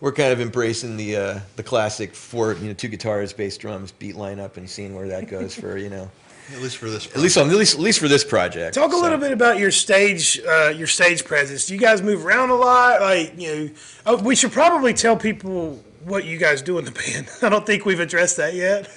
we're 0.00 0.12
kind 0.12 0.32
of 0.32 0.40
embracing 0.40 0.96
the 0.96 1.16
uh, 1.16 1.40
the 1.56 1.62
classic 1.62 2.14
four 2.14 2.54
you 2.54 2.68
know 2.68 2.74
two 2.74 2.88
guitars, 2.88 3.32
bass, 3.32 3.56
drums, 3.56 3.92
beat 3.92 4.14
lineup, 4.16 4.56
and 4.56 4.68
seeing 4.68 4.94
where 4.94 5.08
that 5.08 5.28
goes 5.28 5.54
for 5.54 5.76
you 5.76 5.88
know 5.90 6.10
At 6.52 6.60
least 6.60 6.76
for 6.78 6.90
this. 6.90 7.06
At 7.06 7.18
least 7.18 7.38
on 7.38 7.48
at 7.48 7.56
least 7.56 7.74
at 7.74 7.80
least 7.80 8.00
for 8.00 8.08
this 8.08 8.24
project. 8.24 8.74
Talk 8.74 8.90
a 8.90 8.94
So- 8.94 9.00
little 9.00 9.16
bit 9.18 9.30
about 9.32 9.58
your 9.58 9.70
stage, 9.70 10.40
uh, 10.46 10.72
your 10.76 10.88
stage 10.88 11.24
presence. 11.24 11.66
Do 11.66 11.74
you 11.74 11.80
guys 11.80 12.02
move 12.02 12.26
around 12.26 12.50
a 12.50 12.56
lot? 12.56 13.00
Like, 13.00 13.34
you 13.40 13.54
know, 13.54 13.70
oh, 14.06 14.16
we 14.22 14.34
should 14.34 14.50
probably 14.50 14.92
tell 14.92 15.16
people 15.16 15.80
what 16.04 16.24
you 16.24 16.36
guys 16.38 16.60
do 16.60 16.78
in 16.78 16.84
the 16.84 16.90
band. 16.90 17.28
I 17.42 17.48
don't 17.48 17.64
think 17.64 17.86
we've 17.86 18.00
addressed 18.00 18.36
that 18.38 18.54
yet. 18.54 18.90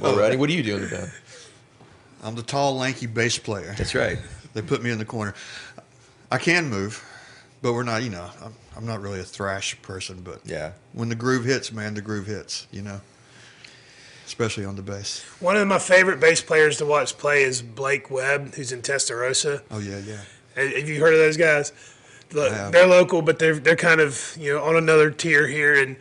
Well, 0.00 0.16
Roddy, 0.18 0.36
what 0.36 0.48
do 0.48 0.54
you 0.56 0.62
do 0.62 0.76
in 0.76 0.82
the 0.84 0.88
band? 0.88 1.12
I'm 2.24 2.34
the 2.34 2.42
tall, 2.42 2.76
lanky 2.76 3.06
bass 3.06 3.38
player. 3.38 3.74
That's 3.76 3.94
right. 3.94 4.18
They 4.54 4.62
put 4.62 4.84
me 4.84 4.90
in 4.92 4.98
the 4.98 5.04
corner. 5.04 5.34
I 6.30 6.38
can 6.38 6.68
move, 6.70 7.04
but 7.60 7.72
we're 7.72 7.82
not. 7.82 8.04
You 8.04 8.10
know, 8.10 8.30
I'm, 8.40 8.54
I'm 8.76 8.86
not 8.86 9.00
really 9.02 9.18
a 9.18 9.24
thrash 9.24 9.80
person. 9.82 10.20
But 10.22 10.42
Yeah. 10.44 10.74
when 10.92 11.08
the 11.08 11.16
groove 11.16 11.44
hits, 11.44 11.72
man, 11.72 11.94
the 11.94 12.00
groove 12.00 12.26
hits. 12.28 12.68
You 12.70 12.82
know, 12.82 13.00
especially 14.26 14.64
on 14.64 14.76
the 14.76 14.82
bass. 14.82 15.24
One 15.40 15.56
of 15.56 15.66
my 15.66 15.80
favorite 15.80 16.20
bass 16.20 16.40
players 16.40 16.76
to 16.78 16.86
watch 16.86 17.18
play 17.18 17.42
is 17.42 17.62
Blake 17.62 18.12
Webb, 18.12 18.54
who's 18.54 18.70
in 18.70 18.80
Testarossa. 18.82 19.62
Oh 19.72 19.80
yeah, 19.80 19.98
yeah. 19.98 20.20
Have 20.54 20.88
you 20.88 21.00
heard 21.00 21.14
of 21.14 21.18
those 21.18 21.36
guys? 21.36 21.72
Look, 22.32 22.52
I 22.52 22.56
have. 22.56 22.72
they're 22.72 22.86
local, 22.86 23.22
but 23.22 23.40
they're 23.40 23.56
they're 23.58 23.74
kind 23.74 24.00
of 24.00 24.36
you 24.38 24.54
know 24.54 24.62
on 24.62 24.76
another 24.76 25.10
tier 25.10 25.48
here, 25.48 25.74
and 25.74 25.96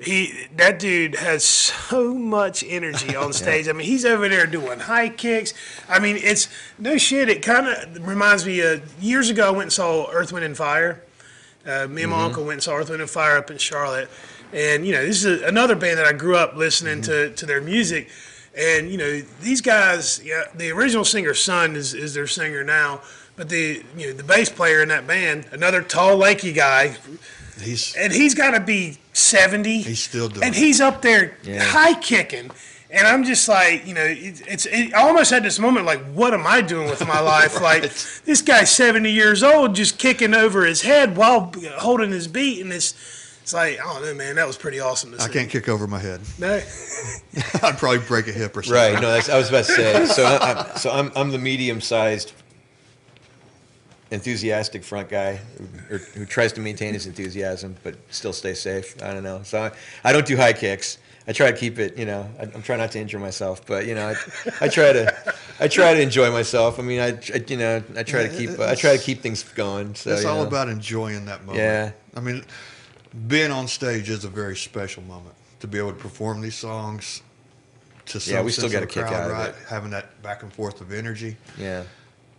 he 0.00 0.48
that 0.56 0.78
dude 0.78 1.14
has 1.14 1.44
so 1.44 2.14
much 2.14 2.64
energy 2.66 3.14
on 3.14 3.32
stage. 3.32 3.68
I 3.68 3.72
mean, 3.72 3.86
he's 3.86 4.04
over 4.04 4.28
there 4.28 4.46
doing 4.46 4.80
high 4.80 5.08
kicks. 5.08 5.54
I 5.88 5.98
mean, 5.98 6.16
it's 6.16 6.48
no 6.78 6.96
shit. 6.98 7.28
It 7.28 7.42
kind 7.42 7.68
of 7.68 8.06
reminds 8.06 8.44
me 8.44 8.60
of 8.60 9.02
years 9.02 9.30
ago. 9.30 9.48
I 9.48 9.50
went 9.50 9.62
and 9.62 9.72
saw 9.72 10.10
Earth, 10.10 10.32
Wind, 10.32 10.44
and 10.44 10.56
Fire. 10.56 11.02
Uh, 11.66 11.86
me 11.88 12.02
and 12.02 12.10
my 12.10 12.24
uncle 12.24 12.42
went 12.42 12.54
and 12.54 12.62
saw 12.62 12.74
Earth, 12.74 12.90
Wind, 12.90 13.00
and 13.00 13.10
Fire 13.10 13.36
up 13.36 13.50
in 13.50 13.58
Charlotte, 13.58 14.10
and 14.52 14.86
you 14.86 14.92
know 14.92 15.04
this 15.04 15.24
is 15.24 15.42
another 15.42 15.74
band 15.76 15.98
that 15.98 16.06
I 16.06 16.12
grew 16.12 16.36
up 16.36 16.56
listening 16.56 17.00
to 17.02 17.30
to 17.30 17.46
their 17.46 17.60
music. 17.60 18.08
And 18.56 18.88
you 18.90 18.98
know 18.98 19.20
these 19.40 19.60
guys, 19.60 20.20
yeah, 20.24 20.44
the 20.54 20.70
original 20.70 21.04
singer's 21.04 21.42
son 21.42 21.74
is, 21.74 21.92
is 21.92 22.14
their 22.14 22.28
singer 22.28 22.62
now, 22.62 23.00
but 23.34 23.48
the 23.48 23.82
you 23.96 24.08
know 24.08 24.12
the 24.12 24.22
bass 24.22 24.48
player 24.48 24.82
in 24.82 24.88
that 24.88 25.06
band, 25.06 25.46
another 25.52 25.82
tall, 25.82 26.16
lanky 26.16 26.52
guy, 26.52 26.96
He's 27.60 27.94
and 27.96 28.12
he's 28.12 28.34
got 28.34 28.52
to 28.52 28.60
be 28.60 28.98
seventy. 29.14 29.80
He's 29.82 30.02
still 30.04 30.28
doing 30.28 30.44
and 30.44 30.54
it. 30.54 30.58
he's 30.58 30.80
up 30.80 31.00
there 31.02 31.36
Yeah. 31.42 31.62
high 31.62 31.94
kicking. 31.94 32.50
And 32.90 33.08
I'm 33.08 33.24
just 33.24 33.48
like, 33.48 33.84
you 33.88 33.94
know, 33.94 34.04
it, 34.04 34.40
it's. 34.46 34.66
It, 34.66 34.94
I 34.94 35.00
almost 35.08 35.30
had 35.32 35.42
this 35.42 35.58
moment 35.58 35.84
like, 35.84 36.00
what 36.12 36.32
am 36.32 36.46
I 36.46 36.60
doing 36.60 36.88
with 36.88 37.04
my 37.08 37.18
life? 37.34 37.60
Like, 37.60 37.82
this 37.82 38.40
guy's 38.40 38.70
70 38.70 39.10
years 39.10 39.42
old, 39.42 39.74
just 39.74 39.98
kicking 39.98 40.32
over 40.32 40.64
his 40.64 40.82
head 40.82 41.16
while 41.16 41.52
holding 41.78 42.12
his 42.12 42.28
beat, 42.28 42.62
and 42.62 42.72
it's, 42.72 42.94
it's 43.42 43.52
like, 43.52 43.80
I 43.80 43.84
don't 43.94 44.02
know, 44.02 44.14
man, 44.14 44.36
that 44.36 44.46
was 44.46 44.56
pretty 44.56 44.78
awesome 44.78 45.10
to 45.10 45.18
see. 45.18 45.24
I 45.28 45.28
can't 45.32 45.50
kick 45.50 45.68
over 45.68 45.88
my 45.88 45.98
head. 45.98 46.20
No. 46.38 46.54
I'd 47.64 47.78
probably 47.78 47.98
break 47.98 48.28
a 48.28 48.32
hip 48.32 48.56
or 48.56 48.62
something. 48.62 48.80
Right. 48.94 49.02
No, 49.02 49.10
that's, 49.10 49.28
I 49.28 49.38
was 49.38 49.48
about 49.48 49.64
to 49.64 49.72
say. 49.72 50.06
So, 50.06 50.24
I, 50.24 50.52
I'm, 50.52 50.76
so 50.76 50.90
I'm 50.92 51.10
I'm 51.16 51.30
the 51.32 51.38
medium-sized, 51.38 52.32
enthusiastic 54.10 54.84
front 54.84 55.08
guy 55.08 55.36
who, 55.88 55.94
or, 55.94 55.98
who 55.98 56.24
tries 56.26 56.52
to 56.52 56.60
maintain 56.60 56.94
his 56.94 57.06
enthusiasm 57.06 57.74
but 57.82 57.96
still 58.10 58.32
stay 58.32 58.54
safe. 58.54 59.00
I 59.02 59.12
don't 59.12 59.22
know. 59.24 59.40
So 59.44 59.62
I, 59.62 59.72
I 60.08 60.12
don't 60.12 60.26
do 60.26 60.36
high 60.36 60.52
kicks. 60.52 60.98
I 61.26 61.32
try 61.32 61.50
to 61.50 61.56
keep 61.56 61.78
it. 61.78 61.96
You 61.96 62.04
know, 62.04 62.28
I, 62.38 62.42
I'm 62.42 62.62
trying 62.62 62.80
not 62.80 62.90
to 62.92 63.00
injure 63.00 63.18
myself, 63.18 63.64
but 63.66 63.86
you 63.86 63.94
know, 63.94 64.08
I, 64.08 64.14
I 64.60 64.68
try 64.68 64.92
to 64.92 65.34
I 65.58 65.68
try 65.68 65.94
to 65.94 66.00
enjoy 66.00 66.30
myself. 66.30 66.78
I 66.78 66.82
mean, 66.82 67.00
I, 67.00 67.18
I 67.34 67.42
you 67.46 67.56
know 67.56 67.82
I 67.96 68.02
try 68.02 68.28
to 68.28 68.36
keep 68.36 68.58
I 68.60 68.74
try 68.74 68.96
to 68.96 69.02
keep 69.02 69.22
things 69.22 69.42
going. 69.42 69.94
So 69.94 70.10
It's 70.12 70.24
all 70.26 70.42
know. 70.42 70.46
about 70.48 70.68
enjoying 70.68 71.24
that 71.26 71.40
moment. 71.46 71.64
Yeah. 71.64 71.92
I 72.14 72.20
mean, 72.20 72.44
being 73.26 73.50
on 73.50 73.68
stage 73.68 74.10
is 74.10 74.24
a 74.24 74.28
very 74.28 74.56
special 74.56 75.02
moment 75.04 75.34
to 75.60 75.66
be 75.66 75.78
able 75.78 75.92
to 75.92 75.98
perform 75.98 76.42
these 76.42 76.56
songs. 76.56 77.22
To 78.06 78.20
some 78.20 78.34
Yeah, 78.34 78.42
we 78.42 78.52
still 78.52 78.66
of 78.66 78.74
a 78.74 78.80
kick 78.86 79.06
crowd, 79.06 79.14
out 79.14 79.30
of 79.30 79.32
right? 79.32 79.48
it. 79.48 79.54
Having 79.66 79.92
that 79.92 80.22
back 80.22 80.42
and 80.42 80.52
forth 80.52 80.82
of 80.82 80.92
energy. 80.92 81.36
yeah. 81.58 81.84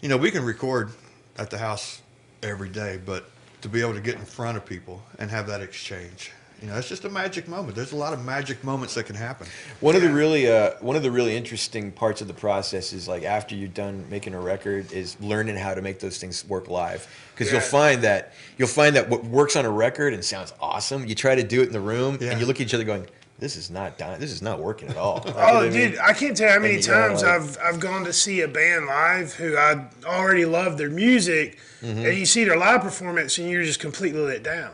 You 0.02 0.10
know, 0.10 0.18
we 0.18 0.30
can 0.30 0.44
record 0.44 0.92
at 1.38 1.50
the 1.50 1.58
house 1.58 2.02
every 2.44 2.70
day, 2.70 3.00
but 3.06 3.30
to 3.62 3.70
be 3.70 3.82
able 3.82 3.94
to 3.94 4.02
get 4.02 4.16
in 4.16 4.26
front 4.26 4.58
of 4.58 4.66
people 4.66 5.02
and 5.20 5.30
have 5.32 5.48
that 5.48 5.62
exchange, 5.62 6.32
you 6.62 6.70
know, 6.70 6.78
it's 6.78 6.88
just 6.88 7.04
a 7.04 7.10
magic 7.10 7.48
moment. 7.50 7.76
There's 7.76 7.92
a 7.92 7.98
lot 7.98 8.14
of 8.14 8.24
magic 8.24 8.64
moments 8.64 8.94
that 8.96 9.06
can 9.06 9.16
happen. 9.16 9.46
One 9.82 9.96
of 9.96 10.02
the 10.02 10.10
really 10.10 10.48
uh, 10.50 10.72
one 10.80 10.96
of 10.96 11.04
the 11.04 11.12
really 11.12 11.36
interesting 11.36 11.92
parts 11.92 12.22
of 12.22 12.28
the 12.30 12.34
process 12.34 12.94
is 12.94 13.08
like 13.10 13.24
after 13.24 13.56
you're 13.56 13.68
done 13.68 14.06
making 14.10 14.34
a 14.34 14.40
record 14.40 14.92
is 14.94 15.20
learning 15.20 15.58
how 15.58 15.74
to 15.74 15.82
make 15.82 16.00
those 16.00 16.18
things 16.18 16.48
work 16.48 16.70
live 16.70 17.06
because 17.34 17.52
you'll 17.52 17.60
find 17.62 18.04
that 18.04 18.34
you'll 18.58 18.70
find 18.70 18.96
that 18.96 19.10
what 19.10 19.26
works 19.26 19.58
on 19.58 19.66
a 19.66 19.70
record 19.70 20.14
and 20.14 20.24
sounds 20.24 20.54
awesome 20.62 21.06
you 21.06 21.14
try 21.14 21.36
to 21.36 21.44
do 21.44 21.62
it 21.62 21.68
in 21.68 21.74
the 21.74 21.80
room 21.82 22.18
Yeah. 22.22 22.32
and 22.32 22.40
you 22.40 22.46
look 22.46 22.56
at 22.56 22.62
each 22.62 22.74
other 22.74 22.86
going 22.86 23.06
this 23.38 23.56
is 23.58 23.70
not 23.70 23.98
dying 23.98 24.20
this 24.20 24.32
is 24.32 24.42
not 24.42 24.60
working 24.60 24.88
at 24.90 24.98
all 24.98 25.22
Like, 25.26 25.36
Oh, 25.38 25.70
dude, 25.70 25.98
I 26.00 26.14
can't 26.14 26.36
tell 26.38 26.48
you 26.48 26.54
how 26.54 26.60
many 26.60 26.82
times 26.82 27.22
like- 27.24 27.32
I've 27.42 27.58
I've 27.62 27.80
gone 27.80 28.06
to 28.06 28.14
see 28.14 28.42
a 28.42 28.48
band 28.48 28.86
live 28.86 29.34
who 29.34 29.58
I 29.58 29.86
already 30.06 30.46
love 30.46 30.78
their 30.78 30.90
music, 30.90 31.58
Mm-hmm. 31.82 32.06
and 32.06 32.18
you 32.18 32.26
see 32.26 32.46
their 32.46 32.58
live 32.58 32.82
performance 32.82 33.38
and 33.38 33.48
you're 33.50 33.64
just 33.64 33.80
completely 33.80 34.20
let 34.22 34.42
down. 34.42 34.72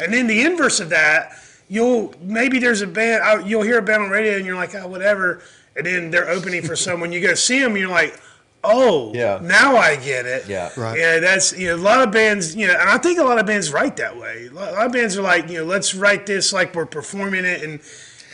And 0.00 0.14
then 0.14 0.26
the 0.26 0.40
inverse 0.42 0.80
of 0.80 0.88
that, 0.90 1.32
you'll 1.68 2.14
maybe 2.22 2.58
there's 2.58 2.80
a 2.80 2.86
band 2.86 3.46
you'll 3.50 3.62
hear 3.62 3.78
a 3.78 3.82
band 3.82 4.04
on 4.04 4.10
radio 4.10 4.36
and 4.36 4.46
you're 4.46 4.54
like, 4.56 4.74
oh, 4.74 4.86
whatever, 4.86 5.42
and 5.74 5.84
then 5.84 6.10
they're 6.10 6.30
opening 6.30 6.62
for 6.62 6.74
someone. 6.86 7.12
You 7.12 7.20
go 7.20 7.34
see 7.34 7.58
them, 7.58 7.72
and 7.72 7.80
you're 7.80 7.90
like, 7.90 8.18
oh, 8.66 9.12
Yeah. 9.14 9.38
now 9.42 9.76
I 9.76 9.96
get 9.96 10.26
it. 10.26 10.46
Yeah. 10.48 10.70
Right. 10.76 10.98
Yeah, 10.98 11.18
that's 11.20 11.56
you 11.56 11.68
know 11.68 11.76
a 11.76 11.84
lot 11.84 12.02
of 12.06 12.12
bands, 12.12 12.54
you 12.54 12.66
know, 12.66 12.74
and 12.74 12.88
I 12.88 12.98
think 12.98 13.18
a 13.18 13.24
lot 13.24 13.38
of 13.38 13.46
bands 13.46 13.72
write 13.72 13.96
that 13.98 14.16
way. 14.16 14.46
A 14.50 14.54
lot, 14.54 14.86
of 14.86 14.92
bands 14.92 15.16
are 15.16 15.22
like, 15.22 15.48
you 15.48 15.58
know, 15.58 15.64
let's 15.64 15.94
write 15.94 16.26
this 16.26 16.52
like 16.52 16.74
we're 16.74 16.86
performing 16.86 17.44
it, 17.44 17.62
and 17.62 17.80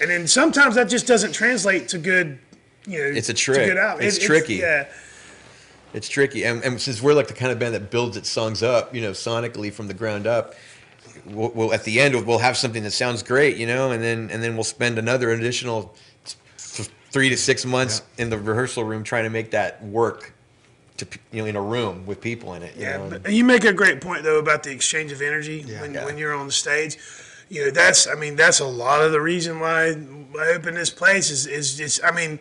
and 0.00 0.10
then 0.10 0.26
sometimes 0.26 0.74
that 0.74 0.88
just 0.88 1.06
doesn't 1.06 1.32
translate 1.32 1.88
to 1.88 1.98
good. 1.98 2.38
You 2.86 2.98
know, 2.98 3.04
It's 3.16 3.28
a 3.28 3.34
to 3.34 3.38
trick. 3.40 3.68
good 3.68 3.78
out- 3.78 4.02
It's 4.02 4.18
tricky. 4.18 4.56
yeah, 4.56 4.86
it's 5.94 6.08
tricky 6.08 6.44
and, 6.44 6.62
and 6.64 6.80
since 6.80 7.00
we're 7.02 7.12
like 7.14 7.28
the 7.28 7.34
kind 7.34 7.52
of 7.52 7.58
band 7.58 7.74
that 7.74 7.90
builds 7.90 8.16
its 8.16 8.28
songs 8.30 8.62
up 8.62 8.94
you 8.94 9.00
know 9.02 9.10
sonically 9.12 9.70
from 9.72 9.86
the 9.88 9.94
ground 9.94 10.26
up 10.26 10.54
we'll, 11.26 11.50
we'll 11.50 11.72
at 11.74 11.84
the 11.84 12.00
end 12.00 12.14
we'll 12.26 12.38
have 12.38 12.56
something 12.56 12.82
that 12.82 12.90
sounds 12.92 13.22
great 13.22 13.56
you 13.58 13.66
know 13.66 13.90
and 13.92 14.02
then 14.02 14.30
and 14.30 14.42
then 14.42 14.54
we'll 14.54 14.64
spend 14.64 14.98
another 14.98 15.30
additional 15.30 15.82
th- 15.82 15.96
three 17.12 17.28
to 17.28 17.36
six 17.36 17.64
months 17.64 18.02
in 18.18 18.30
the 18.30 18.38
rehearsal 18.38 18.82
room 18.84 19.04
trying 19.04 19.24
to 19.24 19.30
make 19.30 19.50
that 19.52 19.84
work 19.84 20.32
to 20.96 21.06
you 21.30 21.42
know 21.42 21.46
in 21.46 21.56
a 21.56 21.62
room 21.62 22.04
with 22.06 22.20
people 22.20 22.54
in 22.54 22.62
it 22.62 22.74
you 22.76 22.82
yeah. 22.82 23.28
you 23.28 23.44
make 23.44 23.64
a 23.64 23.72
great 23.72 24.00
point 24.00 24.24
though 24.24 24.38
about 24.38 24.62
the 24.62 24.70
exchange 24.70 25.12
of 25.12 25.22
energy 25.22 25.62
when 25.80 25.94
Yeah. 25.94 26.04
when 26.04 26.18
you're 26.18 26.34
on 26.34 26.46
the 26.46 26.52
stage. 26.52 26.98
You 27.48 27.66
know, 27.66 27.70
that's 27.70 28.06
I 28.06 28.14
mean 28.14 28.36
that's 28.36 28.60
a 28.60 28.66
lot 28.66 29.02
of 29.02 29.12
the 29.12 29.20
reason 29.20 29.60
why 29.60 29.88
I 30.40 30.46
open 30.54 30.74
this 30.74 30.90
place 30.90 31.30
is 31.30 31.46
is 31.46 31.76
just 31.76 32.02
I 32.04 32.10
mean. 32.10 32.40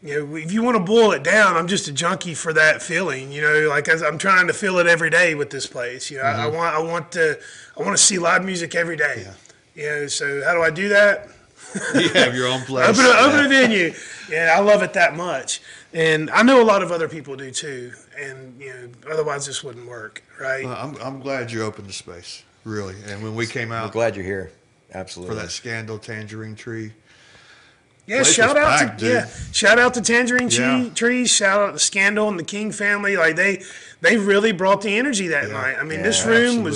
You 0.00 0.24
know, 0.24 0.36
if 0.36 0.52
you 0.52 0.62
want 0.62 0.76
to 0.76 0.82
boil 0.84 1.10
it 1.10 1.24
down, 1.24 1.56
I'm 1.56 1.66
just 1.66 1.88
a 1.88 1.92
junkie 1.92 2.34
for 2.34 2.52
that 2.52 2.80
feeling. 2.80 3.32
You 3.32 3.42
know, 3.42 3.68
like 3.68 3.88
I'm 3.88 4.16
trying 4.16 4.46
to 4.46 4.52
feel 4.52 4.78
it 4.78 4.86
every 4.86 5.10
day 5.10 5.34
with 5.34 5.50
this 5.50 5.66
place. 5.66 6.08
You 6.08 6.18
know, 6.18 6.22
I, 6.22 6.44
I 6.44 6.46
mm-hmm. 6.46 6.56
want, 6.56 6.74
I 6.76 6.78
want 6.78 7.12
to, 7.12 7.36
I 7.76 7.82
want 7.82 7.96
to 7.96 8.02
see 8.04 8.16
live 8.16 8.44
music 8.44 8.76
every 8.76 8.96
day. 8.96 9.26
Yeah. 9.26 9.34
You 9.74 9.90
know, 9.90 10.06
so 10.06 10.44
how 10.44 10.54
do 10.54 10.62
I 10.62 10.70
do 10.70 10.88
that? 10.90 11.26
You 11.94 12.08
have 12.10 12.34
your 12.34 12.46
own 12.48 12.62
place. 12.62 12.88
Open 12.88 13.04
a, 13.04 13.08
open 13.20 13.44
a 13.44 13.48
venue. 13.48 13.92
Yeah, 14.30 14.54
I 14.56 14.60
love 14.60 14.82
it 14.82 14.92
that 14.94 15.16
much, 15.16 15.60
and 15.92 16.30
I 16.30 16.42
know 16.42 16.62
a 16.62 16.64
lot 16.64 16.82
of 16.82 16.90
other 16.92 17.08
people 17.08 17.36
do 17.36 17.50
too. 17.50 17.92
And 18.18 18.60
you 18.60 18.72
know, 18.72 18.88
otherwise 19.12 19.46
this 19.46 19.62
wouldn't 19.62 19.86
work, 19.86 20.22
right? 20.40 20.64
Well, 20.64 20.76
I'm, 20.76 20.96
I'm 20.96 21.20
glad 21.20 21.52
you 21.52 21.62
opened 21.62 21.88
the 21.88 21.92
space, 21.92 22.42
really. 22.64 22.94
And 23.06 23.22
when 23.22 23.34
we 23.34 23.46
came 23.46 23.68
we're 23.70 23.76
out 23.76 23.92
glad 23.92 24.16
you're 24.16 24.24
here 24.24 24.50
Absolutely. 24.94 25.34
for 25.36 25.40
that 25.42 25.50
Scandal 25.50 25.98
Tangerine 25.98 26.56
Tree, 26.56 26.92
Yeah, 28.06 28.22
Place 28.22 28.34
shout 28.34 28.56
out 28.56 28.78
packed, 28.80 28.98
to 29.00 29.04
dude. 29.04 29.14
yeah, 29.14 29.28
shout 29.52 29.78
out 29.78 29.94
to 29.94 30.00
Tangerine 30.00 30.48
Yeah. 30.50 30.80
Tree 30.80 30.90
Trees, 30.90 31.30
shout 31.30 31.60
out 31.60 31.72
to 31.74 31.78
Scandal 31.78 32.28
and 32.28 32.38
the 32.38 32.44
King 32.44 32.72
family. 32.72 33.16
Like 33.16 33.36
they 33.36 33.62
they 34.00 34.16
really 34.16 34.52
brought 34.52 34.80
the 34.82 34.96
energy 34.96 35.28
that 35.28 35.48
Yeah. 35.48 35.54
night. 35.54 35.76
I 35.80 35.82
mean, 35.82 35.98
Yeah, 36.00 36.04
this 36.06 36.24
room 36.24 36.66
absolutely. 36.66 36.70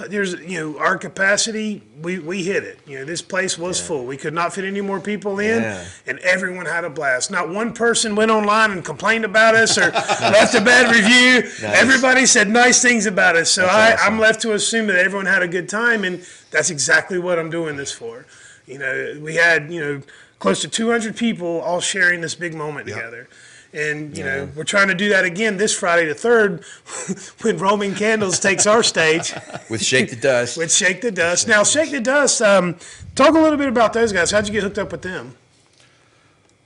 was 0.00 0.08
there's 0.08 0.32
you 0.48 0.58
know 0.60 0.78
our 0.78 0.96
capacity 0.96 1.82
we 2.00 2.18
we 2.20 2.44
hit 2.44 2.62
it. 2.64 2.78
You 2.86 3.00
know, 3.00 3.04
this 3.04 3.22
place 3.22 3.58
was 3.58 3.80
full. 3.80 4.06
We 4.06 4.16
could 4.16 4.32
not 4.34 4.54
fit 4.54 4.64
any 4.64 4.80
more 4.80 5.00
people 5.00 5.38
in, 5.40 5.62
Yeah. 5.62 5.84
and 6.06 6.18
everyone 6.20 6.66
had 6.66 6.84
a 6.84 6.90
blast. 6.90 7.30
Not 7.30 7.48
one 7.48 7.72
person 7.72 8.14
went 8.14 8.30
online 8.30 8.70
and 8.70 8.84
complained 8.84 9.24
about 9.24 9.54
us 9.54 9.76
or 9.78 9.90
left 10.20 10.54
a 10.54 10.60
bad 10.60 10.94
review. 10.94 11.50
Everybody 11.66 12.24
said 12.26 12.48
nice 12.48 12.80
things 12.80 13.06
about 13.06 13.36
us. 13.36 13.50
So 13.50 13.64
I, 13.66 13.94
awesome. 13.94 14.14
I'm 14.14 14.18
left 14.20 14.40
to 14.42 14.52
assume 14.54 14.86
that 14.86 14.96
everyone 14.96 15.26
had 15.26 15.42
a 15.42 15.48
good 15.48 15.68
time, 15.68 16.04
and 16.04 16.24
that's 16.50 16.70
exactly 16.70 17.18
what 17.18 17.38
I'm 17.38 17.50
doing 17.50 17.76
this 17.76 17.90
for. 17.92 18.26
You 18.66 18.78
know, 18.78 19.18
we 19.20 19.34
had 19.34 19.72
you 19.72 19.80
know 19.80 20.02
close 20.38 20.60
to 20.62 20.68
200 20.68 21.16
people 21.16 21.60
all 21.60 21.80
sharing 21.80 22.20
this 22.22 22.34
big 22.34 22.54
moment 22.54 22.86
Yep. 22.88 22.96
together. 22.96 23.28
And 23.72 24.16
you 24.18 24.24
know 24.24 24.48
we're 24.56 24.64
trying 24.64 24.88
to 24.88 24.94
do 24.94 25.10
that 25.10 25.24
again 25.24 25.56
this 25.56 25.72
Friday 25.78 26.06
the 26.08 26.14
third, 26.14 26.64
when 27.42 27.56
Roman 27.58 27.94
Candles 27.94 28.40
takes 28.40 28.66
our 28.66 28.82
stage 28.82 29.32
with 29.68 29.80
shake 29.82 30.10
the 30.10 30.16
dust 30.16 30.56
with 30.58 30.72
Shake 30.72 31.00
the 31.02 31.12
Dust. 31.12 31.46
Now 31.46 31.62
Shake 31.62 31.92
the 31.92 32.00
Dust, 32.00 32.42
um, 32.42 32.76
talk 33.14 33.30
a 33.36 33.38
little 33.38 33.56
bit 33.58 33.68
about 33.68 33.92
those 33.92 34.12
guys. 34.12 34.32
How'd 34.32 34.46
you 34.48 34.52
get 34.52 34.64
hooked 34.64 34.78
up 34.78 34.90
with 34.90 35.02
them? 35.02 35.36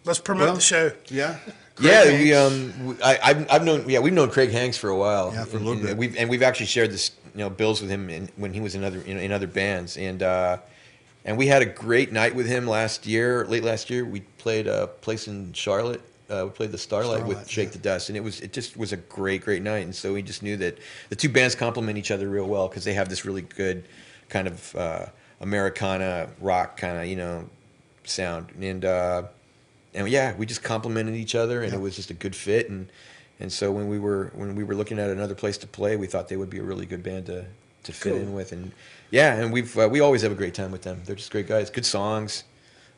Let's 0.07 0.19
promote 0.19 0.47
Well, 0.47 0.55
the 0.57 0.61
show. 0.61 0.93
yeah. 1.09 1.39
Yeah, 1.81 2.03
Craig 2.05 2.21
we 2.21 2.29
Hanks. 2.29 2.55
um, 2.79 2.87
we- 2.87 3.03
I, 3.03 3.19
I've, 3.23 3.51
I've 3.51 3.65
known 3.65 3.89
yeah 3.89 3.99
we've 3.99 4.13
known 4.13 4.31
Craig 4.31 4.51
Hanks 4.51 4.77
for 4.79 4.89
a 4.91 4.97
while. 4.97 5.33
Yeah, 5.35 5.45
for 5.45 5.57
a 5.57 5.61
little 5.61 5.73
And- 5.73 5.83
bit. 5.83 5.91
And 5.91 5.99
we've 5.99 6.17
and 6.17 6.31
we've 6.31 6.43
actually 6.43 6.67
shared 6.67 6.91
this 6.91 7.11
you 7.35 7.41
know 7.41 7.51
bills 7.51 7.81
with 7.83 7.91
him 7.91 8.09
in, 8.09 8.29
when 8.37 8.55
he 8.55 8.61
was 8.61 8.75
in 8.77 8.85
other 8.85 9.03
you 9.07 9.15
know, 9.15 9.21
in 9.21 9.33
other 9.33 9.47
bands 9.49 9.97
and 9.99 10.23
uh, 10.23 10.59
and 11.27 11.37
we 11.37 11.49
had 11.49 11.63
a 11.63 11.67
great 11.67 12.13
night 12.13 12.35
with 12.35 12.47
him 12.47 12.67
last 12.67 13.07
year, 13.07 13.45
late 13.47 13.65
last 13.65 13.91
year. 13.91 14.05
We 14.05 14.21
played 14.39 14.67
a 14.69 14.87
place 14.87 15.27
in 15.27 15.53
Charlotte, 15.53 16.03
uh, 16.35 16.45
we 16.45 16.51
played 16.51 16.73
the 16.73 16.79
Starlight, 16.79 17.25
with 17.27 17.49
Shake 17.49 17.69
yeah. 17.69 17.73
the 17.73 17.79
Dust, 17.79 18.09
and 18.09 18.17
it 18.17 18.21
was 18.23 18.41
it 18.41 18.53
just 18.53 18.77
was 18.77 18.93
a 18.93 18.97
great 18.97 19.43
great 19.43 19.63
night. 19.63 19.85
And 19.85 19.95
so 19.95 20.13
we 20.15 20.23
just 20.23 20.43
knew 20.43 20.57
that 20.59 20.79
the 21.09 21.17
two 21.17 21.29
bands 21.29 21.55
complement 21.55 21.99
each 21.99 22.11
other 22.11 22.29
real 22.29 22.47
well 22.47 22.69
because 22.69 22.85
they 22.85 22.95
have 22.95 23.09
this 23.09 23.25
really 23.25 23.43
good 23.43 23.85
kind 24.29 24.49
of 24.49 24.75
uh, 24.77 25.07
Americana 25.41 26.29
rock 26.41 26.77
kind 26.77 26.99
of 26.99 27.07
you 27.07 27.17
know 27.17 27.49
sound, 28.05 28.49
and 28.61 28.85
uh, 28.85 29.23
and 29.95 30.09
yeah, 30.09 30.35
we 30.37 30.47
just 30.47 30.63
complemented 30.63 31.15
each 31.15 31.35
other, 31.35 31.63
and 31.63 31.73
Yeah. 31.73 31.79
it 31.79 31.83
was 31.83 31.97
just 31.97 32.11
a 32.11 32.15
good 32.15 32.35
fit. 32.35 32.69
And 32.69 32.89
and 33.41 33.53
so 33.53 33.71
when 33.73 33.89
we 33.89 33.99
were 33.99 34.31
when 34.35 34.55
we 34.57 34.65
were 34.65 34.75
looking 34.75 34.99
at 34.99 35.11
another 35.11 35.35
place 35.35 35.59
to 35.59 35.67
play, 35.67 35.97
we 35.97 36.07
thought 36.07 36.29
they 36.29 36.37
would 36.37 36.51
be 36.51 36.59
a 36.59 36.63
really 36.65 36.87
good 36.87 37.03
band 37.03 37.27
to 37.27 37.45
to 37.85 37.93
fit 37.93 38.13
Cool. 38.13 38.23
in 38.23 38.33
with. 38.35 38.53
And 38.53 38.73
yeah, 39.11 39.35
and 39.35 39.53
we've 39.53 39.77
uh, 39.79 39.89
we 39.91 40.01
always 40.01 40.23
have 40.23 40.33
a 40.33 40.37
great 40.37 40.55
time 40.55 40.73
with 40.73 40.83
them. 40.83 41.03
They're 41.05 41.17
just 41.17 41.31
great 41.31 41.47
guys, 41.47 41.71
good 41.71 41.87
songs. 41.87 42.45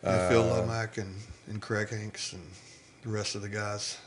And 0.02 0.28
Phil 0.28 0.42
Uh, 0.42 0.62
Lomack 0.62 0.98
and, 0.98 1.16
and 1.48 1.60
Craig 1.60 1.88
Hanks 1.90 2.32
and 2.32 2.42
the 3.06 3.12
rest 3.12 3.34
of 3.36 3.42
the 3.42 3.48
guys. 3.48 3.98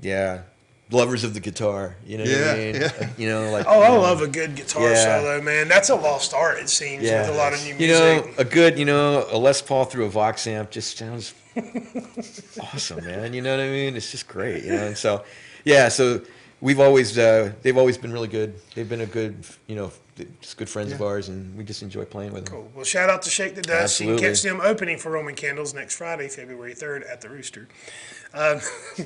Yeah, 0.00 0.42
lovers 0.90 1.24
of 1.24 1.32
the 1.32 1.40
guitar. 1.40 1.96
You 2.06 2.18
know 2.18 2.24
what 2.24 2.32
Yeah, 2.32 2.52
I 2.52 2.56
mean? 2.56 2.74
yeah. 2.74 3.08
You 3.16 3.28
know, 3.30 3.50
like 3.50 3.64
Oh, 3.66 3.80
I 3.80 3.88
you 3.88 3.94
know, 3.94 4.00
love 4.02 4.20
a 4.20 4.28
good 4.28 4.54
guitar 4.54 4.90
Yeah. 4.90 5.20
solo, 5.20 5.40
man. 5.40 5.68
That's 5.68 5.88
a 5.88 5.94
lost 5.94 6.34
art, 6.34 6.58
it 6.58 6.68
seems, 6.68 7.02
Yeah, 7.02 7.22
with 7.22 7.30
a 7.34 7.38
lot 7.38 7.54
of 7.54 7.60
new 7.64 7.74
music. 7.74 7.80
you 7.80 7.86
music. 7.88 8.26
know, 8.26 8.34
a 8.38 8.44
good, 8.44 8.78
you 8.78 8.84
know, 8.84 9.26
a 9.30 9.38
Les 9.38 9.62
Paul 9.62 9.86
through 9.86 10.04
a 10.04 10.08
Vox 10.10 10.46
amp 10.46 10.70
just 10.70 10.98
sounds 10.98 11.32
awesome, 12.60 13.04
man. 13.04 13.32
You 13.32 13.40
know 13.40 13.52
what 13.56 13.64
I 13.64 13.70
mean? 13.70 13.96
It's 13.96 14.10
just 14.10 14.28
great, 14.28 14.64
you 14.64 14.72
know. 14.72 14.86
And 14.88 14.98
so, 14.98 15.24
yeah, 15.64 15.88
so 15.88 16.20
we've 16.60 16.80
always, 16.80 17.16
uh, 17.16 17.52
they've 17.62 17.76
always 17.78 17.96
been 17.96 18.12
really 18.12 18.28
good. 18.28 18.54
They've 18.74 18.88
been 18.88 19.00
a 19.00 19.06
good, 19.06 19.44
you 19.66 19.76
know, 19.76 19.90
just 20.40 20.56
good 20.56 20.68
friends 20.68 20.92
of 20.92 21.02
ours, 21.02 21.28
and 21.28 21.56
we 21.56 21.64
just 21.64 21.82
enjoy 21.82 22.04
playing 22.04 22.32
with 22.32 22.46
them. 22.46 22.54
Cool. 22.54 22.72
Well, 22.74 22.84
shout 22.84 23.10
out 23.10 23.22
to 23.22 23.30
Shake 23.30 23.54
the 23.54 23.62
Dust. 23.62 24.00
You 24.00 24.12
Absolutely. 24.12 24.22
can 24.22 24.30
catch 24.30 24.42
them 24.42 24.60
opening 24.62 24.98
for 24.98 25.10
Roman 25.10 25.34
Candles 25.34 25.74
next 25.74 25.96
Friday, 25.96 26.28
February 26.28 26.74
3rd 26.74 27.10
at 27.10 27.20
the 27.20 27.28
Rooster. 27.28 27.68
Um, 28.34 28.60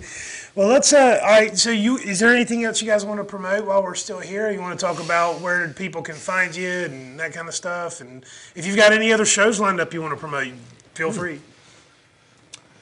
well, 0.54 0.68
let's. 0.68 0.92
Uh, 0.92 1.18
all 1.22 1.28
right. 1.28 1.56
So, 1.56 1.70
you 1.70 1.98
is 1.98 2.20
there 2.20 2.34
anything 2.34 2.64
else 2.64 2.80
you 2.80 2.88
guys 2.88 3.04
want 3.04 3.20
to 3.20 3.24
promote 3.24 3.66
while 3.66 3.82
we're 3.82 3.94
still 3.94 4.20
here? 4.20 4.50
You 4.50 4.60
want 4.60 4.78
to 4.78 4.84
talk 4.84 5.02
about 5.02 5.40
where 5.40 5.68
people 5.68 6.02
can 6.02 6.14
find 6.14 6.54
you 6.54 6.68
and 6.68 7.18
that 7.18 7.32
kind 7.32 7.48
of 7.48 7.54
stuff? 7.54 8.00
And 8.00 8.24
if 8.54 8.66
you've 8.66 8.76
got 8.76 8.92
any 8.92 9.12
other 9.12 9.24
shows 9.24 9.60
lined 9.60 9.80
up 9.80 9.92
you 9.92 10.02
want 10.02 10.14
to 10.14 10.20
promote, 10.20 10.52
feel 10.94 11.12
free. 11.12 11.40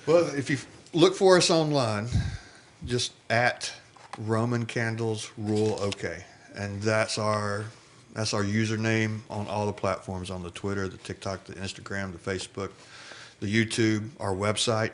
Well, 0.07 0.25
if 0.35 0.49
you 0.49 0.57
look 0.95 1.15
for 1.15 1.37
us 1.37 1.51
online, 1.51 2.09
just 2.87 3.13
at 3.29 3.73
Roman 4.19 4.65
Candles 4.65 5.31
Rule 5.37 5.79
OK, 5.81 6.25
and 6.55 6.81
that's 6.81 7.19
our 7.19 7.67
that's 8.19 8.35
our 8.35 8.43
username 8.43 9.21
on 9.31 9.47
all 9.47 9.65
the 9.65 9.73
platforms 9.73 10.29
on 10.29 10.43
the 10.43 10.51
Twitter, 10.51 10.89
the 10.89 10.97
TikTok, 10.97 11.45
the 11.45 11.55
Instagram, 11.55 12.11
the 12.11 12.19
Facebook, 12.19 12.71
the 13.39 13.47
YouTube, 13.47 14.09
our 14.19 14.35
website 14.35 14.91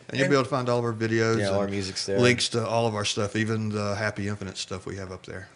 And 0.10 0.20
you'll 0.20 0.30
be 0.30 0.36
able 0.36 0.44
to 0.44 0.50
find 0.50 0.70
all 0.70 0.78
of 0.78 0.86
our 0.86 0.94
videos, 0.94 1.40
Yeah, 1.40 1.50
all 1.50 1.62
our 1.62 1.68
music's 1.68 2.06
there. 2.06 2.20
links 2.20 2.48
to 2.50 2.64
all 2.66 2.86
of 2.86 2.94
our 2.94 3.06
stuff, 3.06 3.36
even 3.36 3.70
the 3.70 3.96
Happy 3.96 4.28
Infinite 4.28 4.58
stuff 4.58 4.86
we 4.86 4.96
have 4.98 5.12
up 5.12 5.26
there. 5.26 5.50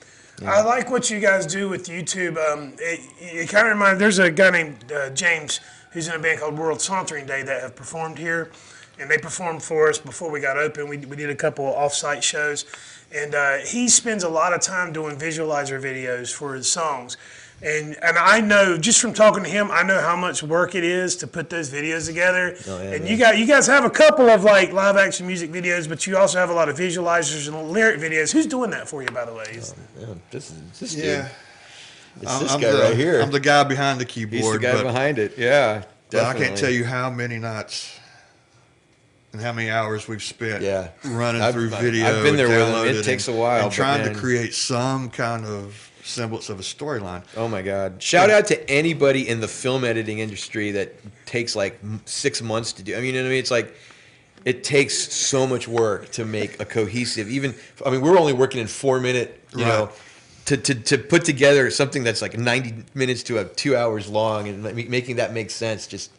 I 0.44 0.64
like 0.64 0.90
what 0.90 1.12
you 1.12 1.20
guys 1.20 1.46
do 1.46 1.70
with 1.70 1.88
YouTube. 1.88 2.38
Um, 2.38 2.74
it, 2.80 3.00
it 3.20 3.50
kind 3.50 3.68
of 3.68 3.74
reminds. 3.74 4.00
There's 4.00 4.18
a 4.18 4.32
guy 4.32 4.50
named 4.50 4.92
uh, 4.92 5.12
James 5.12 5.60
who's 5.92 6.08
in 6.08 6.16
a 6.16 6.20
band 6.20 6.40
called 6.40 6.58
World 6.58 6.82
Sauntering 6.82 7.28
Day 7.28 7.44
that 7.44 7.62
have 7.62 7.76
performed 7.76 8.18
here, 8.18 8.50
and 9.00 9.10
they 9.10 9.18
performed 9.18 9.64
for 9.64 9.90
us 9.90 9.98
before 9.98 10.30
we 10.32 10.40
got 10.40 10.58
open. 10.58 10.88
We, 10.88 10.98
we 10.98 11.16
did 11.16 11.30
a 11.30 11.36
couple 11.36 11.68
of 11.68 11.74
off-site 11.76 12.24
shows, 12.24 12.66
and 13.14 13.34
uh, 13.36 13.58
he 13.58 13.88
spends 13.90 14.24
a 14.24 14.30
lot 14.30 14.54
of 14.54 14.62
time 14.62 14.94
doing 14.94 15.18
visualizer 15.18 15.82
videos 15.82 16.34
for 16.34 16.54
his 16.56 16.70
songs. 16.70 17.18
And, 17.62 17.96
and 18.04 18.18
I 18.18 18.42
know 18.42 18.78
just 18.78 19.00
from 19.00 19.14
talking 19.14 19.44
to 19.44 19.50
him, 19.50 19.72
I 19.72 19.84
know 19.84 20.02
how 20.02 20.18
much 20.18 20.44
work 20.44 20.76
it 20.76 20.84
is 20.84 21.16
to 21.18 21.28
put 21.28 21.50
those 21.50 21.72
videos 21.72 22.08
together. 22.08 22.58
Oh, 22.68 22.78
yeah, 22.84 22.92
and 22.92 23.04
man. 23.04 23.12
you 23.12 23.18
got 23.18 23.38
you 23.38 23.46
guys 23.46 23.68
have 23.68 23.86
a 23.86 23.90
couple 23.90 24.30
of 24.30 24.44
like 24.44 24.74
live 24.74 24.98
action 24.98 25.28
music 25.28 25.50
videos, 25.50 25.88
but 25.88 26.06
you 26.06 26.18
also 26.18 26.40
have 26.40 26.50
a 26.50 26.54
lot 26.54 26.68
of 26.68 26.76
visualizers 26.78 27.48
and 27.48 27.70
lyric 27.72 28.02
videos. 28.02 28.34
Who's 28.34 28.48
doing 28.48 28.72
that 28.72 28.90
for 28.90 29.02
you, 29.02 29.08
by 29.10 29.24
the 29.24 29.34
way? 29.34 29.46
Is- 29.52 29.74
Yeah, 29.98 30.08
this 30.30 30.52
is 30.52 30.80
this 30.80 30.96
Yeah. 30.96 31.04
dude. 31.22 31.32
It's 32.22 32.32
I'm, 32.32 32.44
this 32.44 32.52
I'm 32.54 32.60
guy 32.62 32.72
the, 32.72 32.78
right 32.80 32.96
here. 32.98 33.22
I'm 33.22 33.32
the 33.32 33.40
guy 33.40 33.64
behind 33.64 34.00
the 34.02 34.06
keyboard. 34.06 34.44
He's 34.44 34.52
the 34.52 34.60
guy 34.60 34.74
but- 34.74 34.84
behind 34.84 35.18
it. 35.18 35.38
Yeah, 35.38 35.84
But 36.12 36.26
I 36.26 36.34
can't 36.38 36.58
tell 36.58 36.70
you 36.70 36.84
how 36.84 37.10
many 37.10 37.40
nights 37.40 37.98
and 39.34 39.42
how 39.42 39.52
many 39.52 39.70
hours 39.70 40.08
we've 40.08 40.24
spent 40.24 40.62
Yeah. 40.64 40.90
running 41.04 41.42
I've- 41.42 41.54
through 41.54 41.70
video. 41.70 42.06
I've 42.08 42.24
been 42.24 42.38
there 42.38 42.48
with 42.48 42.68
him. 42.88 42.96
It 42.96 43.04
takes 43.04 43.28
a 43.28 43.32
while, 43.32 43.66
And 43.66 43.72
trying 43.74 44.04
man- 44.06 44.14
to 44.14 44.20
create 44.20 44.54
some 44.54 45.10
kind 45.10 45.46
of 45.46 45.90
semblance 46.04 46.50
of 46.50 46.60
a 46.60 46.64
storyline. 46.64 47.24
Oh 47.36 47.48
my 47.48 47.62
God! 47.62 48.02
Shout 48.02 48.30
out 48.30 48.46
to 48.48 48.70
anybody 48.70 49.28
in 49.28 49.40
the 49.42 49.48
film 49.48 49.84
editing 49.84 50.20
industry 50.20 50.72
that 50.72 50.94
takes 51.26 51.56
like 51.56 51.80
six 52.06 52.42
months 52.42 52.74
to 52.74 52.84
do. 52.84 52.94
I 52.94 52.98
mean, 52.98 53.06
you 53.08 53.12
know 53.14 53.20
what 53.22 53.28
I 53.28 53.30
mean? 53.30 53.40
It's 53.40 53.52
like 53.52 53.76
it 54.46 54.64
takes 54.64 54.94
so 55.14 55.48
much 55.48 55.68
work 55.68 56.12
to 56.12 56.26
make 56.26 56.60
a 56.60 56.66
cohesive. 56.66 57.30
Even 57.30 57.56
I 57.86 57.90
mean, 57.90 58.02
we're 58.02 58.20
only 58.20 58.34
working 58.34 58.62
in 58.62 58.68
four 58.68 59.00
minute. 59.00 59.40
You 59.56 59.66
know, 59.66 59.90
to, 60.46 60.58
to 60.58 60.76
to 60.76 60.98
put 60.98 61.24
together 61.26 61.72
something 61.72 62.04
that's 62.04 62.22
like 62.22 62.38
ninety 62.38 62.74
minutes 62.94 63.24
to 63.24 63.38
a 63.40 63.46
two 63.46 63.76
hours 63.78 64.08
long 64.10 64.48
and 64.50 64.62
making 64.90 65.16
that 65.16 65.34
make 65.34 65.50
sense. 65.50 65.88
Just 65.88 66.12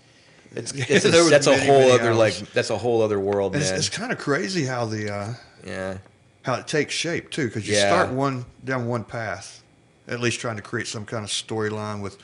it's, 0.54 0.72
it's 0.74 1.04
a, 1.04 1.10
There 1.10 1.22
was 1.22 1.30
that's 1.30 1.46
a 1.46 1.58
whole 1.58 1.90
other 1.92 2.08
hours. 2.10 2.16
like 2.16 2.52
that's 2.52 2.70
a 2.70 2.78
whole 2.78 3.02
other 3.02 3.18
world, 3.20 3.56
it's, 3.56 3.70
it's 3.70 3.88
kind 3.88 4.12
of 4.12 4.18
crazy 4.18 4.64
how 4.64 4.86
the 4.86 5.12
uh, 5.14 5.34
yeah. 5.66 5.98
how 6.42 6.54
it 6.54 6.66
takes 6.66 6.94
shape 6.94 7.30
too, 7.30 7.46
because 7.46 7.66
you 7.68 7.74
Yeah. 7.74 7.88
start 7.90 8.10
one 8.14 8.44
down 8.64 8.86
one 8.86 9.04
path, 9.04 9.62
at 10.08 10.20
least 10.20 10.40
trying 10.40 10.56
to 10.56 10.62
create 10.62 10.86
some 10.86 11.04
kind 11.06 11.24
of 11.24 11.30
storyline 11.30 12.02
with 12.02 12.18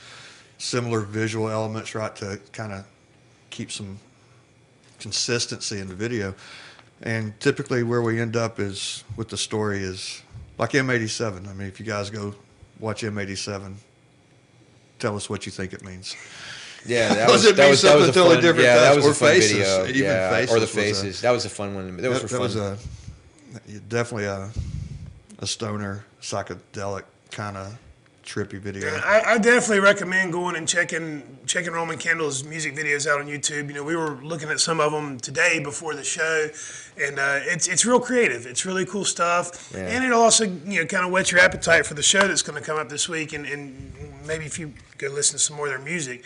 similar 0.58 1.00
visual 1.00 1.48
elements, 1.48 1.94
right, 1.94 2.14
to 2.16 2.38
kind 2.52 2.72
of 2.72 2.84
keep 3.50 3.72
some 3.72 3.98
consistency 4.98 5.78
in 5.80 5.88
the 5.88 5.94
video. 5.94 6.34
And 7.02 7.38
typically, 7.40 7.82
where 7.82 8.02
we 8.02 8.20
end 8.20 8.36
up 8.36 8.60
is 8.60 9.04
with 9.16 9.28
the 9.30 9.38
story 9.38 9.78
is 9.78 10.22
like 10.58 10.72
M87. 10.72 11.48
I 11.48 11.52
mean, 11.54 11.66
if 11.66 11.80
you 11.80 11.86
guys 11.86 12.10
go 12.10 12.34
watch 12.78 13.02
M87, 13.02 13.74
tell 14.98 15.16
us 15.16 15.30
what 15.30 15.46
you 15.46 15.52
think 15.52 15.72
it 15.72 15.82
means. 15.82 16.14
Yeah, 16.86 17.14
that 17.14 17.30
was 17.30 17.42
that 17.54 17.68
was 17.70 17.82
that 17.82 17.96
was 17.96 18.08
a 18.08 18.12
totally 18.12 18.36
fun, 18.36 18.42
different 18.44 18.64
Yeah, 18.64 18.76
that 18.78 18.96
was 18.96 19.06
Or 19.06 19.10
a 19.10 19.14
fun 19.14 19.28
Faces. 19.30 19.52
video. 19.52 19.86
Even 19.86 20.02
yeah, 20.02 20.30
Faces 20.30 20.50
or 20.50 20.54
the 20.54 20.60
was 20.60 20.70
a- 20.72 20.76
faces. 20.80 21.20
that 21.20 21.30
was 21.30 21.44
a 21.44 21.50
fun 21.50 21.74
one. 21.74 21.96
That, 21.98 22.08
was 22.08 22.22
that, 22.22 22.28
for 22.28 22.34
that 22.38 22.50
fun. 22.52 22.78
was 23.60 23.76
a 23.76 23.80
definitely 23.88 24.24
a 24.26 24.50
a 25.40 25.46
stoner 25.46 26.04
psychedelic 26.20 27.04
kind 27.30 27.56
of 27.56 27.76
trippy 28.24 28.58
video. 28.60 28.88
I, 29.04 29.32
I 29.34 29.38
definitely 29.38 29.80
recommend 29.80 30.32
going 30.32 30.54
and 30.54 30.68
checking 30.68 31.22
checking 31.46 31.72
Roman 31.72 31.98
Candle's 31.98 32.44
music 32.44 32.76
videos 32.76 33.06
out 33.10 33.18
on 33.20 33.26
YouTube. 33.26 33.68
You 33.68 33.74
know, 33.74 33.82
we 33.82 33.96
were 33.96 34.16
looking 34.22 34.50
at 34.50 34.60
some 34.60 34.78
of 34.80 34.92
them 34.92 35.18
today 35.18 35.58
before 35.58 35.94
the 35.94 36.04
show, 36.04 36.48
and 37.02 37.18
uh, 37.18 37.40
it's 37.42 37.66
it's 37.68 37.84
real 37.84 38.00
creative. 38.00 38.46
It's 38.46 38.64
really 38.64 38.84
cool 38.86 39.04
stuff, 39.04 39.72
Yeah. 39.74 39.80
and 39.88 40.04
it 40.04 40.12
also 40.12 40.44
you 40.44 40.80
know 40.80 40.86
kind 40.86 41.04
of 41.04 41.10
whets 41.10 41.32
your 41.32 41.40
appetite 41.40 41.86
for 41.86 41.94
the 41.94 42.02
show 42.02 42.26
that's 42.28 42.42
going 42.42 42.58
to 42.60 42.64
come 42.64 42.78
up 42.78 42.88
this 42.88 43.08
week, 43.08 43.32
and, 43.32 43.46
and 43.46 43.92
maybe 44.26 44.44
if 44.44 44.58
you 44.58 44.72
go 44.98 45.08
listen 45.08 45.34
to 45.38 45.38
some 45.42 45.56
more 45.56 45.66
of 45.66 45.72
their 45.72 45.80
music. 45.84 46.22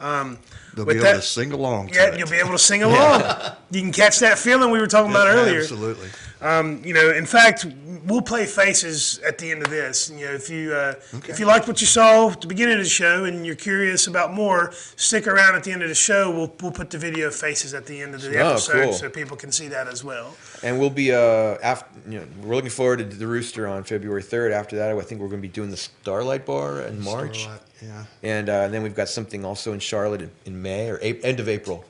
Um, 0.00 0.38
They'll 0.74 0.84
be 0.84 0.92
able 0.94 1.04
that- 1.04 1.14
to 1.16 1.22
sing 1.22 1.52
along. 1.52 1.90
Yeah, 1.92 2.06
it. 2.12 2.18
you'll 2.18 2.28
be 2.28 2.36
able 2.36 2.52
to 2.52 2.58
sing 2.58 2.82
along. 2.82 3.22
you 3.70 3.80
can 3.80 3.92
catch 3.92 4.20
that 4.20 4.38
feeling 4.38 4.70
we 4.70 4.78
were 4.78 4.86
talking 4.86 5.10
about 5.10 5.26
earlier. 5.28 5.60
Absolutely. 5.60 6.08
Um, 6.40 6.80
you 6.84 6.94
know, 6.94 7.10
in 7.10 7.26
fact, 7.26 7.66
we'll 8.08 8.22
play 8.22 8.46
faces 8.46 9.18
at 9.26 9.38
the 9.38 9.50
end 9.50 9.62
of 9.62 9.70
this. 9.70 10.10
You 10.10 10.26
know, 10.26 10.32
if 10.32 10.50
you 10.50 10.72
uh, 10.74 10.94
if 11.28 11.38
you 11.38 11.46
liked 11.46 11.68
what 11.68 11.80
you 11.80 11.86
saw 11.86 12.30
at 12.30 12.40
the 12.40 12.46
beginning 12.46 12.78
of 12.78 12.82
the 12.84 12.88
show 12.88 13.24
and 13.24 13.46
you're 13.46 13.54
curious 13.54 14.06
about 14.06 14.32
more, 14.32 14.72
stick 14.96 15.26
around 15.26 15.54
at 15.54 15.62
the 15.64 15.70
end 15.72 15.82
of 15.82 15.88
the 15.88 15.94
show. 15.94 16.30
We'll 16.30 16.52
we'll 16.60 16.72
put 16.72 16.90
the 16.90 16.98
video 16.98 17.30
faces 17.30 17.74
at 17.74 17.86
the 17.86 18.00
end 18.02 18.14
of 18.14 18.22
the 18.22 18.36
Oh, 18.38 18.50
episode 18.52 18.82
cool. 18.84 18.92
so 18.94 19.10
people 19.10 19.36
can 19.36 19.52
see 19.52 19.68
that 19.68 19.86
as 19.86 20.02
well. 20.02 20.34
And 20.62 20.78
we'll 20.80 20.90
be 20.90 21.12
uh 21.12 21.56
after 21.62 21.86
you 22.10 22.18
know 22.20 22.26
we're 22.42 22.54
looking 22.54 22.70
forward 22.70 22.98
to 22.98 23.04
the 23.04 23.26
Rooster 23.26 23.68
on 23.68 23.84
February 23.84 24.22
third. 24.22 24.52
After 24.52 24.76
that, 24.76 24.90
I 24.96 25.00
think 25.02 25.20
we're 25.20 25.28
going 25.28 25.40
to 25.42 25.48
be 25.48 25.52
doing 25.52 25.70
the 25.70 25.76
Starlight 25.76 26.44
Bar 26.46 26.82
in 26.82 27.00
March, 27.00 27.40
Starlight, 27.42 27.60
yeah. 27.82 28.04
and 28.22 28.48
uh, 28.48 28.68
then 28.68 28.82
we've 28.82 28.94
got 28.94 29.08
something 29.08 29.44
also 29.44 29.72
in 29.72 29.78
Charlotte 29.80 30.22
in, 30.22 30.30
in 30.46 30.62
May 30.62 30.88
or 30.90 30.98
a- 31.02 31.20
end 31.22 31.38
of 31.40 31.48
April, 31.48 31.84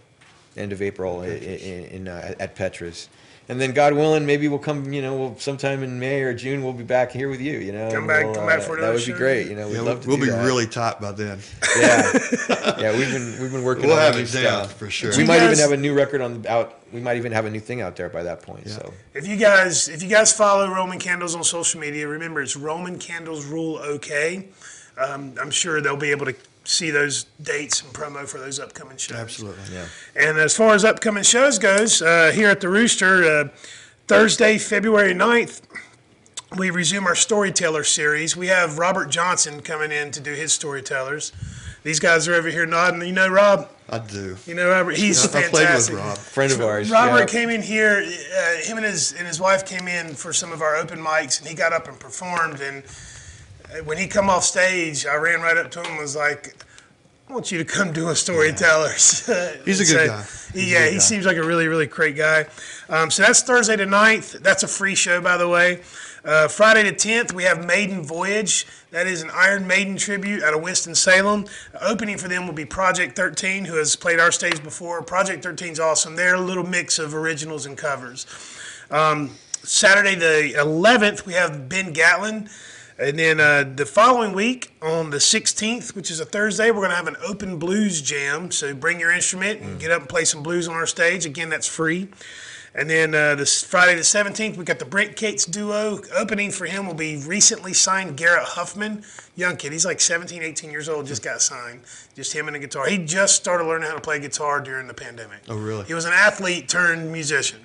end 0.56 0.72
of 0.72 0.82
April 0.82 1.22
in, 1.22 1.30
in, 1.42 1.84
in 1.84 2.08
uh, 2.08 2.34
at 2.40 2.56
Petra's. 2.56 3.08
And 3.51 3.59
then 3.59 3.72
God 3.72 3.94
willing, 3.94 4.26
maybe 4.26 4.46
we'll 4.46 4.59
come. 4.59 4.92
You 4.92 5.01
know, 5.01 5.16
we'll 5.16 5.38
sometime 5.38 5.82
in 5.82 5.99
May 5.99 6.20
or 6.20 6.34
June 6.34 6.62
we'll 6.62 6.74
be 6.74 6.84
back 6.84 7.11
here 7.11 7.30
with 7.30 7.40
you. 7.40 7.59
You 7.59 7.72
know, 7.72 7.90
Come 7.90 8.07
back- 8.07 8.26
we'll, 8.26 8.34
come 8.34 8.46
back 8.46 8.59
uh, 8.59 8.62
for 8.62 8.76
That 8.76 8.82
another 8.82 8.99
would 8.99 9.07
be 9.07 9.12
great. 9.14 9.46
You 9.49 9.55
know, 9.57 9.68
we'd 9.68 9.76
Yeah, 9.76 9.80
love 9.80 10.03
to 10.03 10.09
we'll 10.09 10.18
do 10.18 10.24
be 10.26 10.30
that. 10.30 10.44
really 10.44 10.66
tight 10.66 11.01
by 11.01 11.12
then. 11.12 11.38
Yeah, 11.78 12.12
yeah. 12.78 12.92
We've 12.99 13.11
been 13.11 13.40
we've 13.40 13.51
been 13.51 13.64
working. 13.64 13.86
We'll 13.86 13.94
on 13.96 14.03
have 14.03 14.16
new 14.16 14.20
it 14.22 14.32
down 14.32 14.64
stuff. 14.64 14.74
for 14.74 14.90
sure. 14.90 15.12
We 15.12 15.22
You 15.22 15.24
might 15.24 15.42
even 15.42 15.57
have 15.59 15.72
a 15.72 15.78
new 15.78 15.94
record 15.94 16.20
on 16.20 16.42
the 16.42 16.53
out. 16.53 16.74
We 16.92 17.01
might 17.01 17.16
even 17.16 17.32
have 17.32 17.46
a 17.46 17.51
new 17.51 17.61
thing 17.61 17.80
out 17.80 17.96
there 17.96 18.11
by 18.11 18.22
that 18.24 18.42
point. 18.42 18.64
Yeah. 18.66 18.72
So 18.74 18.92
If 19.14 19.26
you 19.26 19.36
guys 19.36 19.88
if 19.88 20.03
you 20.03 20.11
guys 20.11 20.30
follow 20.30 20.68
Roman 20.68 20.99
Candles 20.99 21.34
on 21.34 21.42
social 21.42 21.80
media, 21.80 22.07
remember 22.07 22.42
it's 22.42 22.55
Roman 22.57 22.99
Candles 22.99 23.46
Rule 23.46 23.78
OK. 23.78 24.49
Um, 24.99 25.34
I'm 25.40 25.51
sure 25.51 25.80
they'll 25.80 25.96
be 25.96 26.11
able 26.11 26.26
to 26.26 26.34
see 26.68 26.90
those 26.90 27.24
dates 27.40 27.82
and 27.82 27.92
promo 27.92 28.28
for 28.28 28.38
those 28.38 28.60
upcoming 28.60 28.98
shows. 28.98 29.16
Absolutely. 29.16 29.62
yeah. 29.72 29.86
And 30.14 30.38
as 30.38 30.56
far 30.56 30.74
as 30.74 30.84
upcoming 30.84 31.22
shows 31.22 31.58
goes, 31.58 32.02
uh, 32.02 32.30
here 32.34 32.50
at 32.50 32.60
the 32.60 32.68
Rooster, 32.68 33.24
uh, 33.24 33.48
Thursday, 34.06 34.58
February 34.58 35.14
9th, 35.14 35.62
we 36.56 36.70
resume 36.70 37.06
our 37.06 37.14
storyteller 37.14 37.84
series. 37.84 38.36
We 38.36 38.48
have 38.48 38.78
Robert 38.78 39.10
Johnson 39.10 39.60
coming 39.60 39.92
in 39.92 40.10
to 40.12 40.20
do 40.20 40.32
his 40.32 40.52
storytellers. 40.52 41.32
These 41.84 42.00
guys 42.00 42.28
are 42.28 42.34
over 42.34 42.48
here 42.48 42.66
nodding. 42.66 43.02
You 43.02 43.12
know, 43.12 43.28
Rob. 43.28 43.68
I 43.88 43.98
do. 43.98 44.36
You 44.46 44.54
know, 44.54 44.68
Robert. 44.68 44.96
He's 44.96 45.24
I, 45.34 45.38
I 45.38 45.42
played 45.42 45.52
with 45.52 45.88
fantastic. 45.88 45.96
Rob. 45.96 46.18
Friend 46.18 46.52
of 46.52 46.60
ours. 46.60 46.90
Robert 46.90 47.20
yeah. 47.20 47.26
came 47.26 47.50
in 47.50 47.62
here. 47.62 48.04
Uh, 48.04 48.56
him 48.62 48.76
and 48.76 48.84
his 48.84 49.12
and 49.12 49.26
his 49.26 49.40
wife 49.40 49.64
came 49.64 49.88
in 49.88 50.14
for 50.14 50.32
some 50.32 50.52
of 50.52 50.60
our 50.60 50.76
open 50.76 50.98
mics, 50.98 51.38
and 51.38 51.48
he 51.48 51.54
got 51.54 51.72
up 51.72 51.88
and 51.88 51.98
performed. 51.98 52.60
And 52.60 52.82
when 53.84 53.98
he 53.98 54.06
come 54.06 54.30
off 54.30 54.44
stage, 54.44 55.06
I 55.06 55.16
ran 55.16 55.40
right 55.40 55.56
up 55.56 55.70
to 55.72 55.80
him 55.80 55.86
and 55.92 55.98
was 55.98 56.16
like, 56.16 56.56
"I 57.28 57.32
want 57.32 57.52
you 57.52 57.58
to 57.58 57.64
come 57.64 57.92
do 57.92 58.08
a 58.08 58.16
storytellers." 58.16 59.26
He's 59.64 59.80
a 59.80 59.84
So, 59.84 59.94
good 59.98 60.08
guy. 60.08 60.26
He's 60.52 60.70
yeah, 60.70 60.84
good 60.84 60.92
he 60.92 60.94
guy. 60.94 60.98
seems 60.98 61.26
like 61.26 61.36
a 61.36 61.44
really 61.44 61.68
really 61.68 61.86
great 61.86 62.16
guy. 62.16 62.46
Um, 62.88 63.10
so 63.10 63.22
that's 63.22 63.42
Thursday 63.42 63.76
the 63.76 63.84
9th. 63.84 64.40
That's 64.42 64.62
a 64.62 64.68
free 64.68 64.94
show, 64.94 65.20
by 65.20 65.36
the 65.36 65.48
way. 65.48 65.82
Uh, 66.24 66.48
Friday 66.48 66.82
the 66.82 66.92
10th, 66.92 67.32
we 67.32 67.44
have 67.44 67.64
Maiden 67.64 68.02
Voyage. 68.02 68.66
That 68.90 69.06
is 69.06 69.22
an 69.22 69.30
Iron 69.32 69.66
Maiden 69.66 69.96
tribute 69.96 70.42
out 70.42 70.52
of 70.52 70.62
Winston-Salem. 70.62 71.46
Opening 71.80 72.18
for 72.18 72.28
them 72.28 72.46
will 72.46 72.54
be 72.54 72.64
Project 72.66 73.14
13, 73.16 73.64
who 73.66 73.76
has 73.76 73.96
played 73.96 74.18
our 74.18 74.32
stage 74.32 74.62
before. 74.62 75.02
Project 75.02 75.42
13 75.44 75.72
is 75.72 75.80
awesome. 75.80 76.16
They're 76.16 76.34
a 76.34 76.40
little 76.40 76.64
mix 76.66 76.98
of 76.98 77.14
originals 77.14 77.66
and 77.66 77.78
covers. 77.78 78.26
Um, 78.90 79.30
Saturday 79.62 80.16
the 80.16 80.54
11th, 80.58 81.24
we 81.24 81.34
have 81.34 81.68
Ben 81.68 81.92
Gatlin. 81.92 82.48
And 82.99 83.16
then 83.16 83.38
uh, 83.38 83.64
the 83.76 83.86
following 83.86 84.32
week, 84.32 84.72
on 84.82 85.11
the 85.11 85.18
16th, 85.18 85.94
which 85.94 86.11
is 86.11 86.18
a 86.18 86.24
Thursday, 86.24 86.70
we're 86.70 86.78
going 86.78 86.90
to 86.90 86.96
have 86.96 87.07
an 87.07 87.16
open 87.24 87.59
blues 87.59 88.03
jam. 88.03 88.51
So 88.51 88.74
bring 88.74 88.99
your 88.99 89.12
instrument 89.12 89.61
and 89.61 89.78
get 89.78 89.92
up 89.92 90.01
and 90.01 90.09
play 90.09 90.24
some 90.24 90.42
blues 90.42 90.66
on 90.66 90.74
our 90.74 90.86
stage. 90.86 91.24
Again, 91.24 91.49
that's 91.49 91.68
free. 91.68 92.09
And 92.74 92.90
then 92.90 93.14
uh, 93.14 93.34
this 93.34 93.62
Friday 93.62 93.94
the 93.94 94.03
17th, 94.03 94.57
we 94.57 94.64
got 94.64 94.78
the 94.78 94.84
Brent 94.84 95.16
Cates 95.16 95.44
duo. 95.44 96.01
Opening 96.14 96.51
for 96.51 96.66
him 96.66 96.86
will 96.86 96.94
be 96.94 97.16
recently 97.16 97.72
signed 97.72 98.16
Garrett 98.16 98.44
Huffman, 98.44 99.05
young 99.36 99.57
kid. 99.57 99.72
He's 99.72 99.86
like 99.86 100.01
17, 100.01 100.42
18 100.42 100.70
years 100.70 100.88
old, 100.88 101.07
just 101.07 101.22
got 101.22 101.40
signed. 101.40 101.80
Just 102.14 102.32
him 102.32 102.46
and 102.46 102.57
a 102.57 102.61
guitar. 102.61 102.86
He 102.86 102.99
just 102.99 103.36
started 103.36 103.64
learning 103.64 103.88
how 103.88 103.94
to 103.94 104.01
play 104.01 104.20
guitar 104.20 104.61
during 104.61 104.86
the 104.86 104.94
pandemic. 104.94 105.38
Oh, 105.49 105.57
really? 105.57 105.84
He 105.86 105.94
was 105.94 106.05
an 106.05 106.12
athlete 106.12 106.68
turned 106.68 107.11
musician. 107.11 107.61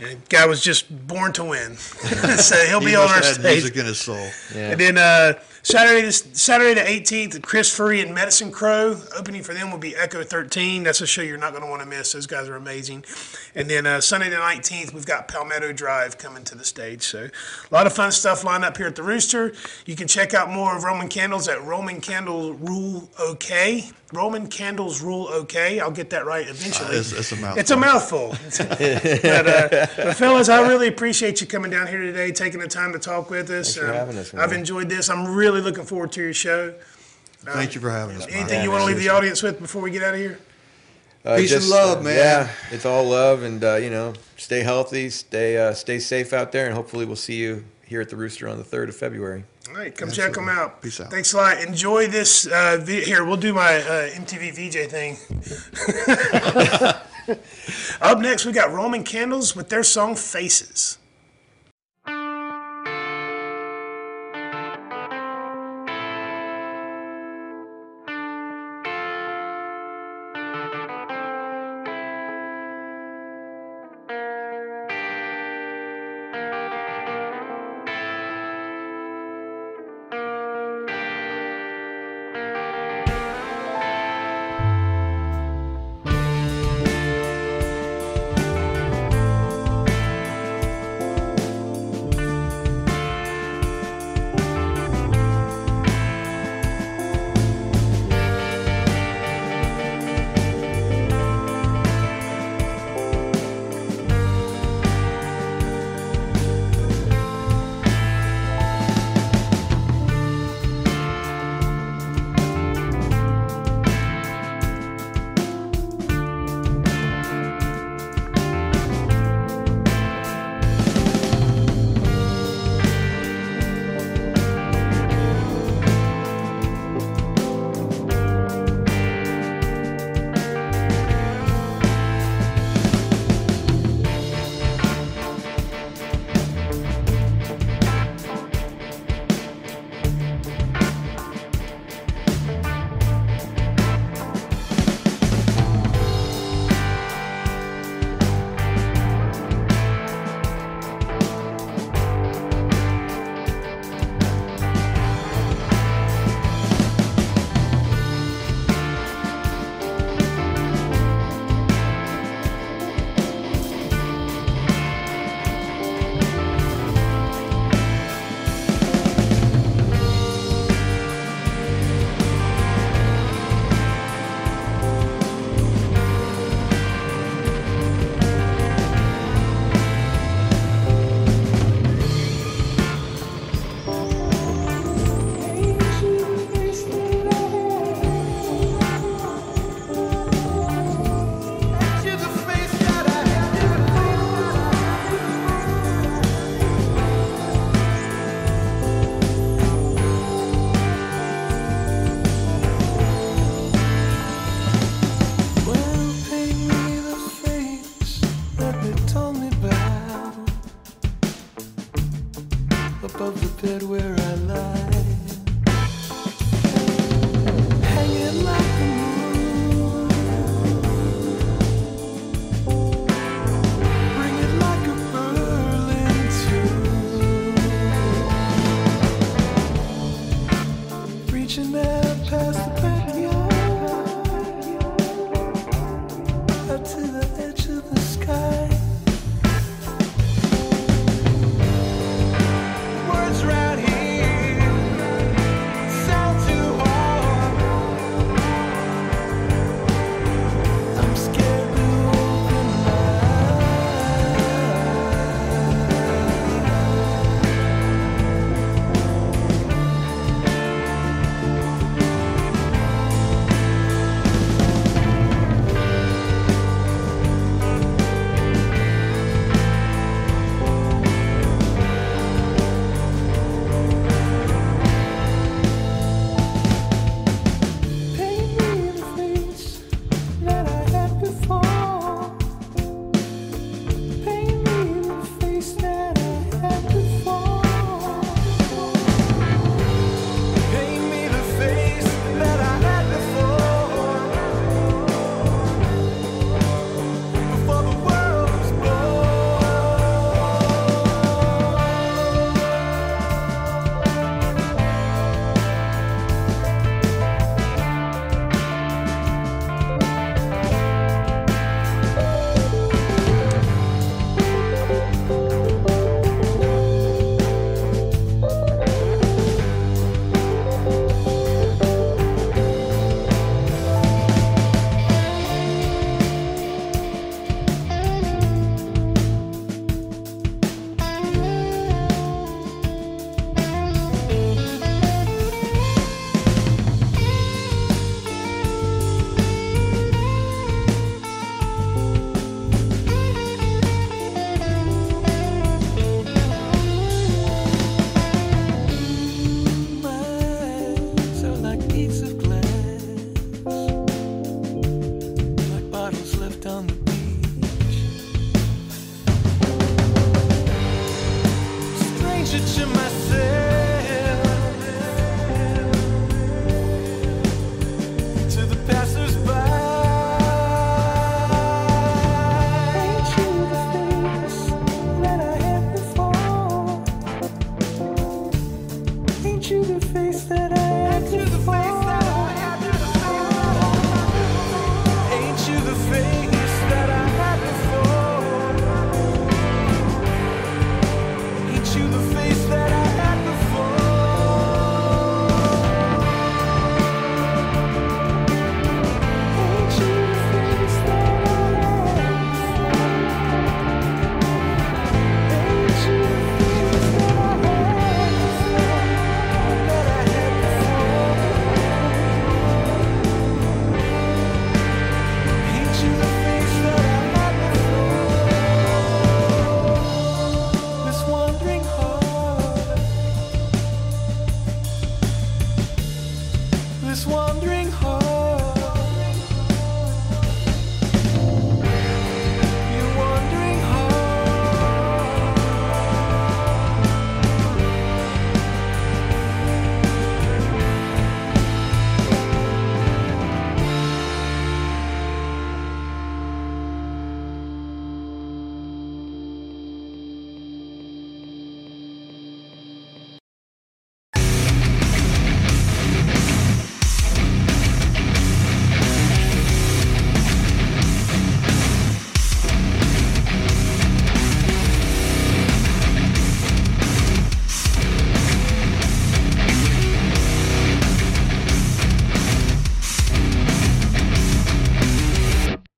And 0.00 0.10
the 0.10 0.16
guy 0.28 0.46
was 0.46 0.62
just 0.62 1.06
born 1.08 1.32
to 1.34 1.44
win. 1.44 1.76
so 1.76 2.56
he'll 2.66 2.80
He 2.80 2.86
be 2.86 2.96
on 2.96 3.06
must 3.06 3.14
our 3.16 3.24
had 3.24 3.34
stage. 3.34 3.44
music 3.62 3.76
in 3.76 3.86
his 3.86 3.98
soul. 3.98 4.28
Yeah. 4.54 4.70
And 4.70 4.80
then 4.80 4.96
uh, 4.98 5.40
Saturday, 5.64 6.02
the, 6.06 6.12
Saturday 6.12 6.74
the 6.74 6.86
18th, 6.88 7.42
Chris 7.42 7.74
Furry 7.74 8.00
and 8.00 8.14
Medicine 8.14 8.52
Crow. 8.52 8.96
Opening 9.16 9.42
for 9.42 9.54
them 9.54 9.70
will 9.72 9.78
be 9.78 9.96
Echo 9.96 10.22
13. 10.22 10.84
That's 10.84 11.00
a 11.00 11.06
show 11.06 11.22
you're 11.22 11.36
not 11.36 11.50
going 11.50 11.64
to 11.64 11.68
want 11.68 11.82
to 11.82 11.88
miss. 11.88 12.12
Those 12.12 12.26
guys 12.28 12.48
are 12.48 12.54
amazing. 12.56 13.04
And 13.56 13.68
then 13.68 13.86
uh, 13.86 14.00
Sunday 14.00 14.28
the 14.30 14.36
19th, 14.36 14.94
we've 14.94 15.04
got 15.04 15.26
Palmetto 15.26 15.72
Drive 15.72 16.16
coming 16.16 16.44
to 16.44 16.54
the 16.56 16.64
stage. 16.64 17.02
So 17.02 17.24
a 17.70 17.74
lot 17.74 17.86
of 17.86 17.92
fun 17.92 18.12
stuff 18.12 18.44
lined 18.44 18.64
up 18.64 18.76
here 18.76 18.86
at 18.86 18.94
the 18.94 19.02
Rooster. 19.02 19.52
You 19.84 19.96
can 19.96 20.06
check 20.06 20.32
out 20.32 20.48
more 20.48 20.76
of 20.76 20.84
Roman 20.84 21.08
Candles 21.08 21.48
at 21.48 21.62
Roman 21.64 22.00
Candle 22.00 22.54
Rule 22.54 23.08
OK. 23.18 23.90
Roman 24.12 24.46
Candles 24.46 25.02
Rule 25.02 25.28
OK. 25.28 25.80
I'll 25.80 25.90
get 25.90 26.10
that 26.10 26.24
right 26.24 26.48
eventually. 26.48 26.96
It's, 26.96 27.12
it's 27.12 27.32
a 27.32 27.36
mouthful. 27.36 27.60
It's 27.60 27.70
a 27.70 27.76
mouthful. 27.76 28.28
but, 28.58 29.46
uh, 29.46 29.86
but 29.96 30.16
fellas, 30.16 30.48
I 30.48 30.66
really 30.66 30.88
appreciate 30.88 31.40
you 31.40 31.46
coming 31.46 31.70
down 31.70 31.86
here 31.86 32.00
today, 32.00 32.32
taking 32.32 32.60
the 32.60 32.68
time 32.68 32.92
to 32.92 32.98
talk 32.98 33.28
with 33.28 33.50
us. 33.50 33.76
Um, 33.76 33.86
for 33.86 33.92
having 33.92 34.16
us, 34.16 34.32
man. 34.32 34.42
I've 34.42 34.52
enjoyed 34.52 34.88
this. 34.88 35.10
I'm 35.10 35.34
really 35.34 35.60
looking 35.60 35.84
forward 35.84 36.12
to 36.12 36.22
your 36.22 36.32
show. 36.32 36.74
Thank 37.40 37.74
you 37.74 37.80
for 37.80 37.90
having 37.90 38.16
us. 38.16 38.26
Anything 38.28 38.58
Yeah, 38.58 38.64
you 38.64 38.70
want 38.70 38.82
to 38.82 38.86
leave 38.86 38.98
the 38.98 39.10
audience 39.10 39.42
with 39.42 39.60
before 39.60 39.82
we 39.82 39.90
get 39.90 40.02
out 40.02 40.14
of 40.14 40.20
here? 40.20 40.38
Uh, 41.24 41.36
Peace 41.36 41.52
and 41.52 41.68
love, 41.68 42.02
man. 42.02 42.16
Yeah, 42.16 42.50
it's 42.70 42.86
all 42.86 43.04
love, 43.04 43.42
and 43.42 43.62
uh, 43.62 43.74
you 43.76 43.90
know, 43.90 44.14
stay 44.36 44.60
healthy, 44.60 45.10
stay 45.10 45.58
uh, 45.58 45.74
stay 45.74 45.98
safe 45.98 46.32
out 46.32 46.52
there, 46.52 46.66
and 46.66 46.74
hopefully 46.74 47.04
we'll 47.04 47.16
see 47.16 47.36
you 47.36 47.64
here 47.84 48.00
at 48.00 48.08
the 48.08 48.16
Rooster 48.16 48.48
on 48.48 48.56
the 48.56 48.64
third 48.64 48.88
of 48.88 48.96
February. 48.96 49.44
Right, 49.78 49.96
come 49.96 50.10
check 50.10 50.32
them 50.32 50.48
out. 50.48 50.82
Peace 50.82 51.00
out. 51.00 51.08
Thanks 51.08 51.32
a 51.34 51.36
lot. 51.36 51.62
Enjoy 51.62 52.08
this. 52.08 52.48
Uh, 52.48 52.78
vi- 52.82 53.04
here, 53.04 53.24
we'll 53.24 53.36
do 53.36 53.54
my 53.54 53.76
uh, 53.76 54.08
MTV 54.10 54.50
VJ 54.52 54.90
thing. 54.90 55.16
Up 58.00 58.18
next, 58.18 58.44
we 58.44 58.50
got 58.50 58.72
Roman 58.72 59.04
Candles 59.04 59.54
with 59.54 59.68
their 59.68 59.84
song 59.84 60.16
Faces. 60.16 60.97